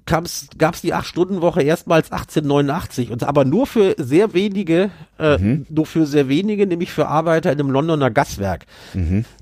gab's 0.05 0.47
gab's 0.57 0.81
die 0.81 0.93
8-Stunden-Woche 0.93 1.61
erstmals 1.61 2.11
1889 2.11 3.11
und 3.11 3.23
aber 3.23 3.45
nur 3.45 3.67
für 3.67 3.95
sehr 3.97 4.33
wenige, 4.33 4.89
äh, 5.19 5.37
nur 5.69 5.85
für 5.85 6.05
sehr 6.05 6.27
wenige, 6.29 6.67
nämlich 6.67 6.91
für 6.91 7.07
Arbeiter 7.07 7.51
in 7.51 7.59
einem 7.59 7.71
Londoner 7.71 8.11
Gaswerk. 8.11 8.65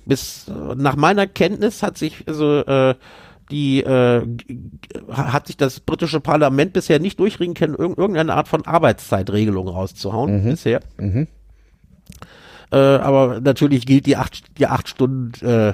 Bis 0.06 0.48
äh, 0.48 0.76
nach 0.76 0.96
meiner 0.96 1.28
Kenntnis 1.28 1.82
hat 1.84 1.98
sich 1.98 2.24
also 2.28 2.60
äh, 2.66 2.96
die 3.52 3.82
äh, 3.82 4.22
hat 5.12 5.48
sich 5.48 5.58
das 5.58 5.80
britische 5.80 6.20
Parlament 6.20 6.74
bisher 6.74 7.00
nicht 7.00 7.20
durchringen 7.20 7.56
können, 7.56 7.74
irg 7.74 7.98
irgendeine 7.98 8.34
Art 8.36 8.48
von 8.48 8.66
Arbeitszeitregelung 8.68 9.68
rauszuhauen 9.68 10.44
bisher. 10.52 10.82
Äh, 12.72 12.78
aber 12.78 13.40
natürlich 13.42 13.86
gilt 13.88 14.06
die 14.06 14.16
acht, 14.16 14.44
die 14.60 14.68
acht 14.68 14.88
Stunden, 14.88 15.34
äh, 15.46 15.74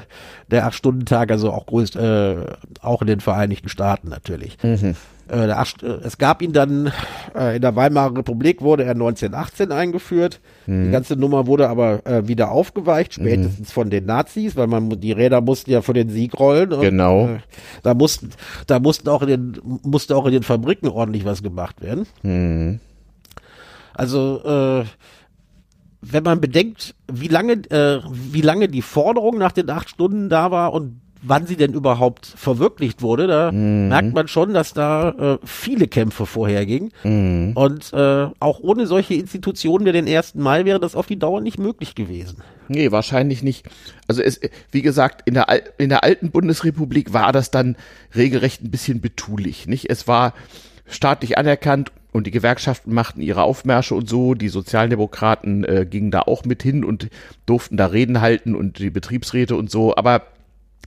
der 0.50 0.66
acht 0.66 0.76
Stunden 0.76 1.06
Tag 1.06 1.30
also 1.32 1.52
auch 1.52 1.66
größt, 1.66 1.96
äh, 1.98 2.36
auch 2.82 3.02
in 3.02 3.08
den 3.08 3.20
Vereinigten 3.20 3.68
Staaten 3.68 4.08
natürlich. 4.10 4.58
Äh, 5.28 5.48
der 5.48 5.60
acht, 5.60 5.82
äh, 5.84 5.88
es 6.04 6.18
gab 6.20 6.41
ihn 6.41 6.54
dann 6.54 6.91
äh, 7.36 7.56
in 7.56 7.62
der 7.62 7.76
Weimarer 7.76 8.16
Republik 8.16 8.62
wurde 8.62 8.84
er 8.84 8.91
1918 8.91 9.72
eingeführt. 9.72 10.39
Die 10.68 10.91
ganze 10.91 11.16
Nummer 11.16 11.48
wurde 11.48 11.68
aber 11.68 12.06
äh, 12.06 12.28
wieder 12.28 12.52
aufgeweicht, 12.52 13.16
spätestens 13.16 13.72
von 13.72 13.89
den 13.89 14.06
Nazis, 14.06 14.56
weil 14.56 14.68
man 14.68 14.89
die 14.89 15.12
Räder 15.12 15.41
mussten 15.41 15.72
ja 15.72 15.82
für 15.82 15.93
den 15.93 16.10
Sieg 16.10 16.39
rollen. 16.39 16.72
Und, 16.72 16.82
Genau. 16.82 17.28
Äh, 17.28 17.39
da 17.84 17.93
mussten, 17.93 18.30
da 18.68 18.80
mussten 18.80 19.10
auch 19.10 19.24
in 19.24 19.28
den 19.28 19.80
musste 19.84 20.16
auch 20.16 20.28
in 20.28 20.32
den 20.32 20.43
Fabriken 20.43 20.88
ordentlich 20.88 21.26
was 21.26 21.43
gemacht 21.43 21.82
werden. 21.82 22.06
Mhm. 22.22 22.80
Also 23.96 24.41
äh, 24.46 24.86
wenn 26.12 26.24
man 26.24 26.41
bedenkt, 26.41 26.95
wie 27.12 27.28
lange, 27.28 27.53
äh, 27.72 28.01
wie 28.12 28.41
lange 28.41 28.68
die 28.68 28.82
Forderung 28.82 29.38
nach 29.38 29.51
den 29.51 29.70
acht 29.70 29.89
Stunden 29.89 30.30
da 30.30 30.51
war 30.51 30.74
und 30.74 31.01
wann 31.28 31.47
sie 31.47 31.56
denn 31.56 31.74
überhaupt 31.74 32.28
verwirklicht 32.28 33.01
wurde, 33.01 33.26
da 33.26 33.51
merkt 33.51 34.14
man 34.14 34.28
schon, 34.28 34.53
dass 34.53 34.74
da 34.74 35.10
äh, 35.10 35.38
viele 35.43 35.88
Kämpfe 35.88 36.28
vorhergingen. 36.28 36.91
Und 37.56 37.91
äh, 37.93 38.28
auch 38.39 38.60
ohne 38.60 38.86
solche 38.86 39.16
Institutionen 39.16 39.88
wie 39.88 39.91
den 39.91 40.08
1. 40.08 40.36
Mai 40.36 40.66
wäre 40.66 40.80
das 40.80 40.95
auf 40.95 41.08
die 41.08 41.18
Dauer 41.18 41.41
nicht 41.41 41.58
möglich 41.58 41.95
gewesen. 41.95 42.43
Nee, 42.68 42.91
wahrscheinlich 42.91 43.41
nicht. 43.41 43.66
Also 44.08 44.22
es, 44.22 44.39
wie 44.72 44.84
gesagt, 44.84 45.24
in 45.28 45.34
der, 45.34 45.49
Al- 45.49 45.64
in 45.80 45.89
der 45.89 46.03
alten 46.03 46.30
Bundesrepublik 46.30 47.12
war 47.12 47.32
das 47.32 47.49
dann 47.49 47.76
regelrecht 48.16 48.62
ein 48.64 48.70
bisschen 48.70 49.01
betulich, 49.01 49.66
nicht? 49.66 49.89
Es 49.89 50.08
war 50.08 50.34
staatlich 50.88 51.38
anerkannt 51.38 51.92
und 52.12 52.28
die 52.28 52.32
Gewerkschaften 52.32 52.94
machten 52.94 53.22
ihre 53.22 53.44
Aufmärsche 53.44 53.96
und 53.96 54.08
so. 54.08 54.36
Die 54.36 54.48
Sozialdemokraten 54.48 55.64
äh, 55.66 55.86
gingen 55.90 56.12
da 56.12 56.22
auch 56.22 56.46
mit 56.46 56.64
hin 56.64 56.86
und 56.86 57.10
durften 57.46 57.78
da 57.78 57.88
Reden 57.88 58.22
halten 58.22 58.56
und 58.56 58.80
die 58.80 58.90
Betriebsräte 58.90 59.56
und 59.56 59.70
so. 59.70 59.96
Aber 59.96 60.24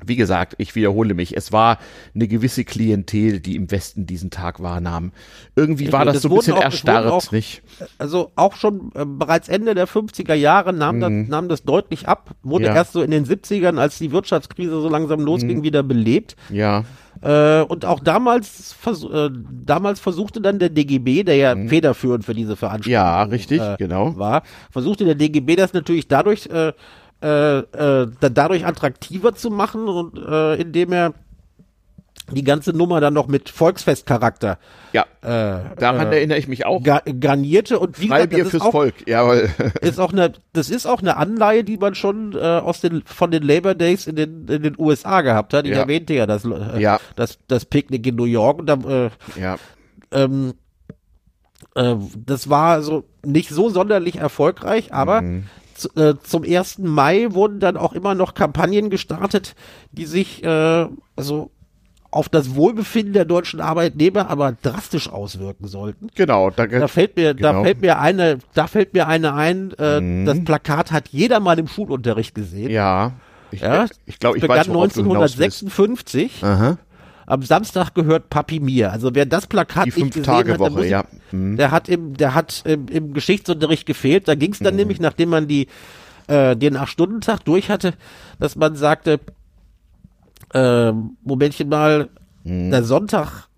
wie 0.05 0.16
gesagt, 0.16 0.55
ich 0.59 0.74
wiederhole 0.74 1.14
mich, 1.14 1.36
es 1.36 1.53
war 1.53 1.78
eine 2.14 2.28
gewisse 2.28 2.64
Klientel, 2.64 3.40
die 3.40 3.57
im 3.57 3.70
Westen 3.70 4.07
diesen 4.07 4.30
Tag 4.30 4.62
wahrnahm. 4.62 5.12
Irgendwie 5.57 5.92
war 5.92 6.05
das 6.05 6.16
es 6.16 6.22
so 6.22 6.28
ein 6.30 6.36
bisschen 6.36 6.55
auch- 6.55 6.62
erstarrt, 6.62 7.07
auch- 7.07 7.32
nicht? 7.32 7.62
Also 7.99 8.32
auch 8.36 8.55
schon 8.57 8.90
äh, 8.94 9.05
bereits 9.05 9.49
Ende 9.49 9.74
der 9.74 9.86
50er 9.88 10.34
Jahre 10.34 10.72
nahm, 10.72 11.01
das, 11.01 11.11
nahm 11.11 11.49
das 11.49 11.62
deutlich 11.64 12.09
ab, 12.09 12.30
wurde 12.42 12.66
Ja. 12.66 12.74
erst 12.74 12.92
so 12.92 13.03
in 13.03 13.11
den 13.11 13.24
70ern, 13.24 13.78
als 13.78 13.99
die 13.99 14.12
Wirtschaftskrise 14.12 14.80
so 14.80 14.88
langsam 14.88 15.20
losging, 15.20 15.62
wieder 15.62 15.82
belebt. 15.82 16.36
Ja. 16.51 16.84
Äh, 17.20 17.62
und 17.62 17.84
auch 17.84 17.99
damals, 17.99 18.72
vers 18.74 19.03
äh, 19.03 19.30
damals 19.64 19.99
versuchte 19.99 20.40
dann 20.40 20.61
der 20.61 20.68
DGB, 20.68 21.24
der 21.24 21.34
ja 21.36 21.57
federführend 21.66 22.24
für 22.24 22.34
diese 22.34 22.55
Veranstaltung 22.55 22.92
Ja, 22.92 23.22
richtig, 23.24 23.61
äh, 23.61 23.74
genau. 23.76 24.16
war, 24.16 24.44
versuchte 24.70 25.05
der 25.05 25.16
DGB 25.16 25.57
das 25.57 25.72
natürlich 25.72 26.07
dadurch, 26.07 26.49
äh, 27.22 27.58
äh, 27.58 28.02
äh, 28.02 28.06
da, 28.20 28.28
dadurch 28.28 28.64
attraktiver 28.66 29.34
zu 29.34 29.50
machen 29.50 29.88
und 29.88 30.18
äh, 30.18 30.54
indem 30.60 30.92
er 30.92 31.14
die 32.30 32.44
ganze 32.44 32.74
Nummer 32.74 33.00
dann 33.00 33.14
noch 33.14 33.26
mit 33.26 33.48
Volksfestcharakter 33.48 34.58
Ja, 34.92 35.02
äh, 35.22 35.74
daran 35.78 36.12
erinnere 36.12 36.36
ich 36.38 36.46
mich 36.46 36.66
auch. 36.66 36.82
ga 36.82 37.00
garnierte 37.18 37.78
und 37.78 37.98
wie 37.98 38.08
gesagt, 38.08 38.20
Freibier 38.20 38.38
das 38.38 38.46
ist 38.48 38.50
fürs 38.50 38.62
auch, 38.64 38.70
Volk, 38.72 39.08
jawohl. 39.08 39.48
ist 39.80 39.98
auch 39.98 40.12
eine, 40.12 40.32
das 40.52 40.68
ist 40.68 40.84
auch 40.86 41.00
eine 41.00 41.16
Anleihe, 41.16 41.64
die 41.64 41.78
man 41.78 41.94
schon 41.94 42.34
äh, 42.34 42.38
aus 42.38 42.82
den 42.82 43.02
von 43.06 43.30
den 43.30 43.42
Labor 43.42 43.74
Days 43.74 44.06
in 44.06 44.16
den 44.16 44.46
in 44.46 44.62
den 44.62 44.74
USA 44.78 45.22
gehabt 45.22 45.54
hat. 45.54 45.64
Ich 45.64 45.70
Ja. 45.72 45.78
erwähnte 45.78 46.12
ja 46.12 46.26
das 46.26 46.44
äh, 46.44 46.78
Ja. 46.80 47.00
das 47.16 47.38
das 47.48 47.64
Picknick 47.64 48.06
in 48.06 48.16
New 48.16 48.24
York 48.24 48.58
und 48.58 48.66
da, 48.66 48.74
äh, 48.74 49.10
Ja, 49.40 49.56
ähm, 50.12 50.52
äh, 51.76 51.94
das 52.26 52.50
war 52.50 52.82
so 52.82 53.04
nicht 53.24 53.48
so 53.48 53.70
sonderlich 53.70 54.16
erfolgreich, 54.16 54.92
aber 54.92 55.22
Mhm. 55.22 55.46
Äh, 55.96 56.14
zum 56.22 56.44
1. 56.44 56.78
Mai 56.78 57.28
wurden 57.30 57.60
dann 57.60 57.76
auch 57.76 57.92
immer 57.92 58.14
noch 58.14 58.34
Kampagnen 58.34 58.90
gestartet, 58.90 59.54
die 59.92 60.06
sich 60.06 60.42
äh, 60.44 60.86
also 61.16 61.50
auf 62.10 62.28
das 62.30 62.54
Wohlbefinden 62.54 63.12
der 63.12 63.26
deutschen 63.26 63.60
Arbeitnehmer 63.60 64.30
aber 64.30 64.52
drastisch 64.52 65.10
auswirken 65.10 65.66
sollten. 65.68 66.08
genau. 66.14 66.48
Da, 66.50 66.66
Da 66.66 66.88
fällt 66.88 67.16
mir, 67.16 67.34
da 67.34 67.50
Genau. 67.52 67.64
fällt 67.64 67.82
mir 67.82 67.98
eine, 67.98 68.38
da 68.54 68.66
fällt 68.66 68.94
mir 68.94 69.06
eine 69.08 69.34
ein, 69.34 69.72
äh, 69.72 70.24
das 70.24 70.42
Plakat 70.44 70.90
hat 70.90 71.08
jeder 71.08 71.38
mal 71.40 71.58
im 71.58 71.68
Schulunterricht 71.68 72.34
gesehen. 72.34 72.70
ja, 72.70 73.12
ich, 73.50 73.60
Ja, 73.60 73.86
ich 74.06 74.18
glaube, 74.18 74.36
ich 74.38 74.42
begann 74.42 74.58
weiß, 74.58 74.68
worauf 74.68 74.92
du 74.92 75.02
hinaus 75.02 75.36
willst. 75.38 75.62
1956. 75.62 76.44
Aha. 76.44 76.78
Am 77.28 77.42
Samstag 77.42 77.94
gehört 77.94 78.30
Papi 78.30 78.58
mir. 78.58 78.90
Also 78.90 79.14
wer 79.14 79.26
das 79.26 79.46
Plakat 79.46 79.84
Die 79.84 80.02
nicht 80.02 80.14
gesehen 80.14 80.26
hat, 80.26 80.46
der, 80.46 80.54
Fünf-Tage-Woche, 80.54 80.70
muss, 80.70 80.88
ja. 80.88 81.04
Mhm. 81.30 81.58
der 81.58 81.70
hat 81.70 81.86
im, 81.90 82.16
der 82.16 82.34
hat 82.34 82.62
im, 82.64 82.88
im 82.88 83.12
Geschichtsunterricht 83.12 83.84
gefehlt. 83.84 84.28
Da 84.28 84.34
ging 84.34 84.52
es 84.52 84.60
dann 84.60 84.76
nämlich, 84.76 84.98
nachdem 84.98 85.28
man 85.28 85.46
die 85.46 85.66
äh, 86.26 86.56
den 86.56 86.74
Acht-Stunden-Tag 86.78 87.44
durch 87.44 87.68
hatte, 87.68 87.92
dass 88.40 88.56
man 88.56 88.76
sagte, 88.76 89.20
ähm, 90.54 91.18
Momentchen 91.22 91.68
mal, 91.68 92.08
der 92.44 92.82
Sonntag, 92.82 93.48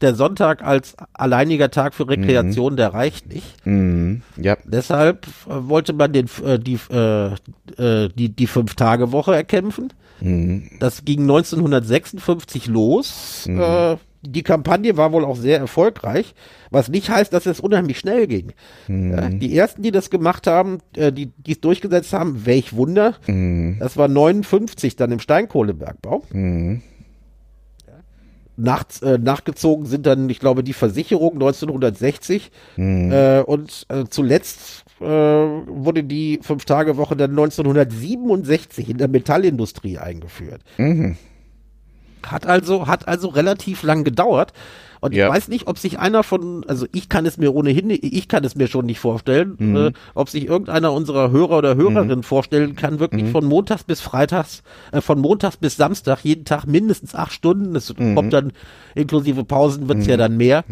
der 0.00 0.16
Sonntag 0.16 0.64
als 0.64 0.96
alleiniger 1.12 1.70
Tag 1.70 1.94
für 1.94 2.08
Rekreation, 2.08 2.76
der 2.76 2.92
reicht 2.92 3.32
nicht. 3.32 3.64
Mhm. 3.64 4.22
Ja, 4.36 4.56
Deshalb 4.64 5.28
äh, 5.46 5.68
wollte 5.68 5.92
man 5.92 6.12
den, 6.12 6.28
äh, 6.44 6.58
die, 6.58 6.80
äh, 6.90 7.34
äh, 7.78 8.08
die, 8.08 8.30
die 8.30 8.46
Fünf-Tage-Woche 8.48 9.32
erkämpfen. 9.32 9.92
Das 10.20 11.04
ging 11.04 11.22
1956 11.22 12.66
los. 12.68 13.46
Äh, 13.46 13.96
die 14.22 14.42
Kampagne 14.42 14.96
war 14.96 15.12
wohl 15.12 15.24
auch 15.24 15.36
sehr 15.36 15.58
erfolgreich, 15.58 16.34
was 16.70 16.88
nicht 16.88 17.10
heißt, 17.10 17.32
dass 17.32 17.46
es 17.46 17.60
unheimlich 17.60 17.98
schnell 17.98 18.26
ging. 18.26 18.52
Ja, 18.88 19.28
die 19.28 19.56
ersten, 19.56 19.82
die 19.82 19.92
das 19.92 20.10
gemacht 20.10 20.46
haben, 20.46 20.78
äh, 20.96 21.12
die 21.12 21.26
die 21.26 21.52
es 21.52 21.60
durchgesetzt 21.60 22.12
haben, 22.12 22.44
welch 22.46 22.74
Wunder, 22.74 23.14
das 23.78 23.96
war 23.96 24.08
59 24.08 24.96
dann 24.96 25.12
im 25.12 25.20
Steinkohlebergbau. 25.20 26.22
Nachts, 28.58 29.02
äh, 29.02 29.18
nachgezogen 29.18 29.84
sind 29.84 30.06
dann, 30.06 30.30
ich 30.30 30.40
glaube, 30.40 30.64
die 30.64 30.72
Versicherung 30.72 31.34
1960 31.34 32.50
äh, 32.78 33.40
und 33.42 33.86
äh, 33.90 34.04
zuletzt 34.08 34.85
äh, 35.00 35.04
wurde 35.04 36.02
die 36.04 36.40
Fünf-Tage-Woche 36.42 37.16
dann 37.16 37.30
1967 37.32 38.88
in 38.90 38.98
der 38.98 39.08
Metallindustrie 39.08 39.98
eingeführt. 39.98 40.62
Hat 42.24 42.46
also, 42.46 42.86
hat 42.86 43.06
also 43.06 43.28
relativ 43.28 43.82
lang 43.82 44.02
gedauert. 44.04 44.52
Und 45.00 45.14
Ja. 45.14 45.26
ich 45.28 45.32
weiß 45.34 45.48
nicht, 45.48 45.68
ob 45.68 45.78
sich 45.78 45.98
einer 45.98 46.22
von, 46.22 46.64
also 46.66 46.86
ich 46.92 47.08
kann 47.08 47.26
es 47.26 47.36
mir 47.36 47.54
ohnehin, 47.54 47.90
ich 47.90 48.26
kann 48.28 48.42
es 48.44 48.56
mir 48.56 48.66
schon 48.66 48.86
nicht 48.86 48.98
vorstellen, 48.98 49.56
äh, 49.76 49.92
ob 50.14 50.30
sich 50.30 50.46
irgendeiner 50.48 50.92
unserer 50.92 51.30
Hörer 51.30 51.58
oder 51.58 51.76
Hörerinnen 51.76 52.22
vorstellen 52.22 52.74
kann, 52.74 52.98
wirklich 52.98 53.30
von 53.30 53.44
Montags 53.44 53.84
bis 53.84 54.00
Freitags, 54.00 54.62
äh, 54.92 55.02
von 55.02 55.20
Montags 55.20 55.58
bis 55.58 55.76
Samstag, 55.76 56.20
jeden 56.24 56.44
Tag 56.46 56.64
mindestens 56.66 57.14
acht 57.14 57.32
Stunden, 57.32 57.74
das 57.74 57.94
kommt 57.94 58.32
dann 58.32 58.52
inklusive 58.94 59.44
Pausen, 59.44 59.86
wird's 59.88 60.06
ja 60.06 60.16
dann 60.16 60.36
mehr. 60.38 60.64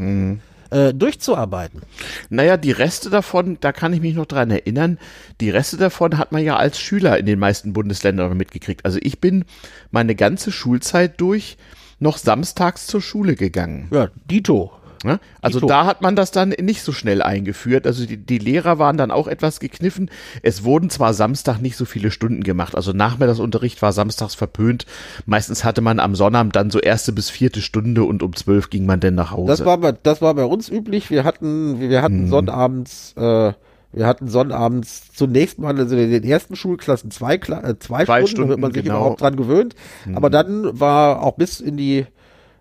Äh, 0.74 0.92
durchzuarbeiten. 0.92 1.82
Naja, 2.30 2.56
die 2.56 2.72
Reste 2.72 3.08
davon, 3.08 3.58
da 3.60 3.70
kann 3.70 3.92
ich 3.92 4.00
mich 4.00 4.16
noch 4.16 4.26
dran 4.26 4.50
erinnern, 4.50 4.98
die 5.40 5.50
Reste 5.50 5.76
davon 5.76 6.18
hat 6.18 6.32
man 6.32 6.42
ja 6.42 6.56
als 6.56 6.80
Schüler 6.80 7.16
in 7.16 7.26
den 7.26 7.38
meisten 7.38 7.72
Bundesländern 7.72 8.36
mitgekriegt. 8.36 8.84
Also 8.84 8.98
ich 9.00 9.20
bin 9.20 9.44
meine 9.92 10.16
ganze 10.16 10.50
Schulzeit 10.50 11.20
durch 11.20 11.58
noch 12.00 12.18
samstags 12.18 12.88
zur 12.88 13.00
Schule 13.00 13.36
gegangen. 13.36 13.86
Ja, 13.92 14.08
Dito. 14.28 14.72
Ne? 15.04 15.20
Also 15.42 15.58
Dito. 15.60 15.66
da 15.68 15.84
hat 15.84 16.00
man 16.00 16.16
das 16.16 16.30
dann 16.30 16.48
nicht 16.48 16.82
so 16.82 16.90
schnell 16.92 17.20
eingeführt. 17.22 17.86
Also 17.86 18.06
die, 18.06 18.16
die 18.16 18.38
Lehrer 18.38 18.78
waren 18.78 18.96
dann 18.96 19.10
auch 19.10 19.28
etwas 19.28 19.60
gekniffen. 19.60 20.10
Es 20.42 20.64
wurden 20.64 20.88
zwar 20.88 21.12
Samstag 21.12 21.58
nicht 21.60 21.76
so 21.76 21.84
viele 21.84 22.10
Stunden 22.10 22.42
gemacht. 22.42 22.74
Also 22.74 22.92
Nachmittagsunterricht 22.92 23.82
war 23.82 23.92
samstags 23.92 24.34
verpönt. 24.34 24.86
Meistens 25.26 25.62
hatte 25.62 25.82
man 25.82 26.00
am 26.00 26.14
Sonnabend 26.14 26.56
dann 26.56 26.70
so 26.70 26.80
erste 26.80 27.12
bis 27.12 27.28
vierte 27.28 27.60
Stunde 27.60 28.02
und 28.04 28.22
um 28.22 28.34
zwölf 28.34 28.70
ging 28.70 28.86
man 28.86 28.98
dann 29.00 29.14
nach 29.14 29.30
Hause. 29.30 29.48
Das 29.48 29.64
war 29.66 29.76
bei, 29.78 29.92
das 29.92 30.22
war 30.22 30.32
bei 30.34 30.44
uns 30.46 30.70
üblich. 30.70 31.10
Wir 31.10 31.24
hatten, 31.24 31.78
wir 31.80 32.00
hatten 32.00 32.22
Mhm. 32.24 32.28
sonnabends, 32.28 33.12
äh, 33.18 33.52
wir 33.92 34.06
hatten 34.06 34.28
sonnabends 34.28 35.12
zunächst 35.12 35.58
mal 35.58 35.78
also 35.78 35.96
in 35.96 36.10
den 36.10 36.24
ersten 36.24 36.56
Schulklassen 36.56 37.10
zwei, 37.10 37.36
Kla 37.38 37.62
äh, 37.62 37.78
zwei, 37.78 38.04
Zwei 38.06 38.24
Stunden, 38.26 38.48
damit 38.50 38.60
man 38.62 38.70
Stunden, 38.70 38.74
sich 38.74 38.84
genau. 38.84 39.00
überhaupt 39.02 39.20
dran 39.20 39.36
gewöhnt. 39.36 39.74
Aber 40.14 40.30
dann 40.30 40.80
war 40.80 41.22
auch 41.22 41.36
bis 41.36 41.60
in 41.60 41.76
die, 41.76 42.06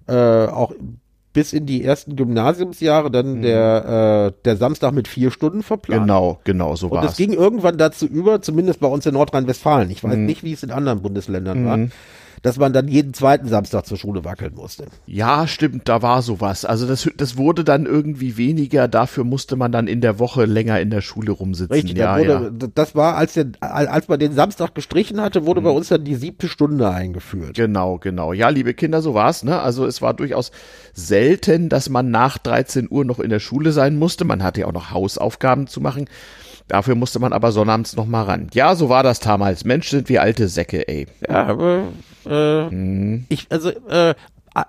äh, 0.08 0.14
auch 0.48 0.74
bis 1.34 1.52
in 1.52 1.66
die 1.66 1.84
ersten 1.84 2.16
Gymnasiumsjahre 2.16 3.10
dann 3.10 3.42
der, 3.42 4.32
äh, 4.36 4.42
der 4.46 4.56
Samstag 4.56 4.94
mit 4.94 5.08
vier 5.08 5.32
Stunden 5.32 5.64
verplant. 5.64 6.04
Mhm. 6.04 6.06
genau, 6.08 6.40
genau, 6.44 6.76
so 6.76 6.88
Und 6.88 6.94
war 6.98 7.02
das 7.02 7.12
es. 7.14 7.18
ging 7.18 7.34
irgendwann 7.34 7.78
dazu 7.78 8.06
über, 8.06 8.42
zumindest 8.42 8.80
bei 8.80 8.88
uns 8.88 9.06
in 9.06 9.14
Nordrhein-Westfalen. 9.14 9.90
Ich 9.90 10.04
Mhm. 10.04 10.10
weiß 10.10 10.18
nicht, 10.18 10.44
wie 10.44 10.54
es 10.54 10.62
in 10.64 10.72
anderen 10.72 11.02
Bundesländern 11.02 11.66
war, 11.66 11.80
dass 12.44 12.58
man 12.58 12.74
dann 12.74 12.90
jeden 12.90 13.14
zweiten 13.14 13.48
Samstag 13.48 13.86
zur 13.86 13.98
Schule 13.98 14.26
wackeln 14.26 14.54
musste. 14.54 14.86
Ja, 15.08 15.48
stimmt, 15.48 15.88
da 15.88 16.02
war 16.02 16.22
sowas. 16.22 16.66
Also 16.66 16.86
das, 16.86 17.10
das 17.16 17.38
wurde 17.38 17.64
dann 17.64 17.86
irgendwie 17.86 18.38
weniger, 18.38 18.90
dafür 18.90 19.24
musste 19.24 19.56
man 19.56 19.72
dann 19.72 19.88
in 19.88 20.02
der 20.02 20.20
Woche 20.20 20.44
länger 20.44 20.80
in 20.82 20.90
der 20.90 21.00
Schule 21.00 21.32
rumsitzen. 21.32 21.74
Richtig, 21.74 21.98
ja, 21.98 22.18
da 22.18 22.20
ja. 22.20 22.42
wurde, 22.42 22.70
das 22.76 22.96
war, 22.96 23.16
als, 23.16 23.34
der, 23.34 23.48
als 23.62 24.10
man 24.10 24.20
den 24.20 24.34
Samstag 24.34 24.76
gestrichen 24.76 25.22
hatte, 25.22 25.46
wurde 25.46 25.62
bei 25.62 25.70
uns 25.70 25.88
dann 25.88 26.04
die 26.04 26.16
siebte 26.16 26.50
Stunde 26.50 26.90
eingeführt. 26.90 27.56
Genau, 27.56 27.98
genau. 27.98 28.34
Ja, 28.34 28.50
liebe 28.50 28.74
Kinder, 28.74 29.02
so 29.02 29.14
war's. 29.14 29.44
Ne? 29.44 29.62
Also 29.62 29.86
es 29.86 30.02
war 30.02 30.14
durchaus 30.14 30.52
selten, 30.94 31.70
dass 31.70 31.88
man 31.88 32.12
nach 32.12 32.38
13 32.38 32.90
Uhr 32.92 33.06
noch 33.06 33.20
in 33.20 33.30
der 33.30 33.40
Schule 33.40 33.72
sein 33.72 33.98
musste. 33.98 34.26
Man 34.26 34.44
hatte 34.44 34.62
ja 34.62 34.68
auch 34.68 34.74
noch 34.74 34.92
Hausaufgaben 34.92 35.68
zu 35.68 35.80
machen. 35.80 36.10
Dafür 36.68 36.96
musste 36.96 37.20
man 37.20 37.32
aber 37.32 37.54
sonnabends 37.54 37.96
noch 37.96 38.06
mal 38.06 38.24
ran. 38.24 38.48
Ja, 38.54 38.76
so 38.76 38.90
war 38.90 39.04
das 39.04 39.22
damals. 39.22 39.64
Mensch, 39.64 39.90
sind 39.90 40.10
wir 40.10 40.22
alte 40.22 40.50
Säcke, 40.50 40.88
ey. 40.88 41.08
Ja, 41.28 41.46
aber 41.46 41.84
äh, 42.26 42.70
Mhm. 42.70 43.26
ich, 43.30 43.48
also 43.50 43.70
äh, 43.70 44.14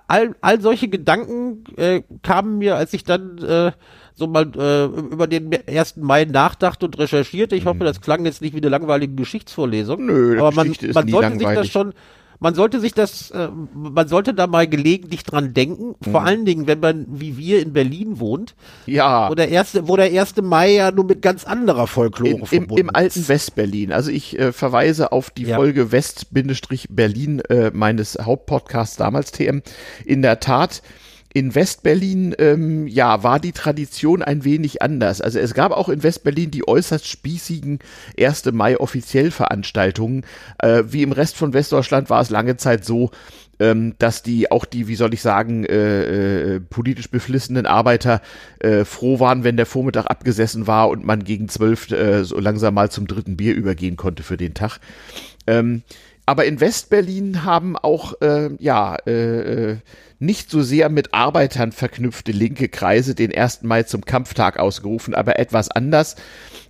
all, 0.07 0.35
all 0.41 0.61
solche 0.61 0.87
Gedanken 0.87 1.63
äh, 1.77 2.01
kamen 2.23 2.57
mir, 2.57 2.75
als 2.75 2.93
ich 2.93 3.03
dann 3.03 3.37
äh, 3.37 3.71
so 4.15 4.27
mal 4.27 4.49
äh, 4.57 4.85
über 4.85 5.27
den 5.27 5.51
1. 5.67 5.97
Mai 5.97 6.25
nachdachte 6.25 6.85
und 6.85 6.97
recherchierte. 6.97 7.55
Ich 7.55 7.65
hoffe, 7.65 7.83
das 7.83 8.01
klang 8.01 8.25
jetzt 8.25 8.41
nicht 8.41 8.53
wie 8.53 8.59
eine 8.59 8.69
langweilige 8.69 9.13
Geschichtsvorlesung. 9.13 10.01
Mhm. 10.01 10.05
Nö, 10.07 10.39
aber 10.39 10.51
man, 10.53 10.67
Geschichte 10.67 10.93
man 10.93 11.07
sollte 11.07 11.29
sich 11.31 11.37
das 11.39 11.43
langweilig. 11.47 11.71
schon 11.71 11.93
man 12.39 12.53
sollte 12.55 12.79
sich 12.79 12.93
das, 12.93 13.31
äh, 13.31 13.49
man 13.73 14.07
sollte 14.07 14.33
da 14.33 14.47
mal 14.47 14.67
gelegentlich 14.67 15.23
dran 15.23 15.53
denken, 15.53 15.95
vor 16.01 16.21
Mhm. 16.21 16.27
allen 16.27 16.45
Dingen, 16.45 16.67
wenn 16.67 16.79
man 16.79 17.05
wie 17.09 17.37
wir 17.37 17.61
in 17.61 17.73
Berlin 17.73 18.19
wohnt, 18.19 18.55
Ja. 18.85 19.29
wo 19.29 19.35
der 19.35 19.49
erste, 19.49 19.87
wo 19.87 19.95
der 19.95 20.11
1. 20.11 20.41
Mai 20.41 20.73
ja 20.73 20.91
nur 20.91 21.05
mit 21.05 21.21
ganz 21.21 21.45
anderer 21.45 21.87
Folklore 21.87 22.29
In, 22.31 22.39
im, 22.39 22.45
verbunden 22.45 22.77
Im 22.81 22.89
alten 22.95 23.19
ist. 23.19 23.29
Westberlin. 23.29 23.91
Also 23.91 24.11
ich 24.11 24.37
äh, 24.39 24.51
verweise 24.51 25.11
auf 25.11 25.29
die 25.29 25.43
Ja. 25.43 25.55
Folge 25.57 25.91
West-Berlin 25.91 27.39
äh, 27.49 27.71
meines 27.73 28.17
Hauptpodcasts 28.21 28.97
damals 28.97 29.31
TM. 29.31 29.61
In 30.05 30.21
der 30.21 30.39
Tat, 30.39 30.81
in 31.35 31.53
Westberlin, 31.53 32.33
ähm, 32.39 32.87
ja, 32.87 33.21
war 33.21 33.41
die 33.41 33.51
Tradition 33.51 34.21
ein 34.21 34.45
wenig 34.45 34.81
anders. 34.81 35.19
Also 35.19 35.37
es 35.37 35.53
gab 35.53 35.73
auch 35.73 35.89
in 35.89 36.01
Westberlin 36.01 36.49
die 36.49 36.65
äußerst 36.65 37.05
spießigen 37.05 37.79
1. 38.17 38.53
Mai 38.53 38.79
offiziell 38.79 39.31
Veranstaltungen. 39.31 40.25
Äh, 40.59 40.83
wie 40.87 41.03
im 41.03 41.11
Rest 41.11 41.35
von 41.35 41.53
Westdeutschland 41.53 42.09
war 42.09 42.21
es 42.21 42.29
lange 42.29 42.55
Zeit 42.55 42.85
so, 42.85 43.11
ähm, 43.59 43.95
dass 43.99 44.23
die 44.23 44.49
auch 44.49 44.63
die, 44.63 44.87
wie 44.87 44.95
soll 44.95 45.13
ich 45.13 45.21
sagen, 45.21 45.65
äh, 45.65 46.53
äh, 46.55 46.59
politisch 46.61 47.09
beflissenen 47.09 47.65
Arbeiter 47.65 48.21
äh, 48.59 48.85
froh 48.85 49.19
waren, 49.19 49.43
wenn 49.43 49.57
der 49.57 49.65
Vormittag 49.65 50.05
abgesessen 50.05 50.67
war 50.67 50.87
und 50.87 51.05
man 51.05 51.25
gegen 51.25 51.49
zwölf 51.49 51.91
äh, 51.91 52.23
so 52.23 52.39
langsam 52.39 52.75
mal 52.75 52.89
zum 52.89 53.07
dritten 53.07 53.35
Bier 53.35 53.55
übergehen 53.55 53.97
konnte 53.97 54.23
für 54.23 54.37
den 54.37 54.53
Tag. 54.53 54.79
Ähm, 55.47 55.83
aber 56.25 56.45
in 56.45 56.61
Westberlin 56.61 57.43
haben 57.43 57.75
auch 57.75 58.19
äh, 58.21 58.51
ja 58.57 58.95
äh, 59.05 59.71
äh, 59.71 59.77
nicht 60.25 60.49
so 60.49 60.61
sehr 60.61 60.89
mit 60.89 61.13
Arbeitern 61.13 61.71
verknüpfte 61.71 62.31
linke 62.31 62.67
Kreise 62.69 63.15
den 63.15 63.33
1. 63.35 63.63
Mai 63.63 63.83
zum 63.83 64.03
Kampftag 64.05 64.57
ausgerufen, 64.59 65.13
aber 65.13 65.39
etwas 65.39 65.69
anders. 65.69 66.15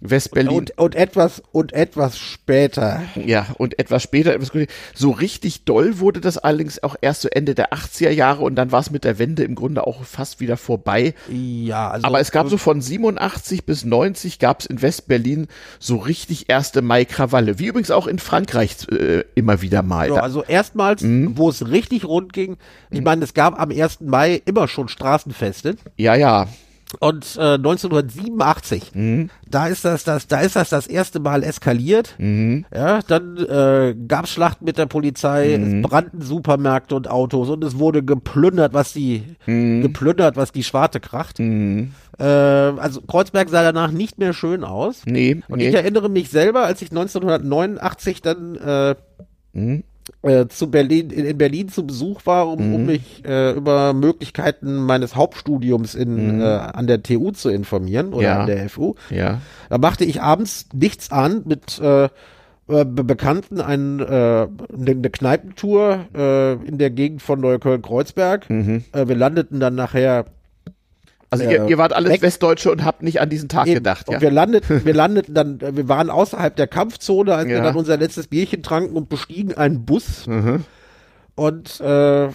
Westberlin 0.01 0.49
und, 0.49 0.78
und 0.78 0.95
etwas 0.95 1.41
und 1.51 1.74
etwas 1.74 2.18
später. 2.20 3.01
ja, 3.16 3.47
und 3.58 3.80
etwas 3.80 4.03
später, 4.03 4.34
etwas 4.34 4.51
so 4.93 5.12
richtig 5.12 5.64
doll 5.66 5.99
wurde 5.99 6.22
das 6.22 6.38
allerdings 6.38 6.84
auch 6.84 6.95
erst 7.01 7.22
so 7.22 7.30
Ende 7.30 7.56
der 7.56 7.72
80er 7.74 8.10
Jahre 8.10 8.43
und 8.43 8.56
dann 8.56 8.72
war 8.72 8.82
es 8.82 8.91
mit 8.91 9.03
der 9.03 9.20
Wende 9.20 9.43
im 9.43 9.56
Grunde 9.56 9.88
auch 9.88 10.03
fast 10.03 10.39
wieder 10.39 10.58
vorbei. 10.58 11.14
Ja, 11.30 11.89
also 11.91 12.06
Aber 12.08 12.20
es 12.20 12.32
gab 12.32 12.49
so 12.49 12.58
von 12.58 12.82
87 12.82 13.66
bis 13.66 13.86
90 13.86 14.39
gab 14.39 14.60
es 14.60 14.66
in 14.66 14.82
Westberlin 14.82 15.47
so 15.80 15.97
richtig 15.97 16.49
1. 16.51 16.74
Mai-Krawalle, 16.82 17.58
wie 17.60 17.68
übrigens 17.68 17.91
auch 17.91 18.08
in 18.08 18.20
Frankreich 18.20 18.76
äh, 18.91 19.24
immer 19.36 19.62
wieder 19.62 19.82
mal. 19.82 20.10
Ja, 20.10 20.16
also 20.16 20.43
erstmals, 20.43 21.01
Mhm. 21.01 21.38
wo 21.38 21.49
es 21.49 21.68
richtig 21.70 22.06
rund 22.06 22.34
ging, 22.34 22.58
ich 22.89 23.01
meine, 23.01 23.24
es 23.24 23.34
gab 23.34 23.45
am 23.54 23.70
1. 23.72 24.02
Mai 24.02 24.41
immer 24.46 24.68
schon 24.68 24.88
Straßenfeste 24.88 25.76
ja, 25.98 26.16
ja, 26.16 26.48
und 27.00 27.36
äh, 27.38 27.56
1987, 27.56 28.91
Mhm. 28.93 29.30
da 29.50 29.68
ist 29.68 29.84
das, 29.86 30.04
das, 30.04 30.28
da 30.28 30.39
ist 30.41 30.56
das 30.56 30.70
das 30.70 30.88
erste 30.88 31.20
Mal 31.20 31.43
eskaliert. 31.43 32.16
Mhm. 32.20 32.66
Ja, 32.74 33.00
dann 33.06 33.38
äh, 33.38 33.96
gab 34.08 34.26
es 34.26 34.32
Schlachten 34.32 34.66
mit 34.66 34.78
der 34.78 34.86
Polizei, 34.86 35.58
Mhm. 35.58 35.80
es 35.84 35.89
brannten 35.89 36.22
Supermärkte 36.22 36.96
und 36.96 37.10
Autos 37.10 37.50
und 37.50 37.64
es 37.64 37.80
wurde 37.80 38.04
geplündert, 38.04 38.74
was 38.74 38.93
die 38.93 39.24
Mhm. 39.46 39.82
geplündert, 39.82 40.38
was 40.38 40.52
die 40.52 40.64
Schwarte 40.64 41.00
kracht. 41.00 41.39
Äh, 41.39 42.24
also 42.24 43.02
Kreuzberg 43.02 43.50
sah 43.50 43.64
danach 43.64 43.91
nicht 43.91 44.18
mehr 44.20 44.34
schön 44.34 44.64
aus. 44.64 45.02
nee, 45.06 45.41
Und 45.50 45.58
nee. 45.58 45.70
ich 45.70 45.76
erinnere 45.76 46.10
mich 46.10 46.30
selber, 46.30 46.64
als 46.66 46.82
ich 46.82 46.91
1989 46.91 48.22
dann 48.22 48.96
äh, 50.24 50.43
Mhm. 50.43 50.49
zu 50.49 50.70
Berlin, 50.72 51.10
in, 51.10 51.26
in 51.26 51.38
Berlin 51.38 51.70
zu 51.70 51.86
Besuch 51.86 52.26
war, 52.26 52.47
um, 52.47 52.68
Mhm. 52.70 52.76
um 52.76 52.86
mich 52.86 53.24
äh, 53.26 53.51
über 53.53 53.93
Möglichkeiten 53.93 54.76
meines 54.78 55.16
Hauptstudiums 55.16 55.95
in, 55.95 56.41
äh, 56.41 56.43
an 56.43 56.88
der 56.88 57.01
TU 57.03 57.32
zu 57.32 57.49
informieren 57.49 58.10
oder 58.14 58.18
Mhm. 58.18 58.24
Ja. 58.24 58.39
an 58.41 58.47
der 58.47 58.70
FU. 58.70 58.95
ja, 59.10 59.41
Da 59.70 59.78
machte 59.78 60.06
ich 60.06 60.22
abends 60.22 60.68
nichts 60.74 61.12
an 61.12 61.43
mit 61.45 61.80
äh, 61.80 62.06
äh, 62.06 62.10
Be 62.68 63.03
Bekannten 63.03 63.62
ein, 63.62 63.99
äh, 63.99 64.03
eine 64.06 64.47
eine 64.91 65.10
Kneipentour 65.12 66.06
äh, 66.16 66.53
in 66.53 66.78
der 66.80 66.89
Gegend 66.89 67.22
von 67.22 67.39
Neukölln-Kreuzberg. 67.39 68.49
Mhm. 68.49 68.84
Äh, 68.91 69.08
wir 69.08 69.16
landeten 69.16 69.60
dann 69.60 69.76
nachher 69.76 70.26
also 71.30 71.43
Äh, 71.43 71.53
ihr, 71.53 71.65
ihr 71.67 71.78
wart 71.78 71.93
alles 71.93 72.11
weg. 72.11 72.21
Westdeutsche 72.21 72.71
und 72.71 72.84
habt 72.86 73.03
nicht 73.03 73.19
an 73.21 73.30
diesen 73.30 73.49
Tag 73.49 73.67
Eben. 73.67 73.76
gedacht, 73.76 74.07
ja? 74.09 74.15
Und 74.15 74.21
wir 74.21 74.32
landeten, 74.32 74.86
wir 74.86 74.93
landeten 74.93 75.34
dann, 75.34 75.59
wir 75.61 75.88
waren 75.89 76.09
außerhalb 76.09 76.55
der 76.55 76.67
Kampfzone, 76.67 77.34
als 77.36 77.47
wir 77.47 77.57
Ja. 77.57 77.63
dann 77.63 77.76
unser 77.76 77.97
letztes 77.97 78.28
Bierchen 78.28 78.63
tranken 78.63 78.95
und 78.95 79.09
bestiegen 79.09 79.53
einen 79.55 79.86
Bus. 79.86 80.28
Mhm. 80.28 80.63
Und 81.38 81.82
äh, 81.82 82.30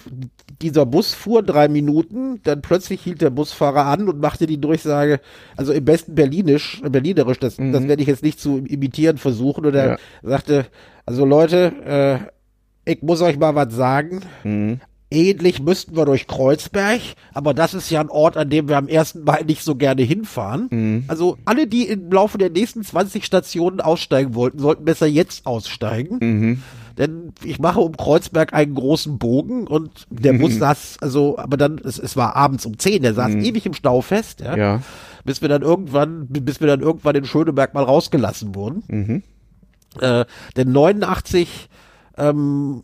dieser 0.61 0.85
Bus 0.85 1.15
fuhr 1.15 1.41
drei 1.41 1.67
Minuten, 1.67 2.39
dann 2.43 2.61
plötzlich 2.61 3.01
hielt 3.01 3.21
der 3.21 3.31
Busfahrer 3.31 3.87
an 3.87 4.07
und 4.07 4.19
machte 4.21 4.45
die 4.45 4.61
Durchsage, 4.61 5.19
also 5.57 5.73
im 5.73 5.83
besten 5.85 6.13
Berlinisch, 6.13 6.81
Berlinerisch, 6.87 7.39
das, 7.39 7.55
das 7.57 7.87
werde 7.87 8.01
ich 8.03 8.07
jetzt 8.07 8.21
nicht 8.21 8.39
zu 8.39 8.59
imitieren 8.59 9.17
versuchen, 9.17 9.65
und 9.65 9.73
er 9.73 9.85
Mhm. 9.93 9.97
Ja. 10.23 10.29
sagte, 10.29 10.65
also 11.07 11.25
Leute, 11.25 12.21
äh, 12.85 12.91
ich 12.91 13.01
muss 13.01 13.21
euch 13.21 13.39
mal 13.39 13.55
was 13.55 13.73
sagen. 13.73 14.21
Mhm. 14.43 14.79
Ähnlich 15.13 15.61
müssten 15.61 15.95
wir 15.97 16.05
durch 16.05 16.25
Kreuzberg, 16.25 17.01
aber 17.33 17.53
das 17.53 17.73
ist 17.73 17.89
ja 17.89 17.99
ein 17.99 18.09
Ort, 18.09 18.37
an 18.37 18.49
dem 18.49 18.69
wir 18.69 18.77
am 18.77 18.87
ersten 18.87 19.25
Mal 19.25 19.43
nicht 19.43 19.61
so 19.61 19.75
gerne 19.75 20.01
hinfahren. 20.03 20.67
Mhm. 20.71 21.03
Also 21.09 21.37
alle, 21.43 21.67
die 21.67 21.85
im 21.87 22.09
Laufe 22.11 22.37
der 22.37 22.49
nächsten 22.49 22.81
20 22.81 23.25
Stationen 23.25 23.81
aussteigen 23.81 24.35
wollten, 24.35 24.59
sollten 24.59 24.85
besser 24.85 25.07
jetzt 25.07 25.45
aussteigen. 25.45 26.17
Mhm. 26.21 26.63
Denn 26.97 27.33
ich 27.43 27.59
mache 27.59 27.81
um 27.81 27.95
Kreuzberg 27.97 28.53
einen 28.53 28.73
großen 28.73 29.17
Bogen 29.17 29.67
und 29.67 30.07
der 30.09 30.31
Mhm. 30.33 30.39
Bus 30.39 30.55
saß, 30.55 30.97
also, 31.01 31.37
aber 31.37 31.57
dann, 31.57 31.77
es, 31.83 31.99
es 31.99 32.15
war 32.15 32.35
abends 32.37 32.65
um 32.65 32.79
10, 32.79 33.01
der 33.01 33.13
saß 33.13 33.33
ewig 33.35 33.65
im 33.65 33.73
Stau 33.73 34.01
fest, 34.01 34.39
ja, 34.39 34.53
Mhm. 34.53 34.57
Ja. 34.59 34.81
bis 35.25 35.41
wir 35.41 35.49
dann 35.49 35.61
irgendwann, 35.61 36.27
bis 36.27 36.61
wir 36.61 36.67
dann 36.67 36.79
irgendwann 36.81 37.15
in 37.15 37.25
Schöneberg 37.25 37.73
mal 37.73 37.83
rausgelassen 37.83 38.55
wurden. 38.55 38.83
Mhm. 38.87 39.23
Äh, 39.99 40.23
denn 40.55 40.71
89 40.71 41.67
ähm, 42.17 42.83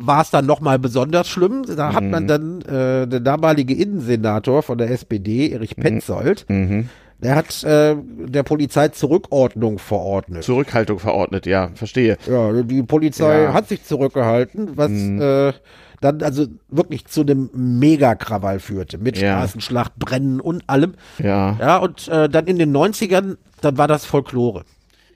war 0.00 0.22
es 0.22 0.30
dann 0.30 0.46
nochmal 0.46 0.78
besonders 0.78 1.28
schlimm. 1.28 1.64
Da 1.76 1.92
hat 1.92 2.04
man 2.04 2.26
dann 2.26 2.62
äh, 2.62 3.06
der 3.06 3.20
damalige 3.20 3.74
Innensenator 3.74 4.62
von 4.62 4.78
der 4.78 4.90
SPD, 4.90 5.50
Erich 5.50 5.76
Petzold, 5.76 6.46
Mhm. 6.48 6.88
Der 7.20 7.34
hat 7.34 7.64
äh, 7.64 7.96
der 8.28 8.44
Polizei 8.44 8.88
Zurückordnung 8.90 9.80
verordnet. 9.80 10.44
Zurückhaltung 10.44 11.00
verordnet, 11.00 11.46
ja, 11.46 11.70
verstehe. 11.74 12.16
Ja, 12.30 12.52
die 12.62 12.84
Polizei 12.84 13.42
Ja. 13.42 13.52
hat 13.54 13.66
sich 13.66 13.82
zurückgehalten, 13.82 14.76
was 14.76 14.92
äh, 14.92 15.52
dann 16.00 16.22
also 16.22 16.46
wirklich 16.68 17.06
zu 17.06 17.22
einem 17.22 17.50
Megakrawall 17.52 18.60
führte. 18.60 18.98
Mit 18.98 19.18
Ja. 19.18 19.38
Straßenschlacht, 19.38 19.96
Brennen 19.98 20.40
und 20.40 20.62
allem. 20.68 20.94
Ja, 21.18 21.56
Ja, 21.58 21.78
und 21.78 22.06
äh, 22.06 22.28
dann 22.28 22.46
in 22.46 22.56
den 22.56 22.70
90ern, 22.76 23.36
dann 23.62 23.78
war 23.78 23.88
das 23.88 24.04
Folklore. 24.04 24.62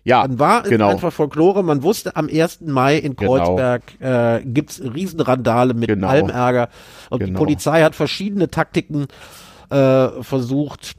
Ja, 0.04 0.26
Dann 0.26 0.38
war 0.38 0.64
es 0.64 0.70
genau. 0.70 0.88
einfach 0.88 1.12
Folklore. 1.12 1.62
Man 1.62 1.82
wusste, 1.82 2.16
am 2.16 2.28
1. 2.28 2.62
Mai 2.62 2.96
in 2.98 3.14
Genau. 3.16 3.36
Kreuzberg 3.36 3.82
äh, 4.00 4.40
gibt's 4.44 4.80
Riesenrandale 4.82 5.74
mit 5.74 5.88
Genau. 5.88 6.08
Palmärger. 6.08 6.68
Und 7.10 7.22
die 7.22 7.26
Genau. 7.26 7.38
Polizei 7.38 7.82
hat 7.82 7.94
verschiedene 7.94 8.48
Taktiken 8.50 9.06
äh, 9.70 10.08
versucht. 10.22 10.92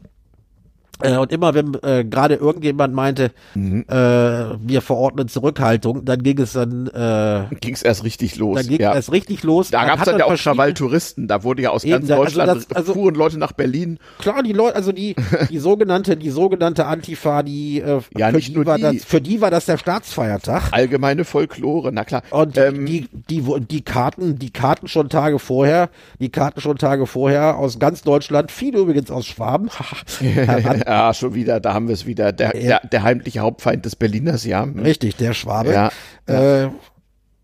Äh, 1.03 1.17
und 1.17 1.31
immer 1.31 1.53
wenn 1.53 1.73
äh, 1.83 2.03
gerade 2.05 2.35
irgendjemand 2.35 2.93
meinte, 2.93 3.31
Mhm. 3.55 3.85
äh, 3.87 3.93
wir 3.93 4.81
verordnen 4.81 5.27
Zurückhaltung, 5.27 6.05
dann 6.05 6.23
ging 6.23 6.39
es 6.39 6.53
dann, 6.53 6.87
äh, 6.87 7.55
Ging 7.59 7.73
es 7.73 7.83
erst 7.83 8.03
richtig 8.03 8.37
los. 8.37 8.57
dann 8.57 8.67
ging 8.67 8.79
ja. 8.81 8.93
es 8.95 9.11
richtig 9.11 9.43
los. 9.43 9.69
da 9.69 9.85
gab 9.85 9.99
es 9.99 10.05
dann 10.05 10.17
ja 10.17 10.25
auch 10.25 10.35
Krawalltouristen. 10.35 11.27
Da 11.27 11.43
wurde 11.43 11.61
ja 11.63 11.69
aus 11.71 11.83
Eben, 11.83 11.93
ganz 12.07 12.09
also 12.11 12.23
Deutschland 12.23 12.65
das- 12.69 12.75
also- 12.75 12.93
fuhren 12.93 13.15
Leute 13.15 13.37
nach 13.37 13.51
Berlin. 13.51 13.99
Klar, 14.19 14.43
die 14.43 14.53
Leute, 14.53 14.75
also 14.75 14.91
die, 14.91 15.15
die 15.49 15.59
sogenannte, 15.59 16.15
die 16.17 16.29
sogenannte 16.29 16.85
Antifa, 16.85 17.43
die, 17.43 17.79
äh, 17.81 17.99
Ja, 18.17 18.29
für, 18.31 18.39
die 18.39 18.65
war 18.65 18.77
die. 18.77 18.83
Das, 18.83 19.03
für 19.05 19.21
die 19.21 19.41
war 19.41 19.51
das 19.51 19.65
der 19.65 19.77
Staatsfeiertag. 19.77 20.63
Allgemeine 20.71 21.25
Folklore, 21.25 21.91
na 21.93 22.03
klar. 22.05 22.23
Und 22.29 22.57
ähm, 22.57 22.85
die, 22.85 23.07
die, 23.29 23.45
wo- 23.45 23.59
die 23.59 23.81
Karten, 23.81 24.39
die 24.39 24.51
Karten 24.51 24.87
schon 24.87 25.09
Tage 25.09 25.39
vorher, 25.39 25.89
die 26.19 26.29
Karten 26.29 26.61
schon 26.61 26.77
Tage 26.77 27.05
vorher 27.07 27.57
aus 27.57 27.77
ganz 27.79 28.03
Deutschland, 28.03 28.51
viele 28.51 28.79
übrigens 28.79 29.11
aus 29.11 29.25
Schwaben. 29.25 29.69
heran. 30.19 30.81
Ja, 30.93 31.13
schon 31.13 31.33
wieder, 31.33 31.59
da 31.59 31.73
haben 31.73 31.87
wir 31.87 31.93
es 31.93 32.05
wieder. 32.05 32.31
Der, 32.31 32.51
der, 32.53 32.81
der 32.91 33.03
heimliche 33.03 33.39
Hauptfeind 33.41 33.85
des 33.85 33.95
Berliners, 33.95 34.45
ja. 34.45 34.63
Richtig, 34.63 35.15
der 35.17 35.33
Schwabe. 35.33 35.71
Ja, 35.73 35.91
Äh, 36.25 36.69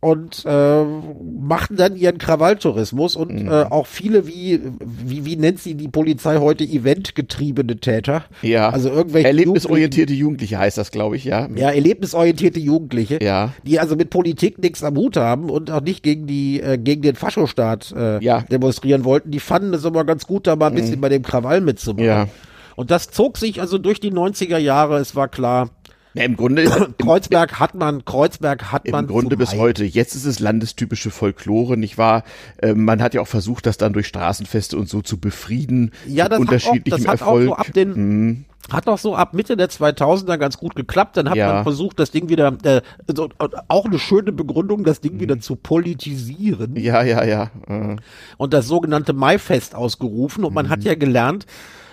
und 0.02 0.46
äh, 0.46 0.84
machten 1.42 1.76
dann 1.76 1.98
ihren 1.98 2.20
Krawalltourismus 2.20 3.18
und 3.18 3.34
Mhm. 3.44 3.52
äh, 3.52 3.64
auch 3.64 3.86
viele, 3.86 4.28
wie, 4.28 4.62
wie, 4.80 5.26
wie 5.26 5.36
nennt 5.36 5.60
sie 5.60 5.76
die 5.76 5.90
Polizei 5.90 6.38
heute, 6.38 6.64
eventgetriebene 6.64 7.82
Täter. 7.82 8.24
Ja. 8.42 8.70
Also 8.70 8.90
irgendwelche 8.90 9.28
Erlebnisorientierte 9.28 10.14
Jugendliche 10.14 10.58
heißt 10.58 10.78
das, 10.78 10.92
glaube 10.92 11.18
ich, 11.18 11.26
ja. 11.26 11.50
Ja, 11.54 11.72
erlebnisorientierte 11.72 12.62
Jugendliche, 12.62 13.20
Ja. 13.22 13.52
die 13.66 13.78
also 13.78 13.98
mit 13.98 14.10
Politik 14.10 14.58
nichts 14.60 14.86
am 14.86 14.96
Hut 14.96 15.18
haben 15.18 15.50
und 15.50 15.70
auch 15.70 15.82
nicht 15.82 16.02
gegen 16.02 16.28
die 16.28 16.62
äh, 16.62 16.78
gegen 16.78 17.02
den 17.02 17.16
Faschostaat 17.16 17.92
äh, 17.94 18.24
Ja. 18.24 18.40
Mhm. 18.40 18.46
demonstrieren 18.52 19.04
wollten. 19.04 19.32
Die 19.32 19.42
fanden 19.42 19.74
es 19.74 19.84
aber 19.86 20.06
ganz 20.06 20.26
gut, 20.26 20.48
da 20.48 20.56
mal 20.56 20.68
ein 20.68 20.76
bisschen 20.76 21.02
bei 21.02 21.10
dem 21.10 21.24
Krawall 21.24 21.60
mitzumachen. 21.60 22.06
Ja. 22.06 22.28
Und 22.80 22.92
das 22.92 23.10
zog 23.10 23.38
sich 23.38 23.60
also 23.60 23.78
durch 23.78 24.00
die 24.00 24.10
90er 24.12 24.58
Jahre. 24.58 25.00
Es 25.00 25.14
war 25.14 25.28
klar, 25.28 25.70
Ja, 26.14 26.24
Im 26.24 26.38
Grunde, 26.38 26.62
im, 26.64 26.96
Kreuzberg 26.98 27.60
hat 27.60 27.76
man, 27.76 28.06
Kreuzberg 28.06 28.72
hat 28.72 28.88
man 28.90 29.04
im 29.06 29.12
Grunde 29.12 29.36
bis 29.36 29.52
Heil. 29.52 29.60
heute. 29.60 29.84
Jetzt 29.84 30.16
ist 30.16 30.24
es 30.24 30.40
landestypische 30.40 31.12
Folklore, 31.12 31.76
nicht 31.76 31.98
wahr? 31.98 32.24
Ähm, 32.62 32.86
man 32.86 33.02
hat 33.02 33.14
ja 33.14 33.20
auch 33.20 33.28
versucht, 33.28 33.66
das 33.66 33.76
dann 33.78 33.92
durch 33.92 34.08
Straßenfeste 34.08 34.78
und 34.78 34.88
so 34.88 35.02
zu 35.02 35.20
befrieden. 35.20 35.92
Ja, 36.08 36.30
das 36.30 36.40
hat 36.40 36.48
auch, 36.68 36.78
das 36.86 37.06
hat 37.06 37.22
auch 37.22 37.42
so 37.42 37.54
ab 37.54 37.68
den, 37.74 38.46
hat 38.72 38.88
auch 38.88 38.98
so 38.98 39.14
ab 39.14 39.34
Mitte 39.34 39.58
der 39.58 39.70
2000er 39.70 40.38
ganz 40.38 40.58
gut 40.58 40.74
geklappt. 40.76 41.18
Dann 41.18 41.30
hat 41.30 41.36
Ja. 41.36 41.56
man 41.56 41.64
versucht, 41.64 42.00
das 42.00 42.12
Ding 42.12 42.30
wieder, 42.30 42.56
äh, 42.64 42.82
so, 43.14 43.26
äh, 43.26 43.48
auch 43.68 43.86
eine 43.88 44.00
schöne 44.00 44.32
Begründung, 44.32 44.86
das 44.86 45.00
Mhm. 45.00 45.10
Ding 45.10 45.20
wieder 45.20 45.40
zu 45.42 45.58
politisieren. 45.58 46.78
ja, 46.78 47.04
ja, 47.04 47.26
ja. 47.26 47.52
Äh, 47.68 47.98
und 48.38 48.54
das 48.54 48.68
sogenannte 48.68 49.12
Maifest 49.12 49.76
ausgerufen. 49.76 50.44
Und 50.46 50.54
man 50.54 50.68
Mhm. 50.68 50.70
hat 50.70 50.84
ja 50.86 50.96
gelernt, 50.96 51.46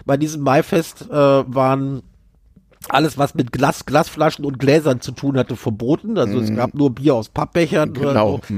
bei 0.07 0.17
diesem 0.17 0.43
Maifest 0.43 1.11
äh, 1.11 1.13
waren 1.13 2.03
alles, 2.89 3.19
was 3.19 3.35
mit 3.35 3.53
Glas, 3.53 3.85
Glasflaschen 3.85 4.45
und 4.45 4.59
Gläsern 4.59 5.01
zu 5.01 5.13
tun 5.13 5.37
hatte, 5.37 5.57
verboten. 5.57 6.17
Also 6.17 6.39
es 6.39 6.55
gab 6.55 6.75
nur 6.75 6.95
Bier 6.95 7.17
aus 7.17 7.29
Pappbechern. 7.29 7.91
Mhm. 7.91 7.95
Genau. 7.95 8.41
So. 8.49 8.55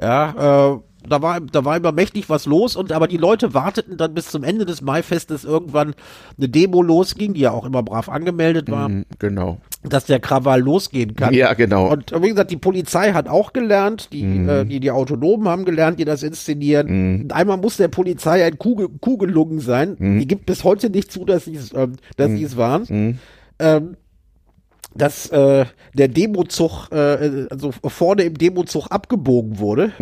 Ja, 0.00 0.72
äh, 0.72 0.78
da 1.08 1.22
war, 1.22 1.40
da 1.40 1.64
war 1.64 1.76
immer 1.76 1.92
mächtig 1.92 2.28
was 2.28 2.46
los 2.46 2.76
und 2.76 2.92
aber 2.92 3.08
die 3.08 3.16
Leute 3.16 3.54
warteten 3.54 3.96
dann 3.96 4.14
bis 4.14 4.28
zum 4.28 4.42
Ende 4.44 4.64
des 4.66 4.82
Maifestes 4.82 5.44
irgendwann 5.44 5.94
eine 6.38 6.48
Demo 6.48 6.82
losging, 6.82 7.34
die 7.34 7.40
ja 7.40 7.50
auch 7.52 7.64
immer 7.64 7.82
brav 7.82 8.08
angemeldet 8.08 8.70
war, 8.70 8.88
Mhm, 8.88 9.04
Genau. 9.18 9.58
dass 9.82 10.06
der 10.06 10.20
Krawall 10.20 10.60
losgehen 10.60 11.14
kann. 11.16 11.32
Ja, 11.34 11.54
genau. 11.54 11.90
Und 11.92 12.12
wie 12.22 12.28
gesagt, 12.28 12.50
die 12.50 12.56
Polizei 12.56 13.12
hat 13.12 13.28
auch 13.28 13.52
gelernt, 13.52 14.08
die, 14.12 14.22
äh, 14.22 14.64
die, 14.64 14.80
die 14.80 14.90
Autonomen 14.90 15.48
haben 15.48 15.64
gelernt, 15.64 15.98
die 16.00 16.04
das 16.04 16.22
inszenieren. 16.22 17.22
Und 17.22 17.32
einmal 17.32 17.56
muss 17.56 17.76
der 17.76 17.88
Polizei 17.88 18.44
ein 18.44 18.58
Kugel, 18.58 18.88
Kugellungen 19.00 19.60
sein. 19.60 19.96
Die 19.98 20.26
gibt 20.26 20.46
bis 20.46 20.64
heute 20.64 20.90
nicht 20.90 21.10
zu, 21.12 21.24
dass 21.24 21.44
sie 21.46 21.54
es, 21.56 21.72
ähm, 21.74 21.92
dass 22.16 22.30
sie 22.30 22.42
es 22.44 22.56
waren. 22.56 23.18
Ähm, 23.58 23.96
dass 24.94 25.28
äh, 25.30 25.66
der 25.94 26.08
Demozug, 26.08 26.88
äh, 26.90 27.46
also 27.50 27.70
vorne 27.84 28.22
im 28.22 28.38
Demozug 28.38 28.86
abgebogen 28.90 29.58
wurde. 29.58 29.92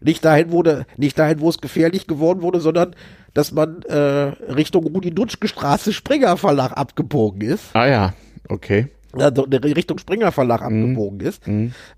Nicht 0.00 0.24
dahin 0.24 0.50
wurde, 0.50 0.86
nicht 0.96 1.18
dahin, 1.18 1.40
wo 1.40 1.48
es 1.48 1.58
gefährlich 1.58 2.06
geworden 2.06 2.42
wurde, 2.42 2.60
sondern 2.60 2.94
dass 3.34 3.52
man 3.52 3.82
äh, 3.82 3.94
Richtung 3.94 4.86
Rudi-Dutschke 4.86 5.46
Straße 5.46 5.92
Springer 5.92 6.36
Verlag 6.36 6.72
abgebogen 6.72 7.42
ist 7.42 7.74
ah 7.74 7.86
ja, 7.86 8.14
okay. 8.48 8.88
also 9.12 9.44
in 9.44 9.72
Richtung 9.72 9.98
Springer 9.98 10.32
Verlag 10.32 10.62
abgebogen 10.62 11.20
ist. 11.20 11.42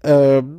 Ähm, 0.03 0.57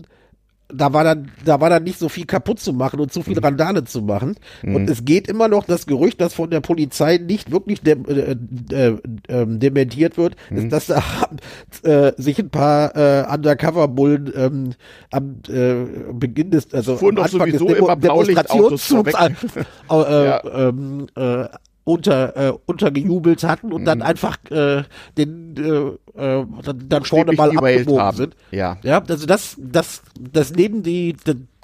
da 0.74 0.93
war 0.93 1.03
dann, 1.03 1.32
da 1.45 1.61
war 1.61 1.69
dann 1.69 1.84
nicht 1.84 1.99
so 1.99 2.09
viel 2.09 2.26
kaputt 2.26 2.59
zu 2.59 2.74
machen 2.74 2.99
und 2.99 3.11
zu 3.11 3.24
viel 3.24 3.38
Randale 3.39 3.84
zu 3.84 4.01
machen. 4.01 4.36
Und 4.63 4.89
es 4.89 5.05
geht 5.05 5.28
immer 5.28 5.47
noch 5.47 5.65
das 5.65 5.86
Gerücht, 5.86 6.21
das 6.21 6.34
von 6.34 6.49
der 6.49 6.61
Polizei 6.61 7.17
nicht 7.17 7.51
wirklich 7.51 7.82
dem, 7.82 8.05
äh, 8.05 8.36
äh, 8.71 8.97
äh, 9.28 9.45
dementiert 9.47 10.17
wird, 10.17 10.36
ist, 10.49 10.71
dass 10.71 10.88
da 10.88 11.03
äh, 11.84 12.13
sich 12.17 12.39
ein 12.39 12.49
paar 12.49 12.95
äh, 12.95 13.26
Undercover-Bullen 13.34 14.34
ähm, 14.36 14.69
am 15.11 15.39
äh, 15.47 15.86
Beginn 16.13 16.51
des, 16.51 16.74
also 16.74 16.97
Fuhren 16.97 17.17
am 17.17 17.24
Anfang 17.24 17.51
des 17.51 17.61
immer 17.61 17.95
Blaulichtautos 17.95 18.88
Demonstrationszugs 18.88 19.13
äh, 19.89 20.26
Ja. 20.26 21.49
Unter, 21.86 22.38
äh, 22.38 22.53
untergejubelt 22.65 23.43
hatten 23.43 23.73
und 23.73 23.86
dann 23.86 24.01
einfach 24.01 24.38
äh, 24.49 24.84
den 25.17 25.55
äh, 25.57 26.19
äh, 26.39 26.45
dann, 26.63 26.86
dann 26.89 27.03
vorne 27.03 27.34
mal 27.34 27.49
abgebogen 27.55 27.99
haben. 28.01 28.17
sind. 28.17 28.36
Ja. 28.51 28.77
Ja, 28.84 29.01
also 29.07 29.25
das, 29.25 29.57
das, 29.59 30.01
das 30.17 30.53
nehmen 30.53 30.84
die, 30.84 31.15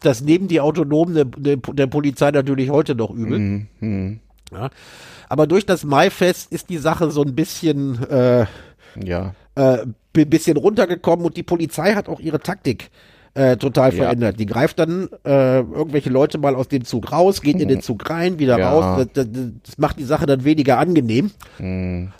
das 0.01 0.21
nehmen 0.21 0.47
die 0.47 0.59
Autonomen 0.59 1.15
der, 1.15 1.25
der, 1.25 1.57
der 1.57 1.87
Polizei 1.87 2.31
natürlich 2.31 2.69
heute 2.69 2.95
noch 2.95 3.11
übel. 3.11 3.67
Mhm. 3.79 4.19
Ja. 4.51 4.69
Aber 5.29 5.47
durch 5.47 5.65
das 5.65 5.83
Maifest 5.83 6.51
ist 6.51 6.69
die 6.69 6.79
Sache 6.79 7.11
so 7.11 7.21
ein 7.23 7.35
bisschen, 7.35 8.03
äh, 8.09 8.45
Ja. 9.03 9.35
äh, 9.55 9.85
bi- 10.11 10.25
bisschen 10.25 10.57
runtergekommen 10.57 11.25
und 11.25 11.37
die 11.37 11.43
Polizei 11.43 11.93
hat 11.93 12.09
auch 12.09 12.19
ihre 12.19 12.39
Taktik 12.39 12.89
äh, 13.39 13.55
total 13.57 13.91
Ja. 13.93 14.03
verändert. 14.03 14.37
Die 14.39 14.45
greift 14.45 14.79
dann 14.79 15.07
äh, 15.25 15.59
irgendwelche 15.59 16.09
Leute 16.09 16.37
mal 16.37 16.55
aus 16.55 16.67
dem 16.67 16.83
Zug 16.83 17.11
raus, 17.11 17.41
geht 17.41 17.59
in 17.59 17.69
den 17.69 17.81
Zug 17.81 18.09
rein, 18.09 18.37
wieder 18.37 18.59
Ja. 18.59 18.71
raus. 18.71 19.07
Das, 19.13 19.25
das, 19.25 19.27
das 19.65 19.77
macht 19.77 19.97
die 19.97 20.03
Sache 20.03 20.25
dann 20.25 20.43
weniger 20.43 20.77
angenehm. 20.77 21.31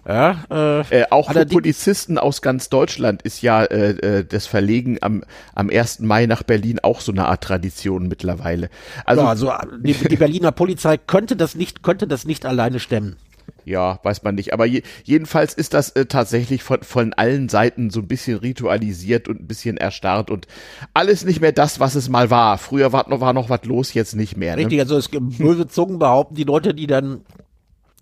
Ja, 0.07 0.45
äh, 0.49 0.79
Äh, 1.01 1.05
auch 1.09 1.31
für 1.31 1.45
Polizisten 1.45 2.17
aus 2.17 2.41
ganz 2.41 2.69
Deutschland 2.69 3.21
ist 3.23 3.41
ja 3.41 3.63
äh, 3.65 3.89
äh, 4.19 4.23
das 4.25 4.47
Verlegen 4.47 4.97
am, 5.01 5.23
am 5.55 5.69
1. 5.69 5.99
Mai 5.99 6.25
nach 6.25 6.43
Berlin 6.43 6.79
auch 6.81 7.01
so 7.01 7.11
eine 7.11 7.27
Art 7.27 7.43
Tradition 7.43 8.07
mittlerweile. 8.07 8.69
Also, 9.05 9.23
also 9.23 9.51
die, 9.81 9.93
die 9.93 10.15
Berliner 10.15 10.51
Polizei 10.53 10.97
könnte 10.97 11.35
das 11.35 11.55
nicht, 11.55 11.83
könnte 11.83 12.07
das 12.07 12.25
nicht 12.25 12.45
alleine 12.45 12.79
stemmen. 12.79 13.17
Ja, 13.65 13.99
weiß 14.03 14.23
man 14.23 14.35
nicht. 14.35 14.53
Aber 14.53 14.65
je, 14.65 14.83
jedenfalls 15.03 15.53
ist 15.53 15.73
das 15.73 15.91
äh, 15.91 16.05
tatsächlich 16.05 16.63
von, 16.63 16.81
von 16.81 17.13
allen 17.13 17.49
Seiten 17.49 17.89
so 17.89 17.99
ein 17.99 18.07
bisschen 18.07 18.37
ritualisiert 18.37 19.27
und 19.27 19.41
ein 19.41 19.47
bisschen 19.47 19.77
erstarrt 19.77 20.31
und 20.31 20.47
alles 20.93 21.25
nicht 21.25 21.41
mehr 21.41 21.51
das, 21.51 21.79
was 21.79 21.95
es 21.95 22.09
mal 22.09 22.29
war. 22.29 22.57
Früher 22.57 22.93
war 22.93 23.09
noch, 23.09 23.21
war 23.21 23.33
noch 23.33 23.49
was 23.49 23.65
los, 23.65 23.93
jetzt 23.93 24.15
nicht 24.15 24.37
mehr. 24.37 24.55
Ne? 24.55 24.63
Richtig, 24.63 24.79
also 24.79 24.97
es 24.97 25.11
gibt 25.11 25.37
böse 25.37 25.67
Zungen 25.67 25.99
behaupten, 25.99 26.35
die 26.35 26.43
Leute, 26.43 26.73
die 26.73 26.87
dann 26.87 27.21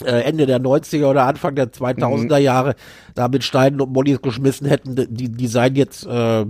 äh, 0.03 0.21
Ende 0.21 0.45
der 0.45 0.59
90er 0.59 1.05
oder 1.05 1.23
Anfang 1.25 1.55
der 1.55 1.71
2000er 1.71 2.37
Jahre 2.37 2.75
da 3.15 3.27
mit 3.27 3.43
Steinen 3.43 3.81
und 3.81 3.91
Mollys 3.91 4.21
geschmissen 4.21 4.67
hätten, 4.67 4.95
die, 4.95 5.29
die 5.29 5.47
seien 5.47 5.75
jetzt, 5.75 6.05
äh, 6.05 6.45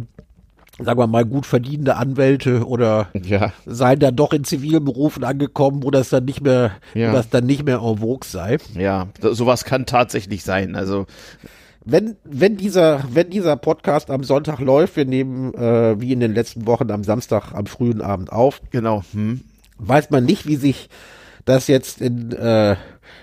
sagen 0.79 0.99
wir 0.99 1.07
mal, 1.07 1.25
gut 1.25 1.45
verdienende 1.45 1.95
Anwälte 1.95 2.65
oder 2.67 3.07
Ja. 3.23 3.51
seien 3.65 3.99
dann 3.99 4.15
doch 4.15 4.31
in 4.33 4.43
zivilen 4.43 4.85
Berufen 4.85 5.23
angekommen, 5.23 5.83
wo 5.83 5.91
das 5.91 6.09
dann 6.09 6.25
nicht 6.25 6.41
mehr, 6.41 6.71
Ja. 6.93 7.11
wo 7.11 7.15
das 7.15 7.29
dann 7.29 7.45
nicht 7.45 7.65
mehr 7.65 7.77
en 7.79 7.97
vogue 7.97 8.25
sei. 8.27 8.57
Ja, 8.75 9.07
so- 9.21 9.33
sowas 9.33 9.65
kann 9.65 9.85
tatsächlich 9.85 10.43
sein. 10.43 10.75
Also, 10.75 11.05
Wenn, 11.89 12.17
wenn 12.25 12.57
dieser, 12.57 13.01
wenn 13.13 13.29
dieser 13.29 13.55
Podcast 13.55 14.09
am 14.11 14.25
Sonntag 14.25 14.59
läuft, 14.59 14.97
wir 14.97 15.05
nehmen 15.05 15.53
äh, 15.53 15.95
wie 16.01 16.11
in 16.11 16.19
den 16.19 16.33
letzten 16.33 16.67
Wochen 16.67 16.91
am 16.91 17.05
Samstag 17.05 17.53
am 17.53 17.65
frühen 17.65 18.01
Abend 18.01 18.29
auf, 18.29 18.59
genau. 18.71 19.03
Hm. 19.13 19.39
weiß 19.77 20.09
man 20.09 20.25
nicht, 20.25 20.45
wie 20.47 20.57
sich 20.57 20.89
das 21.45 21.67
jetzt 21.67 22.01
in, 22.01 22.33
äh, 22.33 22.75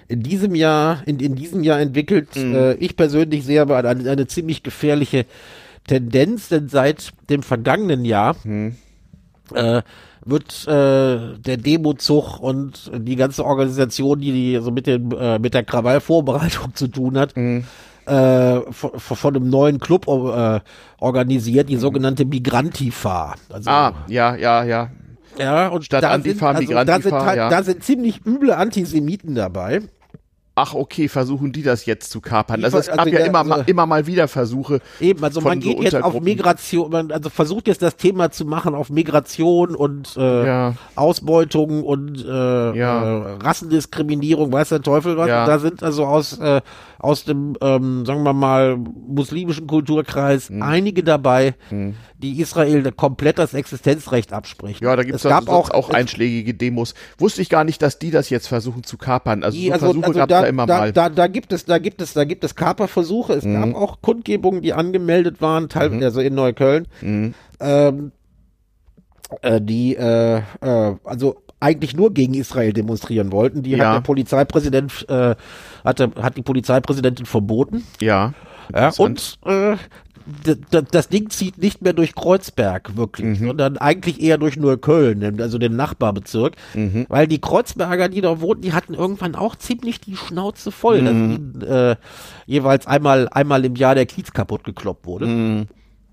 in 0.09 0.23
diesem 0.23 0.55
Jahr, 0.55 1.03
in, 1.05 1.21
in 1.21 1.35
diesem 1.35 1.63
Jahr 1.63 1.79
entwickelt. 1.79 2.35
Äh, 2.39 2.73
ich 2.77 2.97
persönlich 2.97 3.45
sehe 3.45 3.61
aber 3.61 3.77
eine, 3.85 4.11
eine 4.11 4.27
ziemlich 4.29 4.63
gefährliche 4.63 5.27
Tendenz, 5.87 6.49
denn 6.49 6.69
seit 6.69 7.13
dem 7.29 7.43
vergangenen 7.43 8.05
Jahr 8.05 8.37
äh, 9.55 9.83
wird 10.25 10.67
äh, 10.67 11.39
der 11.39 11.57
Demozug 11.59 12.41
und 12.41 12.91
die 12.95 13.17
ganze 13.17 13.45
Organisation, 13.45 14.21
die, 14.21 14.33
die 14.33 14.61
so 14.63 14.71
mit 14.71 14.87
dem 14.87 15.13
äh, 15.13 15.39
mit 15.39 15.55
der 15.55 15.65
Krawallvorbereitung 15.65 16.75
zu 16.75 16.89
tun 16.89 17.19
hat, 17.19 17.37
mhm. 17.37 17.65
äh, 18.07 18.61
von, 18.73 18.99
von 18.99 19.37
einem 19.37 19.51
neuen 19.51 19.79
Club 19.79 20.09
äh, 20.09 20.61
organisiert, 20.99 21.69
die 21.69 21.77
sogenannte 21.77 22.25
Migrantifa. 22.25 23.35
Also, 23.51 23.71
ah, 23.71 23.93
ja, 24.09 24.35
ja, 24.37 24.65
ja. 24.65 24.91
Ja, 25.37 25.69
und 25.69 25.85
Statt 25.85 26.05
da 26.05 26.11
Antifa, 26.11 26.57
sind, 26.57 26.73
also, 26.73 26.85
da 26.87 27.01
sind 27.01 27.13
halt, 27.13 27.37
ja. 27.37 27.49
da 27.49 27.63
sind 27.63 27.83
ziemlich 27.83 28.25
üble 28.25 28.53
Antisemiten 28.53 29.35
dabei 29.35 29.83
ach 30.55 30.75
okay, 30.75 31.09
versuchen 31.09 31.53
die 31.53 31.63
das 31.63 31.87
jetzt 31.87 32.11
zu 32.11 32.21
kapern. 32.21 32.65
Also 32.65 32.79
es 32.79 32.87
gab 32.87 33.01
also, 33.01 33.11
ja 33.11 33.25
immer, 33.25 33.51
also, 33.51 33.65
immer 33.67 33.87
mal 33.87 34.07
wieder 34.07 34.29
Versuche. 34.29 34.81
Eben, 35.01 35.23
also 35.25 35.41
man 35.41 35.61
geht 35.61 35.79
so 35.79 35.83
jetzt 35.83 36.03
auf 36.03 36.21
Migration, 36.21 36.91
man 36.91 37.11
also 37.11 37.29
versucht 37.29 37.67
jetzt 37.67 37.83
das 37.83 37.97
Thema 37.97 38.31
zu 38.31 38.45
machen 38.45 38.75
auf 38.75 38.91
Migration 38.91 39.75
und 39.75 40.17
äh, 40.17 40.47
ja. 40.47 40.75
Ausbeutung 40.95 41.83
und 41.83 42.25
äh, 42.25 42.29
ja. 42.29 43.03
äh, 43.03 43.33
Rassendiskriminierung, 43.43 44.53
weiß 44.53 44.69
der 44.69 44.83
Teufel 44.83 45.17
was. 45.17 45.29
Ja. 45.29 45.47
Da 45.47 45.59
sind 45.59 45.83
also 45.83 46.07
aus 46.07 46.39
äh, 46.39 46.61
aus 47.05 47.25
dem, 47.25 47.55
ähm, 47.61 48.07
sagen 48.07 48.23
wir 48.23 48.33
mal, 48.33 48.79
muslimischen 48.79 49.67
Kulturkreis 49.67 50.49
mhm. 50.49 50.63
einige 50.63 51.05
dabei, 51.05 51.55
mhm. 51.71 51.97
Die 52.25 52.41
Israel 52.41 52.91
komplett 52.93 53.39
das 53.39 53.53
Existenzrecht 53.53 54.33
absprechen. 54.33 54.83
Ja, 54.83 54.97
da 54.97 55.03
gibt 55.03 55.17
es 55.17 55.23
gab 55.23 55.49
auch, 55.49 55.71
auch 55.71 55.91
einschlägige 55.91 56.55
Demos. 56.55 56.95
Wusste 57.19 57.43
ich 57.43 57.51
gar 57.51 57.65
nicht, 57.65 57.83
dass 57.83 57.99
die 57.99 58.11
das 58.11 58.31
jetzt 58.31 58.47
versuchen 58.47 58.83
zu 58.83 58.97
kapern. 58.97 59.45
Also, 59.45 59.59
die, 59.59 59.67
so 59.67 59.73
also, 59.73 59.87
Versuche 59.87 60.07
also 60.07 60.19
gab 60.19 60.29
da, 60.31 60.41
da 60.43 60.47
immer 60.47 60.67
da, 60.67 60.79
mal. 60.79 60.93
Da, 60.93 61.09
da 61.11 61.27
gibt 61.27 61.53
es, 61.53 61.67
da 61.67 61.79
gibt 61.79 62.01
es, 62.01 62.15
da 62.15 62.25
gibt 62.25 62.43
es 62.45 62.55
Kaperversuche. 62.55 63.35
Es 63.35 63.45
mhm. 63.45 63.73
gab 63.73 63.75
auch 63.75 64.01
Kundgebungen, 64.01 64.63
die 64.63 64.73
angemeldet 64.73 65.43
waren, 65.43 65.69
teilweise 65.69 65.97
mhm. 65.97 66.05
also 66.05 66.21
in 66.21 66.35
Neukölln. 66.35 66.89
Mhm. 67.03 67.35
Ähm, 67.61 68.13
äh, 69.43 69.61
die 69.61 69.97
äh, 69.97 70.39
äh, 70.39 70.97
also 71.05 71.37
eigentlich 71.61 71.97
nur 71.97 72.13
gegen 72.13 72.35
Israel 72.35 72.73
demonstrieren 72.73 73.33
wollten. 73.33 73.63
Die 73.63 73.71
ja. 73.71 73.89
hat 73.89 73.97
der 73.97 74.01
Polizeipräsident, 74.01 75.07
äh, 75.09 75.35
hatte, 75.85 76.11
hat 76.21 76.37
die 76.37 76.43
Polizeipräsidentin 76.43 77.27
verboten. 77.27 77.85
Ja. 78.01 78.33
ja 78.73 78.93
und 78.99 79.39
äh, 79.47 79.77
das 80.91 81.09
Ding 81.09 81.29
zieht 81.29 81.59
nicht 81.59 81.83
mehr 81.83 81.93
durch 81.93 82.15
Kreuzberg 82.15 82.97
wirklich, 82.97 83.41
mhm. 83.41 83.49
sondern 83.49 83.77
eigentlich 83.77 84.23
eher 84.23 84.39
durch 84.39 84.57
Neukölln, 84.57 85.41
also 85.41 85.59
den 85.59 85.77
Nachbarbezirk, 85.77 86.57
mhm. 86.75 87.07
weil 87.09 87.27
die 87.27 87.41
Kreuzberger, 87.41 88.09
die 88.09 88.23
da 88.23 88.41
wohnten, 88.41 88.63
die 88.63 88.73
hatten 88.73 88.95
irgendwann 88.95 89.35
auch 89.35 89.57
ziemlich 89.57 90.01
die 90.01 90.17
Schnauze 90.17 90.71
voll, 90.71 91.03
mhm. 91.03 91.05
dass 91.05 91.15
ihnen 91.15 91.63
äh, 91.63 91.97
jeweils 92.47 92.87
einmal 92.87 93.29
einmal 93.29 93.65
im 93.65 93.77
Jahr 93.77 93.95
der 93.95 94.07
Kiez 94.07 94.33
kaputt 94.33 94.65
gekloppt 94.65 95.07
wurde. 95.07 95.27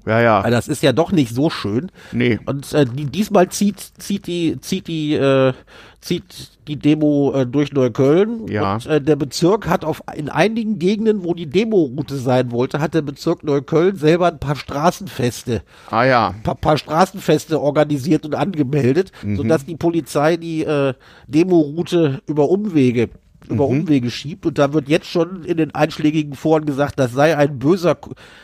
Ja, 0.06 0.20
ja. 0.20 0.50
Das 0.50 0.68
ist 0.68 0.82
ja 0.84 0.94
doch 0.94 1.12
nicht 1.12 1.34
so 1.34 1.50
schön. 1.50 1.92
Nee. 2.12 2.40
Und 2.46 2.74
äh, 2.74 2.86
die, 2.86 3.06
diesmal 3.06 3.50
zieht, 3.50 3.80
zieht 3.80 4.28
die, 4.28 4.60
zieht 4.62 4.88
die, 4.88 5.14
äh, 5.14 5.54
zieht 6.00 6.24
die 6.68 6.78
Demo 6.78 7.34
äh, 7.36 7.46
durch 7.46 7.72
Neukölln. 7.72 8.48
Ja. 8.48 8.76
Und 8.76 8.86
äh, 8.88 9.02
der 9.02 9.16
Bezirk 9.16 9.68
hat 9.68 9.86
auf 9.86 10.02
in 10.16 10.30
einigen 10.30 10.80
Gegenden, 10.80 11.24
wo 11.24 11.34
die 11.34 11.48
Demo-Route 11.48 12.18
sein 12.18 12.52
wollte, 12.52 12.80
hat 12.80 12.94
der 12.94 13.04
Bezirk 13.04 13.44
Neukölln 13.44 13.96
selber 13.96 14.28
ein 14.28 14.40
paar 14.40 14.56
Straßenfeste. 14.56 15.62
Ah 15.90 16.04
ja. 16.04 16.34
Paar, 16.44 16.56
paar 16.56 16.78
Straßenfeste 16.78 17.60
organisiert 17.60 18.26
und 18.26 18.34
angemeldet, 18.34 19.12
mhm. 19.22 19.38
sodass 19.38 19.66
die 19.66 19.76
Polizei 19.76 20.38
die 20.38 20.64
äh, 20.64 20.94
Demo-Route 21.28 22.22
über 22.26 22.50
Umwege 22.50 23.10
über 23.52 23.68
mhm. 23.68 23.82
Umwege 23.82 24.10
schiebt 24.10 24.46
und 24.46 24.58
da 24.58 24.74
wird 24.74 24.90
jetzt 24.90 25.08
schon 25.08 25.44
in 25.44 25.58
den 25.58 25.76
einschlägigen 25.76 26.34
Foren 26.34 26.66
gesagt, 26.66 27.00
das 27.00 27.14
sei 27.14 27.38
ein 27.38 27.60
böser, 27.60 27.98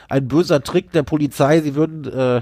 ein 0.10 0.28
böser 0.28 0.62
Trick 0.62 0.92
der 0.92 1.04
Polizei. 1.04 1.62
Sie 1.62 1.76
würden, 1.76 2.06
äh, 2.06 2.42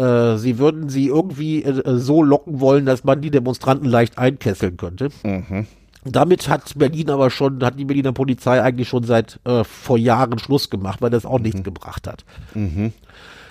äh, 0.00 0.38
sie 0.38 0.58
würden 0.58 0.88
sie 0.88 1.08
irgendwie 1.08 1.62
äh, 1.62 1.98
so 1.98 2.22
locken 2.22 2.60
wollen, 2.60 2.86
dass 2.86 3.04
man 3.04 3.20
die 3.20 3.30
Demonstranten 3.30 3.88
leicht 3.88 4.18
einkesseln 4.18 4.76
könnte. 4.76 5.10
Mhm. 5.22 5.66
Damit 6.04 6.48
hat 6.48 6.76
Berlin 6.76 7.10
aber 7.10 7.30
schon, 7.30 7.62
hat 7.64 7.78
die 7.78 7.84
Berliner 7.84 8.12
Polizei 8.12 8.60
eigentlich 8.60 8.88
schon 8.88 9.04
seit 9.04 9.38
äh, 9.44 9.62
vor 9.62 9.98
Jahren 9.98 10.38
Schluss 10.38 10.68
gemacht, 10.68 11.00
weil 11.00 11.10
das 11.10 11.24
auch 11.24 11.38
mhm. 11.38 11.44
nichts 11.44 11.62
gebracht 11.62 12.08
hat. 12.08 12.24
Mhm. 12.54 12.92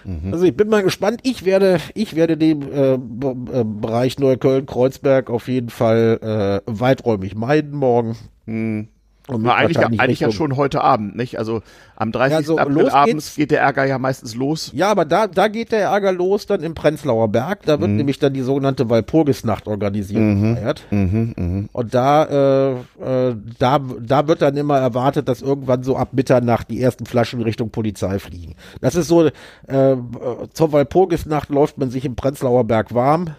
Mhm. 0.06 0.34
Also 0.34 0.45
ich 0.45 0.56
bin 0.56 0.70
mal 0.70 0.84
gespannt. 0.84 1.22
Ich 1.24 1.45
werde, 1.45 1.80
ich 1.93 2.16
werde 2.16 2.38
den 2.38 2.72
äh, 2.72 2.93
äh, 2.93 3.64
Bereich 3.64 4.20
Neukölln-Kreuzberg 4.20 5.30
auf 5.30 5.47
jeden 5.47 5.70
Fall 5.70 6.62
äh, 6.66 6.72
weiträumig 6.72 7.36
meiden 7.36 7.72
morgen. 7.72 8.16
Mhm. 8.45 8.88
Und 9.32 9.44
Na, 9.44 9.56
eigentlich 9.56 9.78
eigentlich 9.78 10.20
ja 10.20 10.30
schon 10.30 10.58
heute 10.58 10.82
Abend, 10.82 11.16
nicht? 11.16 11.40
Also 11.40 11.62
am 11.96 12.12
30. 12.12 12.32
Ja, 12.32 12.38
also 12.38 12.58
April 12.58 12.90
abends 12.90 13.36
geht 13.36 13.52
der 13.52 13.62
Ärger 13.62 13.86
ja 13.86 13.98
meistens 13.98 14.36
los. 14.36 14.72
Ja, 14.74 14.92
aber 14.92 15.06
da, 15.06 15.28
da 15.28 15.48
geht 15.48 15.72
der 15.72 15.84
Ärger 15.84 16.12
los 16.12 16.48
dann 16.48 16.62
im 16.64 16.74
Prenzlauer 16.74 17.30
Berg. 17.30 17.62
Da 17.64 17.80
wird 17.80 17.92
mhm. 17.92 17.96
nämlich 17.96 18.20
dann 18.20 18.34
die 18.34 18.42
sogenannte 18.42 18.90
Walpurgisnacht 18.90 19.68
organisiert 19.68 20.22
mhm. 20.22 20.58
Mhm, 20.92 21.34
mh. 21.38 21.70
Und 21.72 21.94
da, 21.94 22.26
äh, 22.26 23.30
äh, 23.30 23.36
da, 23.58 23.80
da 24.02 24.28
wird 24.28 24.42
dann 24.42 24.58
immer 24.58 24.80
erwartet, 24.80 25.30
dass 25.30 25.42
irgendwann 25.42 25.84
so 25.84 25.96
ab 25.96 26.10
Mitternacht 26.12 26.70
die 26.70 26.82
ersten 26.82 27.06
Flaschen 27.06 27.42
Richtung 27.42 27.70
Polizei 27.70 28.20
fliegen. 28.20 28.56
Das 28.82 28.96
ist 28.96 29.08
so, 29.08 29.28
äh, 29.28 29.32
zur 30.52 30.74
Walpurgisnacht 30.74 31.48
läuft 31.48 31.78
man 31.78 31.90
sich 31.90 32.04
im 32.04 32.18
Prenzlauer 32.18 32.66
Berg 32.66 32.94
warm. 32.94 33.30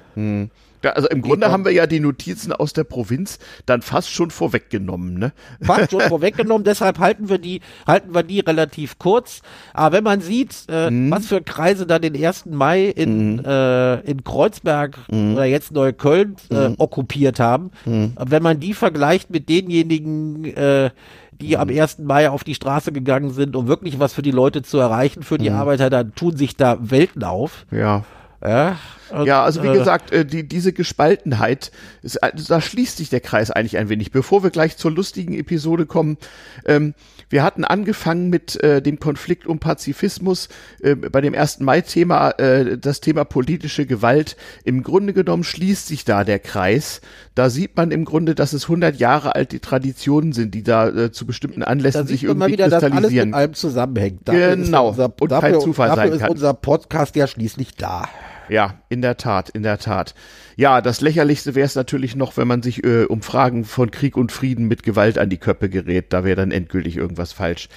Mhm. 0.83 0.87
Ja, 0.87 0.91
also 0.93 1.09
im 1.09 1.23
Grunde 1.23 1.51
haben 1.51 1.65
wir 1.65 1.73
ja 1.73 1.87
die 1.87 2.01
Notizen 2.01 2.53
aus 2.53 2.73
der 2.73 2.85
Provinz 2.85 3.39
dann 3.67 3.83
fast 3.83 4.11
schon 4.11 4.31
vorweggenommen, 4.31 5.19
ne? 5.19 5.33
Fast 5.63 5.91
schon 5.91 6.01
vorweggenommen, 6.03 6.65
deshalb 6.65 6.99
halten 6.99 7.29
wir 7.29 7.39
die, 7.39 7.61
halten 7.87 8.15
wir 8.15 8.23
die 8.23 8.41
relativ 8.41 8.99
kurz. 8.99 9.43
Aber 9.73 9.97
wenn 9.97 10.05
man 10.05 10.21
sieht, 10.21 10.67
äh, 10.69 10.91
mhm. 10.91 11.11
was 11.11 11.27
für 11.27 11.41
Kreise 11.43 11.87
da 11.87 11.99
den 11.99 12.17
1. 12.17 12.47
Mai 12.47 12.87
in, 12.87 13.37
mhm. 13.37 13.45
äh, 13.45 14.01
in 14.01 14.25
Kreuzberg 14.25 14.99
mhm. 15.11 15.35
oder 15.35 15.45
jetzt 15.45 15.73
Neukölln 15.73 16.37
äh, 16.51 16.69
mhm. 16.69 16.75
okkupiert 16.79 17.41
haben, 17.41 17.71
mhm. 17.85 18.13
wenn 18.19 18.43
man 18.43 18.61
die 18.61 18.75
vergleicht 18.75 19.31
mit 19.31 19.49
denjenigen, 19.49 20.45
äh, 20.45 20.91
die 21.33 21.57
am 21.57 21.69
1. 21.69 21.99
Mai 21.99 22.31
auf 22.31 22.45
die 22.45 22.55
Straße 22.55 22.93
gegangen 22.93 23.31
sind, 23.31 23.57
um 23.57 23.67
wirklich 23.67 23.99
was 23.99 24.13
für 24.13 24.23
die 24.23 24.31
Leute 24.31 24.63
zu 24.63 24.79
erreichen, 24.79 25.23
für 25.23 25.39
die 25.39 25.51
Arbeiter, 25.51 25.91
dann 25.91 26.15
tun 26.15 26.37
sich 26.37 26.57
da 26.57 26.79
Welten 26.81 27.25
auf. 27.25 27.67
Ja. 27.71 28.05
Ja, 28.43 28.77
und, 29.13 29.27
ja, 29.27 29.45
also 29.45 29.63
wie 29.63 29.69
äh, 29.69 29.79
gesagt, 29.79 30.11
äh, 30.11 30.25
die, 30.25 30.49
diese 30.49 30.73
Gespaltenheit, 30.73 31.71
ist, 32.03 32.23
also 32.23 32.45
da 32.49 32.61
schließt 32.61 32.97
sich 32.97 33.11
der 33.11 33.21
Kreis 33.21 33.51
eigentlich 33.51 33.77
ein 33.77 33.89
wenig. 33.89 34.11
Bevor 34.11 34.43
wir 34.43 34.51
gleich 34.51 34.77
zur 34.77 34.91
lustigen 34.91 35.35
Episode 35.35 35.87
kommen, 35.87 36.17
ähm, 36.65 36.95
wir 37.29 37.43
hatten 37.43 37.65
angefangen 37.65 38.31
mit 38.31 38.63
äh, 38.63 38.81
dem 38.81 38.99
Konflikt 38.99 39.47
um 39.47 39.59
Pazifismus, 39.59 40.49
äh, 40.83 40.95
bei 40.95 41.21
dem 41.21 41.35
ersten 41.35 41.65
Mai-Thema, 41.65 42.31
äh, 42.33 42.79
das 42.79 43.01
Thema 43.01 43.25
politische 43.25 43.87
Gewalt. 43.87 44.37
Im 44.65 44.83
Grunde 44.83 45.13
genommen 45.13 45.45
schließt 45.45 45.87
sich 45.87 46.05
da 46.05 46.25
der 46.25 46.39
Kreis. 46.39 47.01
Da 47.35 47.51
sieht 47.51 47.77
man 47.77 47.91
im 47.91 48.05
Grunde, 48.05 48.35
dass 48.35 48.53
es 48.53 48.65
100 48.65 48.97
Jahre 48.97 49.35
alt 49.35 49.53
die 49.53 49.61
Traditionen 49.61 50.33
sind, 50.33 50.55
die 50.55 50.63
da 50.63 50.89
äh, 50.89 51.13
zu 51.13 51.27
bestimmten 51.27 51.63
Anlässen 51.63 52.07
sich 52.07 52.25
irgendwie 52.25 52.53
wieder, 52.53 52.69
kristallisieren. 52.69 53.03
Dass 53.03 53.11
alles 53.11 53.25
mit 53.25 53.35
allem 53.35 53.55
zusammenhängt. 53.55 54.21
Dafür 54.29 54.57
genau. 54.57 54.89
Unser, 54.89 55.13
und 55.21 55.33
dafür, 55.33 55.51
kein 55.51 55.61
Zufall 55.61 55.89
dafür 55.89 56.11
sein 56.11 56.19
kann. 56.19 56.29
ist 56.29 56.35
unser 56.35 56.55
Podcast 56.55 57.17
ja 57.17 57.27
schließlich 57.27 57.75
da. 57.77 58.09
Ja, 58.53 58.83
in 58.91 59.01
der 59.01 59.17
Tat, 59.17 59.49
in 59.49 59.63
der 59.63 59.79
Tat. 59.79 60.15
Ja, 60.57 60.83
das 60.83 61.01
lächerlichste 61.01 61.55
wäre 61.55 61.65
es 61.65 61.75
natürlich 61.75 62.17
noch, 62.17 62.37
wenn 62.37 62.47
man 62.47 62.61
sich 62.61 62.85
äh, 62.85 63.05
um 63.05 63.23
Fragen 63.23 63.65
von 63.65 63.91
Krieg 63.91 64.15
und 64.15 64.31
Frieden 64.31 64.69
mit 64.69 64.83
Gewalt 64.83 65.17
an 65.17 65.31
die 65.31 65.39
Köppe 65.39 65.71
gerät. 65.71 66.13
Da 66.13 66.23
wäre 66.23 66.37
dann 66.37 66.51
endgültig 66.51 66.99
irgendwas 66.99 67.33
falsch. 67.33 67.71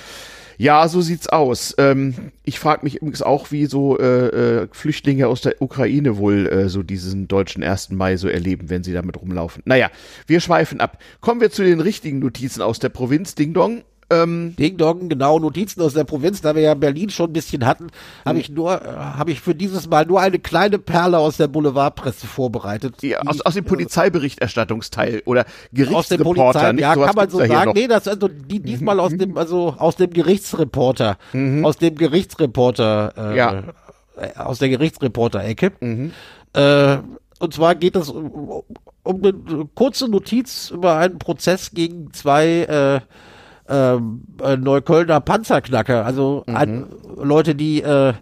Ja, 0.57 0.85
so 0.89 0.99
sieht's 0.99 1.29
aus. 1.29 1.75
Ähm, 1.77 2.13
ich 2.43 2.59
frage 2.59 2.83
mich 2.83 2.95
übrigens 2.97 3.21
auch, 3.21 3.51
wie 3.51 3.67
so 3.67 3.97
äh, 3.97 4.63
äh, 4.63 4.67
Flüchtlinge 4.73 5.27
aus 5.27 5.39
der 5.39 5.61
Ukraine 5.61 6.17
wohl 6.17 6.45
äh, 6.47 6.67
so 6.67 6.83
diesen 6.83 7.29
deutschen 7.29 7.63
1. 7.63 7.91
Mai 7.91 8.17
so 8.17 8.27
erleben, 8.27 8.69
wenn 8.69 8.83
sie 8.83 8.91
damit 8.91 9.15
rumlaufen. 9.15 9.63
Naja, 9.65 9.89
wir 10.27 10.41
schweifen 10.41 10.81
ab. 10.81 11.01
Kommen 11.21 11.39
wir 11.39 11.51
zu 11.51 11.63
den 11.63 11.79
richtigen 11.79 12.19
Notizen 12.19 12.61
aus 12.61 12.79
der 12.79 12.89
Provinz. 12.89 13.35
Ding 13.35 13.53
Dong. 13.53 13.83
Ähm, 14.09 14.55
Ding 14.57 14.77
Dong, 14.77 15.09
genau, 15.09 15.39
Notizen 15.39 15.81
aus 15.81 15.93
der 15.93 16.03
Provinz, 16.03 16.41
da 16.41 16.53
wir 16.55 16.61
ja 16.61 16.73
Berlin 16.75 17.09
schon 17.09 17.31
ein 17.31 17.33
bisschen 17.33 17.65
hatten, 17.65 17.87
habe 18.23 18.39
ich 18.39 18.49
nur, 18.49 18.81
äh, 18.81 18.85
habe 18.85 19.31
ich 19.31 19.41
für 19.41 19.55
dieses 19.55 19.89
Mal 19.89 20.05
nur 20.05 20.21
eine 20.21 20.37
kleine 20.37 20.77
Perle 20.77 21.17
aus 21.17 21.37
der 21.37 21.47
Boulevardpresse 21.47 22.27
vorbereitet. 22.27 23.01
Die, 23.01 23.17
aus, 23.17 23.41
aus 23.41 23.55
dem 23.55 23.65
Polizeiberichterstattungsteil 23.65 25.23
oder 25.25 25.45
Gerichtsreporter, 25.73 26.73
nicht? 26.73 26.81
Ja, 26.81 26.95
kann 26.95 27.15
man 27.15 27.29
so 27.29 27.39
sagen. 27.43 27.71
Nee, 27.73 27.87
das 27.87 28.07
also 28.07 28.27
die, 28.27 28.59
diesmal 28.59 28.99
aus 28.99 29.15
dem, 29.15 29.37
also 29.37 29.75
aus 29.77 29.95
dem 29.95 30.11
Gerichtsreporter, 30.11 31.17
mhm. 31.33 31.65
aus 31.65 31.77
dem 31.77 31.95
Gerichtsreporter, 31.95 33.13
äh, 33.17 33.37
ja. 33.37 33.63
Äh, 34.17 34.37
aus 34.37 34.59
der 34.59 34.69
Gerichtsreporter-Ecke. 34.69 35.71
Mhm. 35.79 36.11
Äh, 36.53 36.97
und 37.39 37.53
zwar 37.53 37.75
geht 37.75 37.95
es 37.95 38.09
um, 38.09 38.63
um 39.03 39.23
eine 39.23 39.33
kurze 39.73 40.07
Notiz 40.07 40.69
über 40.69 40.97
einen 40.97 41.19
Prozess 41.19 41.71
gegen 41.71 42.13
zwei 42.13 43.01
äh, 43.01 43.01
äh, 43.67 44.57
Neuköllner 44.57 45.19
Panzerknacker, 45.21 46.05
also 46.05 46.43
mhm. 46.47 46.55
ein, 46.55 46.85
Leute, 47.17 47.55
die 47.55 47.81
äh, 47.81 48.13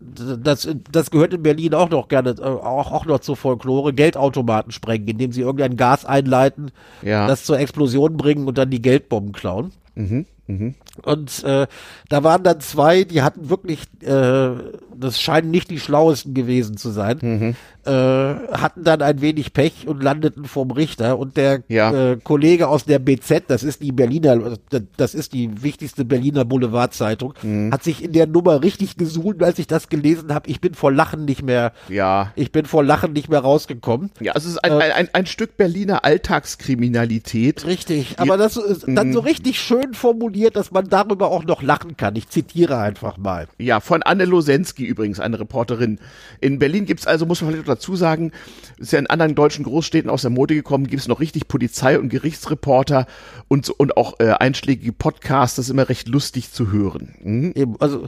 das, 0.00 0.68
das 0.90 1.10
gehört 1.10 1.34
in 1.34 1.42
Berlin 1.42 1.74
auch 1.74 1.90
noch 1.90 2.08
gerne, 2.08 2.30
äh, 2.38 2.42
auch, 2.42 2.92
auch 2.92 3.06
noch 3.06 3.20
zur 3.20 3.36
Folklore, 3.36 3.92
Geldautomaten 3.92 4.72
sprengen, 4.72 5.08
indem 5.08 5.32
sie 5.32 5.40
irgendein 5.40 5.76
Gas 5.76 6.04
einleiten, 6.04 6.70
ja. 7.02 7.26
das 7.26 7.44
zur 7.44 7.58
Explosion 7.58 8.16
bringen 8.16 8.46
und 8.46 8.58
dann 8.58 8.70
die 8.70 8.82
Geldbomben 8.82 9.32
klauen. 9.32 9.72
Mhm. 9.94 10.26
Mhm. 10.48 10.74
Und 11.02 11.44
äh, 11.44 11.66
da 12.08 12.24
waren 12.24 12.42
dann 12.42 12.60
zwei, 12.60 13.04
die 13.04 13.22
hatten 13.22 13.50
wirklich, 13.50 13.82
äh, 14.00 14.50
das 14.96 15.20
scheinen 15.20 15.50
nicht 15.50 15.70
die 15.70 15.78
schlauesten 15.78 16.32
gewesen 16.32 16.78
zu 16.78 16.90
sein, 16.90 17.18
mhm. 17.20 17.54
äh, 17.84 17.92
hatten 17.92 18.82
dann 18.82 19.02
ein 19.02 19.20
wenig 19.20 19.52
Pech 19.52 19.86
und 19.86 20.02
landeten 20.02 20.46
vorm 20.46 20.70
Richter. 20.70 21.18
Und 21.18 21.36
der 21.36 21.62
ja. 21.68 22.12
äh, 22.12 22.16
Kollege 22.16 22.68
aus 22.68 22.86
der 22.86 22.98
BZ, 22.98 23.44
das 23.48 23.62
ist 23.62 23.82
die 23.82 23.92
Berliner, 23.92 24.56
das 24.96 25.14
ist 25.14 25.34
die 25.34 25.62
wichtigste 25.62 26.06
Berliner 26.06 26.46
Boulevardzeitung, 26.46 27.34
mhm. 27.42 27.70
hat 27.70 27.84
sich 27.84 28.02
in 28.02 28.12
der 28.12 28.26
Nummer 28.26 28.62
richtig 28.62 28.96
gesuhlt, 28.96 29.42
als 29.42 29.58
ich 29.58 29.66
das 29.66 29.90
gelesen 29.90 30.32
habe. 30.32 30.48
Ich 30.48 30.62
bin 30.62 30.72
vor 30.72 30.90
Lachen 30.90 31.26
nicht 31.26 31.42
mehr, 31.42 31.72
ja. 31.90 32.32
ich 32.36 32.52
bin 32.52 32.64
vor 32.64 32.82
Lachen 32.82 33.12
nicht 33.12 33.28
mehr 33.28 33.40
rausgekommen. 33.40 34.10
Ja, 34.18 34.32
es 34.34 34.46
ist 34.46 34.64
ein, 34.64 34.72
äh, 34.72 34.84
ein, 34.84 34.92
ein, 34.92 35.08
ein 35.12 35.26
Stück 35.26 35.58
Berliner 35.58 36.06
Alltagskriminalität. 36.06 37.66
Richtig, 37.66 38.18
aber 38.18 38.38
das 38.38 38.56
ist 38.56 38.86
dann 38.88 39.12
so 39.12 39.20
mhm. 39.20 39.26
richtig 39.26 39.60
schön 39.60 39.92
formuliert, 39.92 40.37
dass 40.46 40.70
man 40.70 40.88
darüber 40.88 41.30
auch 41.30 41.44
noch 41.44 41.62
lachen 41.62 41.96
kann. 41.96 42.16
Ich 42.16 42.28
zitiere 42.28 42.78
einfach 42.78 43.16
mal. 43.16 43.48
Ja, 43.58 43.80
von 43.80 44.02
Anne 44.02 44.24
Losensky 44.24 44.84
übrigens, 44.84 45.20
eine 45.20 45.40
Reporterin. 45.40 45.98
In 46.40 46.58
Berlin 46.58 46.86
gibt 46.86 47.00
es 47.00 47.06
also, 47.06 47.26
muss 47.26 47.42
man 47.42 47.52
vielleicht 47.52 47.68
dazu 47.68 47.96
sagen, 47.96 48.32
ist 48.78 48.92
ja 48.92 48.98
in 48.98 49.08
anderen 49.08 49.34
deutschen 49.34 49.64
Großstädten 49.64 50.10
aus 50.10 50.22
der 50.22 50.30
Mode 50.30 50.54
gekommen, 50.54 50.86
gibt 50.86 51.02
es 51.02 51.08
noch 51.08 51.20
richtig 51.20 51.48
Polizei- 51.48 51.98
und 51.98 52.08
Gerichtsreporter 52.08 53.06
und, 53.48 53.68
und 53.70 53.96
auch 53.96 54.14
äh, 54.20 54.30
einschlägige 54.30 54.92
Podcasts, 54.92 55.56
das 55.56 55.66
ist 55.66 55.70
immer 55.70 55.88
recht 55.88 56.08
lustig 56.08 56.52
zu 56.52 56.70
hören. 56.70 57.14
Mhm. 57.22 57.52
Eben, 57.54 57.76
also 57.80 58.06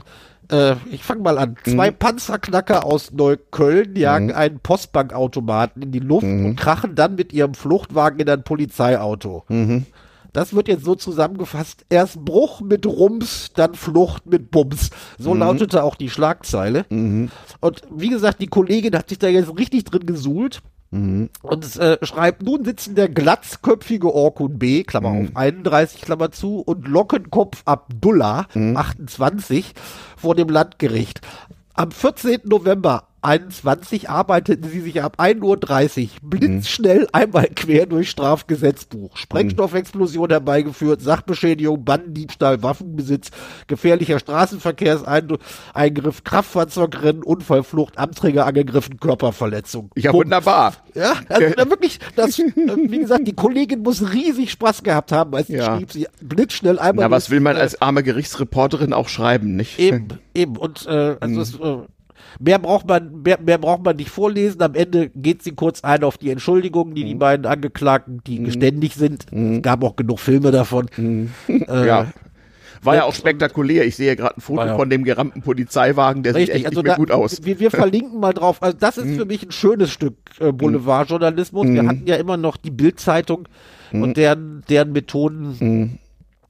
äh, 0.51 0.75
ich 0.91 1.03
fange 1.03 1.21
mal 1.21 1.37
an. 1.37 1.55
Zwei 1.63 1.91
mhm. 1.91 1.95
Panzerknacker 1.95 2.85
aus 2.85 3.11
Neukölln 3.11 3.95
jagen 3.95 4.27
mhm. 4.27 4.35
einen 4.35 4.59
Postbankautomaten 4.59 5.81
in 5.81 5.91
die 5.91 5.99
Luft 5.99 6.25
mhm. 6.25 6.45
und 6.45 6.55
krachen 6.55 6.95
dann 6.95 7.15
mit 7.15 7.33
ihrem 7.33 7.53
Fluchtwagen 7.53 8.19
in 8.19 8.29
ein 8.29 8.43
Polizeiauto. 8.43 9.45
Das 10.33 10.53
wird 10.53 10.67
jetzt 10.67 10.85
so 10.85 10.95
zusammengefasst. 10.95 11.85
Erst 11.89 12.23
Bruch 12.23 12.61
mit 12.61 12.85
Rums, 12.85 13.51
dann 13.53 13.75
Flucht 13.75 14.25
mit 14.25 14.51
Bums. 14.51 14.89
So 15.17 15.33
mhm. 15.33 15.39
lautete 15.41 15.83
auch 15.83 15.95
die 15.95 16.09
Schlagzeile. 16.09 16.85
Mhm. 16.89 17.29
Und 17.59 17.81
wie 17.93 18.09
gesagt, 18.09 18.41
die 18.41 18.47
Kollegin 18.47 18.95
hat 18.95 19.09
sich 19.09 19.19
da 19.19 19.27
jetzt 19.27 19.57
richtig 19.57 19.85
drin 19.85 20.05
gesuhlt. 20.05 20.61
Mhm. 20.91 21.29
Und 21.41 21.75
äh, 21.77 21.97
schreibt, 22.05 22.43
nun 22.43 22.65
sitzen 22.65 22.95
der 22.95 23.09
glatzköpfige 23.09 24.13
Orkun 24.13 24.59
B, 24.59 24.83
Klammer 24.83 25.11
mhm. 25.11 25.27
auf 25.27 25.35
31, 25.35 26.01
Klammer 26.01 26.31
zu, 26.31 26.59
und 26.59 26.87
Lockenkopf 26.87 27.63
Abdullah, 27.65 28.47
28, 28.53 29.65
mhm. 29.67 29.79
vor 30.17 30.35
dem 30.35 30.49
Landgericht. 30.49 31.21
Am 31.73 31.91
14. 31.91 32.41
November 32.43 33.07
21 33.23 34.09
arbeiteten 34.09 34.67
sie 34.69 34.81
sich 34.81 35.03
ab 35.03 35.17
1.30 35.19 35.43
Uhr 35.43 35.59
blitzschnell 36.23 37.07
einmal 37.11 37.47
quer 37.55 37.85
durch 37.85 38.09
Strafgesetzbuch. 38.09 39.15
Sprengstoffexplosion 39.15 40.29
herbeigeführt, 40.29 41.01
Sachbeschädigung, 41.01 41.85
Bandendiebstahl, 41.85 42.63
Waffenbesitz, 42.63 43.29
gefährlicher 43.67 44.17
Straßenverkehrseingriff, 44.17 46.23
Kraftfahrzeugrennen, 46.23 47.21
Unfallflucht, 47.21 47.99
Amträger 47.99 48.47
angegriffen, 48.47 48.99
Körperverletzung. 48.99 49.91
Ja, 49.95 50.11
Bumm. 50.11 50.21
wunderbar. 50.21 50.73
Ja, 50.95 51.13
also 51.29 51.45
ja. 51.45 51.69
wirklich, 51.69 51.99
das, 52.15 52.39
wie 52.39 52.99
gesagt, 52.99 53.27
die 53.27 53.35
Kollegin 53.35 53.83
muss 53.83 54.13
riesig 54.13 54.51
Spaß 54.51 54.81
gehabt 54.81 55.11
haben, 55.11 55.35
als 55.35 55.47
sie 55.47 55.57
ja. 55.57 55.77
schrieb, 55.77 55.91
sie 55.91 56.07
blitzschnell 56.21 56.79
einmal. 56.79 57.05
Na, 57.05 57.11
was 57.11 57.29
will 57.29 57.39
man 57.39 57.55
als 57.55 57.79
arme 57.81 58.01
Gerichtsreporterin 58.01 58.93
auch 58.93 59.09
schreiben, 59.09 59.55
nicht? 59.55 59.77
Eben, 59.77 60.07
eben. 60.33 60.57
Und 60.57 60.87
äh, 60.87 61.17
also 61.19 61.35
mhm. 61.35 61.41
es, 61.41 61.59
äh, 61.59 61.77
Mehr 62.39 62.59
braucht 62.59 62.87
man, 62.87 63.21
mehr, 63.23 63.39
mehr 63.39 63.57
braucht 63.57 63.83
man 63.83 63.95
nicht 63.95 64.09
vorlesen. 64.09 64.61
Am 64.61 64.75
Ende 64.75 65.09
geht 65.09 65.43
sie 65.43 65.51
kurz 65.51 65.83
ein 65.83 66.03
auf 66.03 66.17
die 66.17 66.29
Entschuldigungen, 66.29 66.95
die 66.95 67.03
mhm. 67.03 67.07
die 67.07 67.15
beiden 67.15 67.45
Angeklagten, 67.45 68.21
die 68.25 68.39
mhm. 68.39 68.45
geständig 68.45 68.95
sind. 68.95 69.31
Mhm. 69.31 69.57
Es 69.57 69.61
gab 69.61 69.83
auch 69.83 69.95
genug 69.95 70.19
Filme 70.19 70.51
davon. 70.51 70.87
Mhm. 70.97 71.31
Äh, 71.47 71.87
ja. 71.87 72.07
War 72.83 72.95
ja 72.95 73.03
auch 73.03 73.13
spektakulär. 73.13 73.85
Ich 73.85 73.95
sehe 73.95 74.15
gerade 74.15 74.37
ein 74.37 74.41
Foto 74.41 74.65
ja. 74.65 74.75
von 74.75 74.89
dem 74.89 75.03
gerammten 75.03 75.41
Polizeiwagen, 75.41 76.23
der 76.23 76.33
Richtig, 76.33 76.55
sieht 76.55 76.55
echt 76.55 76.65
also 76.67 76.79
nicht 76.79 76.85
mehr 76.85 76.93
da, 76.93 76.97
gut 76.97 77.11
aus. 77.11 77.43
Wir, 77.43 77.59
wir 77.59 77.69
verlinken 77.69 78.19
mal 78.19 78.33
drauf. 78.33 78.63
Also 78.63 78.75
das 78.79 78.97
ist 78.97 79.05
mhm. 79.05 79.17
für 79.17 79.25
mich 79.25 79.43
ein 79.43 79.51
schönes 79.51 79.91
Stück 79.91 80.15
äh, 80.39 80.51
Boulevardjournalismus. 80.51 81.67
Wir 81.67 81.83
mhm. 81.83 81.89
hatten 81.89 82.07
ja 82.07 82.15
immer 82.15 82.37
noch 82.37 82.57
die 82.57 82.71
Bildzeitung 82.71 83.47
und 83.91 84.17
deren, 84.17 84.63
deren 84.69 84.93
Methoden 84.93 85.99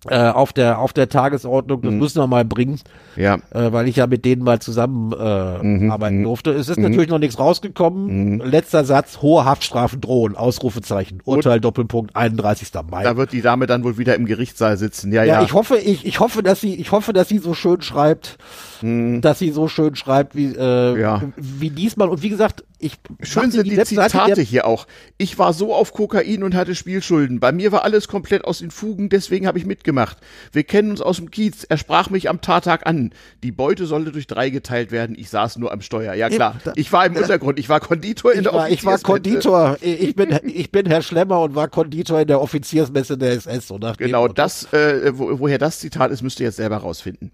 äh, 0.10 0.30
auf 0.30 0.52
der 0.52 0.80
auf 0.80 0.94
der 0.94 1.10
Tagesordnung. 1.10 1.82
Das 1.84 1.92
mhm. 1.92 2.00
müssen 2.00 2.20
wir 2.20 2.28
mal 2.28 2.44
bringen, 2.44 2.80
ja. 3.16 3.36
äh, 3.52 3.72
weil 3.72 3.88
ich 3.88 3.98
ja 3.98 4.08
mit 4.08 4.26
denen 4.26 4.44
mal 4.44 4.60
zusammen 4.60 5.14
äh, 5.14 5.64
mhm. 5.64 5.92
arbeiten 5.92 6.20
mhm. 6.20 6.24
durfte. 6.24 6.52
Es 6.52 6.70
ist 6.70 6.78
mhm. 6.78 6.84
natürlich 6.86 7.10
noch 7.10 7.20
nichts 7.20 7.38
rausgekommen. 7.38 8.36
Mhm. 8.36 8.42
Letzter 8.42 8.84
Satz: 8.84 9.22
hohe 9.22 9.46
Haftstrafen 9.46 10.02
drohen. 10.02 10.36
Ausrufezeichen. 10.36 11.22
Urteil 11.24 11.58
Und 11.58 11.66
Doppelpunkt 11.66 12.16
31. 12.16 12.72
Mai. 12.90 13.04
Da 13.04 13.16
wird 13.16 13.32
die 13.32 13.42
Dame 13.42 13.68
dann 13.68 13.84
wohl 13.84 14.00
wieder 14.00 14.16
im 14.16 14.26
Gerichtssaal 14.26 14.78
sitzen. 14.78 15.14
Ja, 15.14 15.24
ja. 15.24 15.36
ja. 15.36 15.44
Ich 15.44 15.54
hoffe, 15.54 15.78
ich, 15.78 16.06
ich 16.06 16.20
hoffe, 16.20 16.42
dass 16.42 16.62
sie, 16.62 16.76
ich 16.76 16.92
hoffe, 16.92 17.14
dass 17.14 17.30
sie 17.30 17.38
so 17.38 17.54
schön 17.54 17.82
schreibt, 17.82 18.38
mhm. 18.82 19.22
dass 19.22 19.38
sie 19.38 19.52
so 19.52 19.68
schön 19.68 19.96
schreibt 19.96 20.36
wie 20.36 20.56
äh, 20.56 21.00
ja. 21.00 21.22
wie 21.36 21.70
diesmal. 21.70 22.10
Und 22.10 22.24
wie 22.24 22.30
gesagt, 22.30 22.64
ich 22.82 22.98
schön 23.22 23.52
sind 23.52 23.66
die, 23.66 23.76
die 23.76 23.84
Zitate 23.84 24.42
hier 24.42 24.66
auch. 24.66 24.88
Ich 25.18 25.40
war 25.40 25.54
so 25.54 25.74
auf 25.74 25.94
Kokain 25.94 26.44
und 26.44 26.56
hatte 26.56 26.76
Spielschulden. 26.76 27.40
Bei 27.40 27.52
mir 27.52 27.72
war 27.72 27.84
alles 27.84 28.08
komplett 28.08 28.44
aus 28.46 28.60
den 28.60 28.72
Fugen. 28.72 29.10
Deswegen 29.10 29.48
habe 29.48 29.58
ich 29.58 29.66
mitgemacht 29.66 30.02
gemacht. 30.02 30.18
Wir 30.52 30.64
kennen 30.64 30.92
uns 30.92 31.02
aus 31.02 31.18
dem 31.18 31.32
Kiez. 31.32 31.66
Er 31.66 31.78
sprach 31.78 32.10
mich 32.10 32.30
am 32.30 32.42
Tattag 32.42 32.88
an. 32.88 33.12
Die 33.44 33.52
Beute 33.52 33.86
sollte 33.86 34.12
durch 34.12 34.28
drei 34.28 34.50
geteilt 34.50 34.92
werden. 34.92 35.16
Ich 35.18 35.30
saß 35.30 35.58
nur 35.58 35.72
am 35.72 35.82
Steuer. 35.82 36.14
Ja 36.14 36.30
klar. 36.30 36.56
Ich 36.76 36.92
war 36.92 37.06
im 37.06 37.16
Untergrund. 37.16 37.60
Ich 37.60 37.70
war 37.70 37.80
Konditor 37.80 38.32
in 38.32 38.40
ich 38.40 38.44
der 38.44 38.54
war, 38.54 38.70
Ich 38.70 38.86
war 38.86 38.98
Konditor. 39.00 39.78
Ich 39.82 40.16
bin, 40.16 40.40
ich 40.44 40.72
bin 40.72 40.86
Herr 40.86 41.02
Schlemmer 41.02 41.42
und 41.42 41.56
war 41.56 41.68
Konditor 41.68 42.22
in 42.22 42.28
der 42.28 42.42
Offiziersmesse 42.42 43.18
der 43.18 43.34
SS. 43.34 43.68
So 43.68 43.80
genau, 43.98 44.28
das, 44.28 44.72
äh, 44.74 45.12
wo, 45.18 45.40
woher 45.40 45.58
das 45.58 45.80
Zitat 45.80 46.12
ist, 46.12 46.22
müsst 46.22 46.40
ihr 46.40 46.48
jetzt 46.48 46.58
selber 46.58 46.78
rausfinden. 46.78 47.32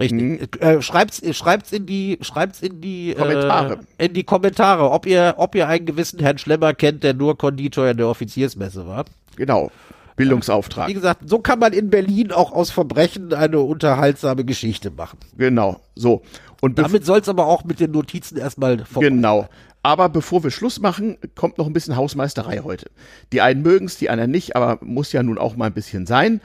Richtig. 0.00 0.20
Mhm. 0.20 0.48
Äh, 0.60 0.82
schreibt's, 0.82 1.22
schreibt's 1.36 1.72
in 1.72 1.84
die, 1.86 2.18
schreibt's 2.22 2.62
in 2.62 2.80
die 2.80 3.14
Kommentare. 3.16 3.80
Äh, 3.98 4.06
in 4.06 4.14
die 4.14 4.24
Kommentare, 4.24 4.90
ob 4.90 5.06
ihr, 5.06 5.34
ob 5.36 5.54
ihr 5.54 5.68
einen 5.68 5.84
gewissen 5.84 6.18
Herrn 6.20 6.38
Schlemmer 6.38 6.72
kennt, 6.72 7.04
der 7.04 7.14
nur 7.14 7.36
Konditor 7.36 7.88
in 7.88 7.98
der 7.98 8.08
Offiziersmesse 8.08 8.86
war. 8.86 9.04
Genau. 9.36 9.70
Bildungsauftrag. 10.16 10.88
Wie 10.88 10.94
gesagt, 10.94 11.28
so 11.28 11.38
kann 11.38 11.58
man 11.58 11.72
in 11.72 11.90
Berlin 11.90 12.32
auch 12.32 12.52
aus 12.52 12.70
Verbrechen 12.70 13.32
eine 13.32 13.60
unterhaltsame 13.60 14.44
Geschichte 14.44 14.90
machen. 14.90 15.18
Genau, 15.36 15.80
so. 15.94 16.22
Und 16.60 16.78
damit 16.78 17.06
soll 17.06 17.20
es 17.20 17.28
aber 17.28 17.46
auch 17.46 17.64
mit 17.64 17.80
den 17.80 17.90
Notizen 17.90 18.36
erstmal 18.36 18.84
vorbei. 18.84 19.08
Genau. 19.08 19.48
Aber 19.82 20.10
bevor 20.10 20.44
wir 20.44 20.50
Schluss 20.50 20.78
machen, 20.78 21.16
kommt 21.34 21.56
noch 21.56 21.66
ein 21.66 21.72
bisschen 21.72 21.96
Hausmeisterei 21.96 22.60
heute. 22.62 22.90
Die 23.32 23.40
einen 23.40 23.62
mögen 23.62 23.86
es, 23.86 23.96
die 23.96 24.10
anderen 24.10 24.30
nicht, 24.30 24.56
aber 24.56 24.78
muss 24.82 25.12
ja 25.12 25.22
nun 25.22 25.38
auch 25.38 25.56
mal 25.56 25.66
ein 25.66 25.72
bisschen 25.72 26.06
sein. 26.06 26.42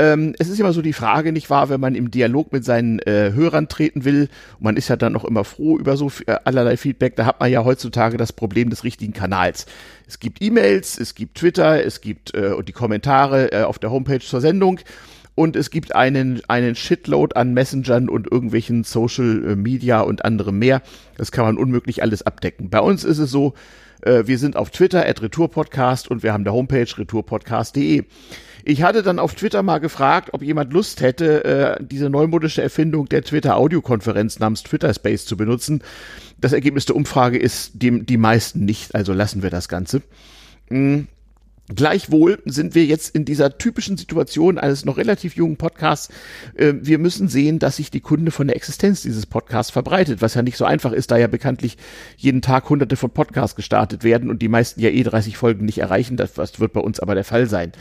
Ähm, 0.00 0.34
es 0.38 0.48
ist 0.48 0.60
immer 0.60 0.72
so 0.72 0.80
die 0.80 0.92
Frage, 0.92 1.32
nicht 1.32 1.50
wahr, 1.50 1.70
wenn 1.70 1.80
man 1.80 1.96
im 1.96 2.12
Dialog 2.12 2.52
mit 2.52 2.64
seinen 2.64 3.00
äh, 3.00 3.32
Hörern 3.34 3.68
treten 3.68 4.04
will, 4.04 4.28
man 4.60 4.76
ist 4.76 4.88
ja 4.88 4.94
dann 4.94 5.16
auch 5.16 5.24
immer 5.24 5.42
froh 5.42 5.76
über 5.76 5.96
so 5.96 6.12
äh, 6.26 6.36
allerlei 6.44 6.76
Feedback, 6.76 7.16
da 7.16 7.26
hat 7.26 7.40
man 7.40 7.50
ja 7.50 7.64
heutzutage 7.64 8.16
das 8.16 8.32
Problem 8.32 8.70
des 8.70 8.84
richtigen 8.84 9.12
Kanals. 9.12 9.66
Es 10.06 10.20
gibt 10.20 10.40
E-Mails, 10.40 10.98
es 10.98 11.16
gibt 11.16 11.38
Twitter, 11.38 11.84
es 11.84 12.00
gibt 12.00 12.32
äh, 12.34 12.62
die 12.62 12.72
Kommentare 12.72 13.52
äh, 13.52 13.62
auf 13.62 13.80
der 13.80 13.90
Homepage 13.90 14.20
zur 14.20 14.40
Sendung 14.40 14.78
und 15.34 15.56
es 15.56 15.70
gibt 15.70 15.96
einen, 15.96 16.42
einen 16.46 16.76
Shitload 16.76 17.34
an 17.34 17.52
Messengern 17.52 18.08
und 18.08 18.30
irgendwelchen 18.30 18.84
Social 18.84 19.56
Media 19.56 20.00
und 20.00 20.24
anderem 20.24 20.60
mehr. 20.60 20.80
Das 21.16 21.32
kann 21.32 21.44
man 21.44 21.56
unmöglich 21.56 22.02
alles 22.02 22.22
abdecken. 22.22 22.70
Bei 22.70 22.80
uns 22.80 23.02
ist 23.02 23.18
es 23.18 23.32
so, 23.32 23.54
äh, 24.02 24.26
wir 24.26 24.38
sind 24.38 24.56
auf 24.56 24.70
Twitter, 24.70 25.06
at 25.06 25.22
Retourpodcast 25.22 26.08
und 26.08 26.22
wir 26.22 26.32
haben 26.32 26.44
der 26.44 26.52
Homepage 26.52 26.86
retourpodcast.de. 26.96 28.04
Ich 28.68 28.82
hatte 28.82 29.02
dann 29.02 29.18
auf 29.18 29.34
Twitter 29.34 29.62
mal 29.62 29.78
gefragt, 29.78 30.34
ob 30.34 30.42
jemand 30.42 30.74
Lust 30.74 31.00
hätte, 31.00 31.42
äh, 31.42 31.82
diese 31.82 32.10
neumodische 32.10 32.60
Erfindung 32.60 33.08
der 33.08 33.22
Twitter-Audiokonferenz 33.22 34.40
namens 34.40 34.62
Twitter 34.62 34.92
Space 34.92 35.24
zu 35.24 35.38
benutzen. 35.38 35.82
Das 36.38 36.52
Ergebnis 36.52 36.84
der 36.84 36.94
Umfrage 36.94 37.38
ist 37.38 37.70
die, 37.72 38.04
die 38.04 38.18
meisten 38.18 38.66
nicht, 38.66 38.94
also 38.94 39.14
lassen 39.14 39.42
wir 39.42 39.48
das 39.48 39.70
Ganze. 39.70 40.02
Mhm. 40.68 41.06
Gleichwohl 41.74 42.38
sind 42.46 42.74
wir 42.74 42.86
jetzt 42.86 43.14
in 43.14 43.26
dieser 43.26 43.58
typischen 43.58 43.98
Situation 43.98 44.56
eines 44.56 44.86
noch 44.86 44.96
relativ 44.96 45.36
jungen 45.36 45.58
Podcasts. 45.58 46.08
Äh, 46.54 46.74
wir 46.80 46.98
müssen 46.98 47.28
sehen, 47.28 47.58
dass 47.58 47.76
sich 47.76 47.90
die 47.90 48.00
Kunde 48.00 48.30
von 48.30 48.46
der 48.46 48.56
Existenz 48.56 49.02
dieses 49.02 49.26
Podcasts 49.26 49.70
verbreitet, 49.70 50.22
was 50.22 50.34
ja 50.34 50.40
nicht 50.40 50.56
so 50.56 50.64
einfach 50.64 50.92
ist, 50.92 51.10
da 51.10 51.18
ja 51.18 51.26
bekanntlich 51.26 51.76
jeden 52.16 52.40
Tag 52.40 52.70
hunderte 52.70 52.96
von 52.96 53.10
Podcasts 53.10 53.54
gestartet 53.54 54.02
werden 54.02 54.30
und 54.30 54.40
die 54.40 54.48
meisten 54.48 54.80
ja 54.80 54.88
eh 54.88 55.02
30 55.02 55.36
Folgen 55.36 55.66
nicht 55.66 55.78
erreichen. 55.78 56.16
Das 56.16 56.36
wird 56.58 56.72
bei 56.72 56.80
uns 56.80 57.00
aber 57.00 57.14
der 57.14 57.24
Fall 57.24 57.46
sein. 57.46 57.72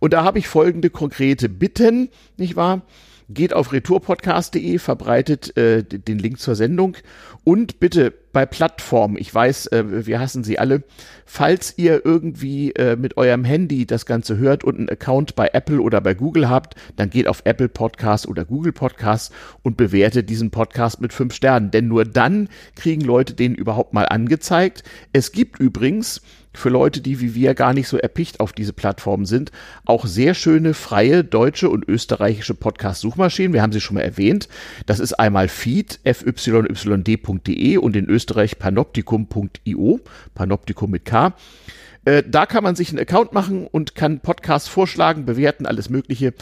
Und 0.00 0.12
da 0.12 0.24
habe 0.24 0.40
ich 0.40 0.48
folgende 0.48 0.90
konkrete 0.90 1.48
Bitten, 1.48 2.08
nicht 2.36 2.56
wahr? 2.56 2.82
Geht 3.28 3.54
auf 3.54 3.72
retourpodcast.de, 3.72 4.78
verbreitet 4.78 5.56
äh, 5.56 5.82
den 5.82 6.18
Link 6.18 6.38
zur 6.38 6.54
Sendung 6.54 6.96
und 7.44 7.80
bitte 7.80 8.12
bei 8.36 8.44
Plattformen, 8.44 9.16
ich 9.16 9.34
weiß, 9.34 9.68
äh, 9.68 10.06
wir 10.06 10.20
hassen 10.20 10.44
sie 10.44 10.58
alle, 10.58 10.82
falls 11.24 11.72
ihr 11.78 12.04
irgendwie 12.04 12.70
äh, 12.72 12.94
mit 12.94 13.16
eurem 13.16 13.44
Handy 13.44 13.86
das 13.86 14.04
Ganze 14.04 14.36
hört 14.36 14.62
und 14.62 14.76
einen 14.76 14.90
Account 14.90 15.36
bei 15.36 15.48
Apple 15.54 15.80
oder 15.80 16.02
bei 16.02 16.12
Google 16.12 16.50
habt, 16.50 16.74
dann 16.96 17.08
geht 17.08 17.28
auf 17.28 17.40
Apple 17.44 17.70
Podcasts 17.70 18.28
oder 18.28 18.44
Google 18.44 18.72
Podcasts 18.72 19.34
und 19.62 19.78
bewertet 19.78 20.28
diesen 20.28 20.50
Podcast 20.50 21.00
mit 21.00 21.14
fünf 21.14 21.32
Sternen. 21.32 21.70
Denn 21.70 21.88
nur 21.88 22.04
dann 22.04 22.50
kriegen 22.74 23.00
Leute 23.00 23.32
den 23.32 23.54
überhaupt 23.54 23.94
mal 23.94 24.04
angezeigt. 24.04 24.82
Es 25.14 25.32
gibt 25.32 25.58
übrigens 25.58 26.20
für 26.56 26.70
Leute, 26.70 27.00
die 27.00 27.20
wie 27.20 27.34
wir 27.34 27.54
gar 27.54 27.72
nicht 27.74 27.88
so 27.88 27.98
erpicht 27.98 28.40
auf 28.40 28.52
diese 28.52 28.72
Plattform 28.72 29.26
sind, 29.26 29.52
auch 29.84 30.06
sehr 30.06 30.34
schöne 30.34 30.74
freie 30.74 31.22
deutsche 31.22 31.68
und 31.68 31.86
österreichische 31.88 32.54
Podcast-Suchmaschinen. 32.54 33.52
Wir 33.52 33.62
haben 33.62 33.72
sie 33.72 33.80
schon 33.80 33.94
mal 33.94 34.00
erwähnt. 34.00 34.48
Das 34.86 34.98
ist 34.98 35.12
einmal 35.14 35.48
Feed, 35.48 36.00
fyyd.de 36.04 37.76
und 37.76 37.96
in 37.96 38.06
Österreich 38.06 38.25
panoptikum.io, 38.26 40.00
Panoptikum 40.34 40.90
mit 40.90 41.04
K. 41.04 41.34
Äh, 42.04 42.22
da 42.26 42.46
kann 42.46 42.64
man 42.64 42.76
sich 42.76 42.90
einen 42.90 43.00
Account 43.00 43.32
machen 43.32 43.66
und 43.66 43.94
kann 43.94 44.20
Podcasts 44.20 44.68
vorschlagen, 44.68 45.24
bewerten, 45.24 45.66
alles 45.66 45.90
Mögliche 45.90 46.34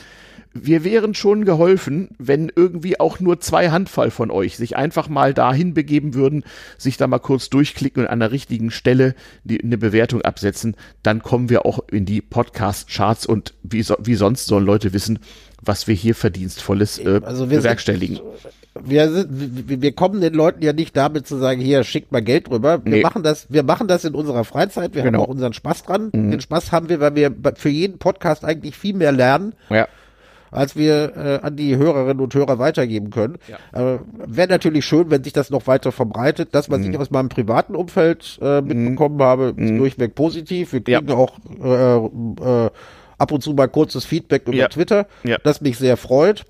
wir 0.55 0.85
wären 0.85 1.14
schon 1.14 1.45
geholfen, 1.45 2.11
wenn 2.18 2.51
irgendwie 2.55 3.01
auch 3.01 3.18
nur 3.18 3.41
zwei 3.41 3.70
Handvoll 3.70 4.11
von 4.11 4.30
euch 4.30 4.57
sich 4.57 4.76
einfach 4.76 5.09
mal 5.09 5.35
dahin 5.35 5.74
begeben 5.74 6.14
würden, 6.14 6.45
sich 6.78 6.97
da 6.97 7.09
mal 7.09 7.18
kurz 7.18 7.51
durchklicken 7.51 8.05
und 8.05 8.09
an 8.09 8.20
der 8.20 8.30
richtigen 8.30 8.70
Stelle 8.70 9.14
die, 9.43 9.62
eine 9.62 9.76
Bewertung 9.76 10.22
absetzen. 10.22 10.76
Dann 11.03 11.22
kommen 11.22 11.51
wir 11.51 11.66
auch 11.66 11.80
in 11.91 12.07
die 12.07 12.22
Podcast-Charts 12.22 13.26
und 13.26 13.55
wie, 13.64 13.82
so, 13.82 13.97
wie 14.01 14.14
sonst 14.14 14.47
sollen 14.47 14.64
Leute 14.64 14.93
wissen, 14.93 15.18
was 15.61 15.89
wir 15.89 15.95
hier 15.95 16.14
Verdienstvolles 16.14 16.99
äh, 16.99 17.20
also 17.24 17.51
wir 17.51 17.59
bewerkstelligen. 17.59 18.16
Sind, 18.16 18.55
wir, 18.83 19.11
sind, 19.11 19.83
wir 19.83 19.93
kommen 19.93 20.20
den 20.20 20.35
Leuten 20.35 20.62
ja 20.62 20.72
nicht 20.72 20.97
damit 20.97 21.27
zu 21.27 21.37
sagen, 21.37 21.61
hier 21.61 21.85
schickt 21.85 22.12
mal 22.12 22.22
Geld 22.22 22.51
rüber. 22.51 22.85
Wir 22.85 22.97
nee. 22.97 23.03
machen 23.03 23.22
das, 23.22 23.53
wir 23.53 23.62
machen 23.62 23.87
das 23.87 24.05
in 24.05 24.14
unserer 24.14 24.45
Freizeit. 24.45 24.95
Wir 24.95 25.03
genau. 25.03 25.18
haben 25.18 25.25
auch 25.27 25.31
unseren 25.31 25.53
Spaß 25.53 25.85
dran. 25.85 26.11
Mhm. 26.12 26.31
Den 26.33 26.41
Spaß 26.41 26.72
haben 26.72 26.89
wir, 26.89 27.01
weil 27.01 27.14
wir 27.14 27.33
für 27.57 27.68
jeden 27.68 27.99
Podcast 27.99 28.45
eigentlich 28.45 28.77
viel 28.77 28.95
mehr 28.95 29.12
lernen. 29.12 29.55
Ja 29.70 29.89
als 30.55 30.77
wir 30.77 31.16
äh, 31.16 31.45
an 31.45 31.57
die 31.57 31.77
Hörerinnen 31.77 32.20
und 32.20 32.33
Hörer 32.33 32.59
weitergeben 32.61 33.11
können. 33.11 33.39
Ja. 33.49 33.95
Äh, 33.95 33.99
Wäre 34.25 34.49
natürlich 34.49 34.85
schön, 34.85 35.11
wenn 35.11 35.25
sich 35.25 35.33
das 35.33 35.51
noch 35.51 35.66
weiter 35.66 35.91
verbreitet. 35.91 36.51
Das, 36.53 36.70
was 36.70 36.79
mhm. 36.79 36.93
ich 36.93 36.99
aus 36.99 37.11
meinem 37.11 37.29
privaten 37.29 37.75
Umfeld 37.75 38.39
äh, 38.41 38.61
mhm. 38.61 38.68
mitbekommen 38.68 39.16
mhm. 39.16 39.22
habe, 39.22 39.55
ist 39.57 39.72
mhm. 39.72 39.79
durchweg 39.79 40.14
positiv. 40.14 40.72
Wir 40.72 40.81
kriegen 40.81 41.09
ja. 41.09 41.16
auch 41.16 41.39
äh, 41.61 42.66
äh, 42.66 42.70
ab 43.18 43.33
und 43.33 43.43
zu 43.43 43.53
mal 43.55 43.68
kurzes 43.68 44.05
Feedback 44.05 44.47
über 44.47 44.57
ja. 44.57 44.68
Twitter, 44.68 45.07
das 45.43 45.61
mich 45.61 45.77
sehr 45.77 45.97
freut. 45.97 46.45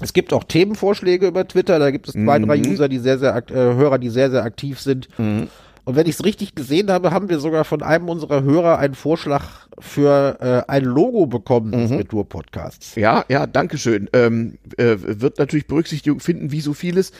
Es 0.00 0.12
gibt 0.12 0.32
auch 0.32 0.44
Themenvorschläge 0.44 1.26
über 1.26 1.46
Twitter. 1.46 1.78
Da 1.78 1.90
gibt 1.90 2.08
es 2.08 2.14
zwei, 2.14 2.38
drei 2.38 2.58
mhm. 2.58 2.72
User, 2.72 2.88
die 2.88 2.98
sehr, 2.98 3.18
sehr 3.18 3.36
äh, 3.36 3.54
Hörer, 3.54 3.98
die 3.98 4.08
sehr, 4.08 4.30
sehr 4.30 4.44
aktiv 4.44 4.80
sind. 4.80 5.08
Mhm. 5.18 5.48
Und 5.84 5.96
wenn 5.96 6.06
ich 6.06 6.14
es 6.14 6.24
richtig 6.24 6.54
gesehen 6.54 6.90
habe, 6.90 7.10
haben 7.10 7.28
wir 7.28 7.40
sogar 7.40 7.64
von 7.64 7.82
einem 7.82 8.08
unserer 8.08 8.42
Hörer 8.42 8.78
einen 8.78 8.94
Vorschlag 8.94 9.44
für 9.78 10.36
äh, 10.40 10.70
ein 10.70 10.84
Logo 10.84 11.26
bekommen 11.26 11.72
des 11.72 11.90
mhm. 11.90 11.96
Retour-Podcasts. 11.96 12.94
Ja, 12.96 13.24
ja, 13.28 13.46
danke 13.46 13.78
schön. 13.78 14.08
Ähm, 14.12 14.58
äh, 14.76 14.96
wird 14.98 15.38
natürlich 15.38 15.66
Berücksichtigung 15.66 16.20
finden, 16.20 16.52
wie 16.52 16.60
so 16.60 16.74
vieles. 16.74 17.12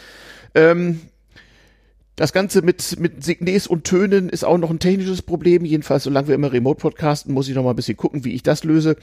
Ähm, 0.55 1.01
das 2.21 2.35
Ganze 2.35 2.61
mit, 2.61 3.01
mit 3.01 3.25
Signes 3.25 3.67
und 3.67 3.85
Tönen 3.85 4.29
ist 4.29 4.45
auch 4.45 4.59
noch 4.59 4.69
ein 4.69 4.79
technisches 4.79 5.23
Problem. 5.23 5.65
Jedenfalls, 5.65 6.05
solange 6.05 6.29
wir 6.29 6.35
immer 6.35 6.53
remote 6.53 6.79
podcasten, 6.79 7.33
muss 7.33 7.49
ich 7.49 7.55
noch 7.55 7.65
mal 7.65 7.71
ein 7.71 7.77
bisschen 7.77 7.97
gucken, 7.97 8.27
wie 8.27 8.35
ich 8.35 8.43
das 8.43 8.63
löse. 8.63 8.97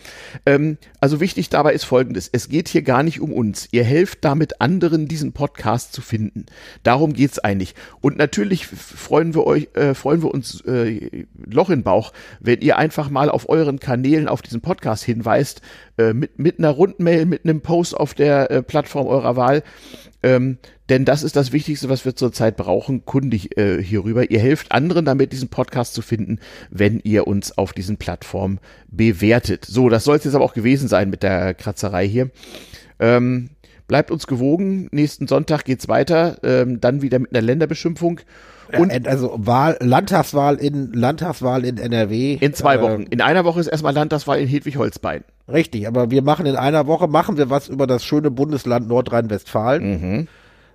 Ähm, 0.45 0.77
also 1.01 1.19
wichtig 1.19 1.49
dabei 1.49 1.73
ist 1.73 1.83
Folgendes. 1.83 2.29
Es 2.31 2.47
geht 2.47 2.67
hier 2.69 2.83
gar 2.83 3.01
nicht 3.01 3.19
um 3.19 3.33
uns. 3.33 3.69
Ihr 3.71 3.83
helft 3.83 4.23
damit 4.23 4.61
anderen, 4.61 5.07
diesen 5.07 5.31
Podcast 5.31 5.93
zu 5.93 6.03
finden. 6.03 6.45
Darum 6.83 7.13
geht's 7.13 7.39
eigentlich. 7.39 7.73
Und 8.01 8.19
natürlich 8.19 8.67
freuen 8.67 9.33
wir 9.33 9.47
euch, 9.47 9.69
äh, 9.73 9.95
freuen 9.95 10.21
wir 10.21 10.31
uns 10.31 10.61
äh, 10.67 11.25
Loch 11.43 11.71
in 11.71 11.81
Bauch, 11.81 12.13
wenn 12.39 12.61
ihr 12.61 12.77
einfach 12.77 13.09
mal 13.09 13.31
auf 13.31 13.49
euren 13.49 13.79
Kanälen 13.79 14.27
auf 14.27 14.43
diesen 14.43 14.61
Podcast 14.61 15.03
hinweist, 15.03 15.63
äh, 15.97 16.13
mit, 16.13 16.37
mit 16.37 16.59
einer 16.59 16.69
Rundmail, 16.69 17.25
mit 17.25 17.45
einem 17.45 17.61
Post 17.61 17.97
auf 17.97 18.13
der 18.13 18.51
äh, 18.51 18.61
Plattform 18.61 19.07
eurer 19.07 19.35
Wahl. 19.35 19.63
Ähm, 20.23 20.57
denn 20.89 21.05
das 21.05 21.23
ist 21.23 21.35
das 21.35 21.51
Wichtigste, 21.51 21.89
was 21.89 22.05
wir 22.05 22.15
zurzeit 22.15 22.57
brauchen, 22.57 23.05
kundig 23.05 23.57
äh, 23.57 23.81
hierüber. 23.81 24.31
Ihr 24.31 24.39
helft 24.39 24.71
anderen 24.71 25.05
damit, 25.05 25.31
diesen 25.31 25.49
Podcast 25.49 25.93
zu 25.93 26.01
finden, 26.01 26.39
wenn 26.69 26.99
ihr 27.03 27.27
uns 27.27 27.57
auf 27.57 27.73
diesen 27.73 27.97
Plattformen 27.97 28.59
bewertet. 28.89 29.65
So, 29.65 29.89
das 29.89 30.05
soll 30.05 30.17
es 30.17 30.23
jetzt 30.23 30.33
aber 30.33 30.45
auch 30.45 30.53
gewesen 30.53 30.87
sein 30.87 31.09
mit 31.09 31.23
der 31.23 31.53
Kratzerei 31.53 32.07
hier. 32.07 32.31
Ähm, 32.99 33.49
bleibt 33.87 34.11
uns 34.11 34.27
gewogen. 34.27 34.87
Nächsten 34.91 35.27
Sonntag 35.27 35.65
geht's 35.65 35.87
weiter. 35.87 36.37
Ähm, 36.43 36.81
dann 36.81 37.01
wieder 37.01 37.19
mit 37.19 37.33
einer 37.33 37.45
Länderbeschimpfung. 37.45 38.21
Und 38.77 38.89
äh, 38.91 39.01
also 39.05 39.33
Wahl, 39.37 39.77
Landtagswahl 39.79 40.55
in 40.55 40.91
Landtagswahl 40.93 41.65
in 41.65 41.77
NRW. 41.77 42.37
In 42.39 42.53
zwei 42.53 42.75
äh, 42.75 42.81
Wochen. 42.81 43.03
In 43.03 43.21
einer 43.21 43.45
Woche 43.45 43.59
ist 43.59 43.67
erstmal 43.67 43.93
Landtagswahl 43.93 44.39
in 44.39 44.47
Hedwig-Holzbein. 44.47 45.23
Richtig, 45.51 45.87
aber 45.87 46.11
wir 46.11 46.21
machen 46.21 46.45
in 46.45 46.55
einer 46.55 46.87
Woche 46.87 47.07
machen 47.07 47.37
wir 47.37 47.49
was 47.49 47.69
über 47.69 47.87
das 47.87 48.03
schöne 48.03 48.31
Bundesland 48.31 48.87
Nordrhein-Westfalen. 48.87 49.83
Mhm. 49.89 50.27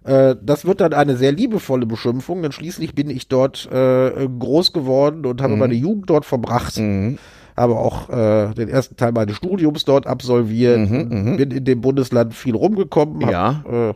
Äh, 0.04 0.36
das 0.42 0.64
wird 0.64 0.80
dann 0.80 0.94
eine 0.94 1.16
sehr 1.16 1.32
liebevolle 1.32 1.86
Beschimpfung, 1.86 2.42
denn 2.42 2.52
schließlich 2.52 2.94
bin 2.94 3.10
ich 3.10 3.28
dort 3.28 3.70
äh, 3.70 4.26
groß 4.26 4.72
geworden 4.72 5.26
und 5.26 5.42
habe 5.42 5.54
mhm. 5.54 5.58
meine 5.58 5.74
Jugend 5.74 6.10
dort 6.10 6.24
verbracht. 6.24 6.78
Mhm. 6.78 7.18
Habe 7.56 7.76
auch 7.76 8.08
äh, 8.08 8.54
den 8.54 8.68
ersten 8.68 8.96
Teil 8.96 9.12
meines 9.12 9.36
Studiums 9.36 9.84
dort 9.84 10.06
absolviert, 10.06 10.78
mhm, 10.78 11.08
mhm. 11.10 11.36
bin 11.36 11.50
in 11.50 11.64
dem 11.66 11.82
Bundesland 11.82 12.32
viel 12.34 12.54
rumgekommen. 12.54 13.26
Hab, 13.26 13.30
ja. 13.30 13.90
Äh, 13.90 13.94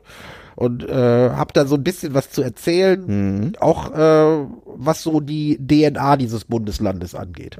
und 0.56 0.88
äh, 0.88 0.92
habe 1.30 1.52
da 1.52 1.66
so 1.66 1.76
ein 1.76 1.84
bisschen 1.84 2.14
was 2.14 2.30
zu 2.30 2.42
erzählen, 2.42 3.04
mhm. 3.06 3.52
auch 3.60 3.92
äh, 3.92 4.46
was 4.64 5.02
so 5.02 5.20
die 5.20 5.58
DNA 5.58 6.16
dieses 6.16 6.46
Bundeslandes 6.46 7.14
angeht. 7.14 7.58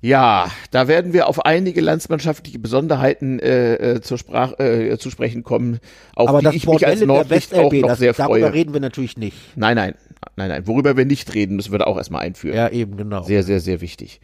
Ja, 0.00 0.48
da 0.70 0.86
werden 0.86 1.12
wir 1.12 1.26
auf 1.26 1.44
einige 1.44 1.80
landsmannschaftliche 1.80 2.60
Besonderheiten 2.60 3.40
äh, 3.40 3.74
äh, 3.74 4.00
zur 4.00 4.16
Sprache 4.16 4.56
äh, 4.62 4.98
zu 4.98 5.10
sprechen 5.10 5.42
kommen, 5.42 5.80
auf 6.14 6.28
Aber 6.28 6.40
die 6.40 6.56
ich 6.56 6.68
mich 6.68 6.86
als 6.86 7.00
Nordlicht 7.00 7.52
auch 7.52 7.72
noch 7.72 7.88
das, 7.88 7.98
sehr 7.98 8.14
freue. 8.14 8.40
Darüber 8.40 8.54
reden 8.54 8.72
wir 8.72 8.80
natürlich 8.80 9.16
nicht. 9.16 9.36
Nein, 9.56 9.74
nein, 9.74 9.94
nein, 10.36 10.50
nein. 10.50 10.66
Worüber 10.68 10.96
wir 10.96 11.04
nicht 11.04 11.34
reden, 11.34 11.56
müssen 11.56 11.72
wir 11.72 11.80
da 11.80 11.86
auch 11.86 11.96
erstmal 11.96 12.22
einführen. 12.22 12.56
Ja, 12.56 12.68
eben 12.68 12.96
genau. 12.96 13.24
Sehr, 13.24 13.42
sehr, 13.42 13.58
sehr 13.58 13.80
wichtig. 13.80 14.20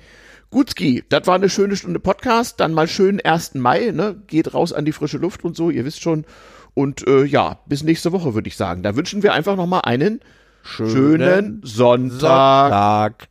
Gutski, 0.50 1.02
das 1.08 1.26
war 1.26 1.34
eine 1.34 1.48
schöne 1.48 1.74
Stunde 1.74 1.98
Podcast. 1.98 2.60
Dann 2.60 2.72
mal 2.72 2.86
schönen 2.86 3.20
1. 3.20 3.54
Mai, 3.54 3.90
ne? 3.92 4.22
Geht 4.28 4.54
raus 4.54 4.72
an 4.72 4.84
die 4.84 4.92
frische 4.92 5.18
Luft 5.18 5.42
und 5.44 5.56
so, 5.56 5.70
ihr 5.70 5.84
wisst 5.84 6.02
schon. 6.02 6.24
Und 6.74 7.06
äh, 7.06 7.24
ja, 7.24 7.60
bis 7.66 7.82
nächste 7.82 8.12
Woche 8.12 8.34
würde 8.34 8.48
ich 8.48 8.56
sagen. 8.56 8.82
Da 8.82 8.96
wünschen 8.96 9.22
wir 9.22 9.32
einfach 9.32 9.56
noch 9.56 9.66
mal 9.66 9.80
einen 9.80 10.20
schönen, 10.62 10.90
schönen 10.92 11.60
Sonntag. 11.62 12.70
Sonntag. 12.70 13.28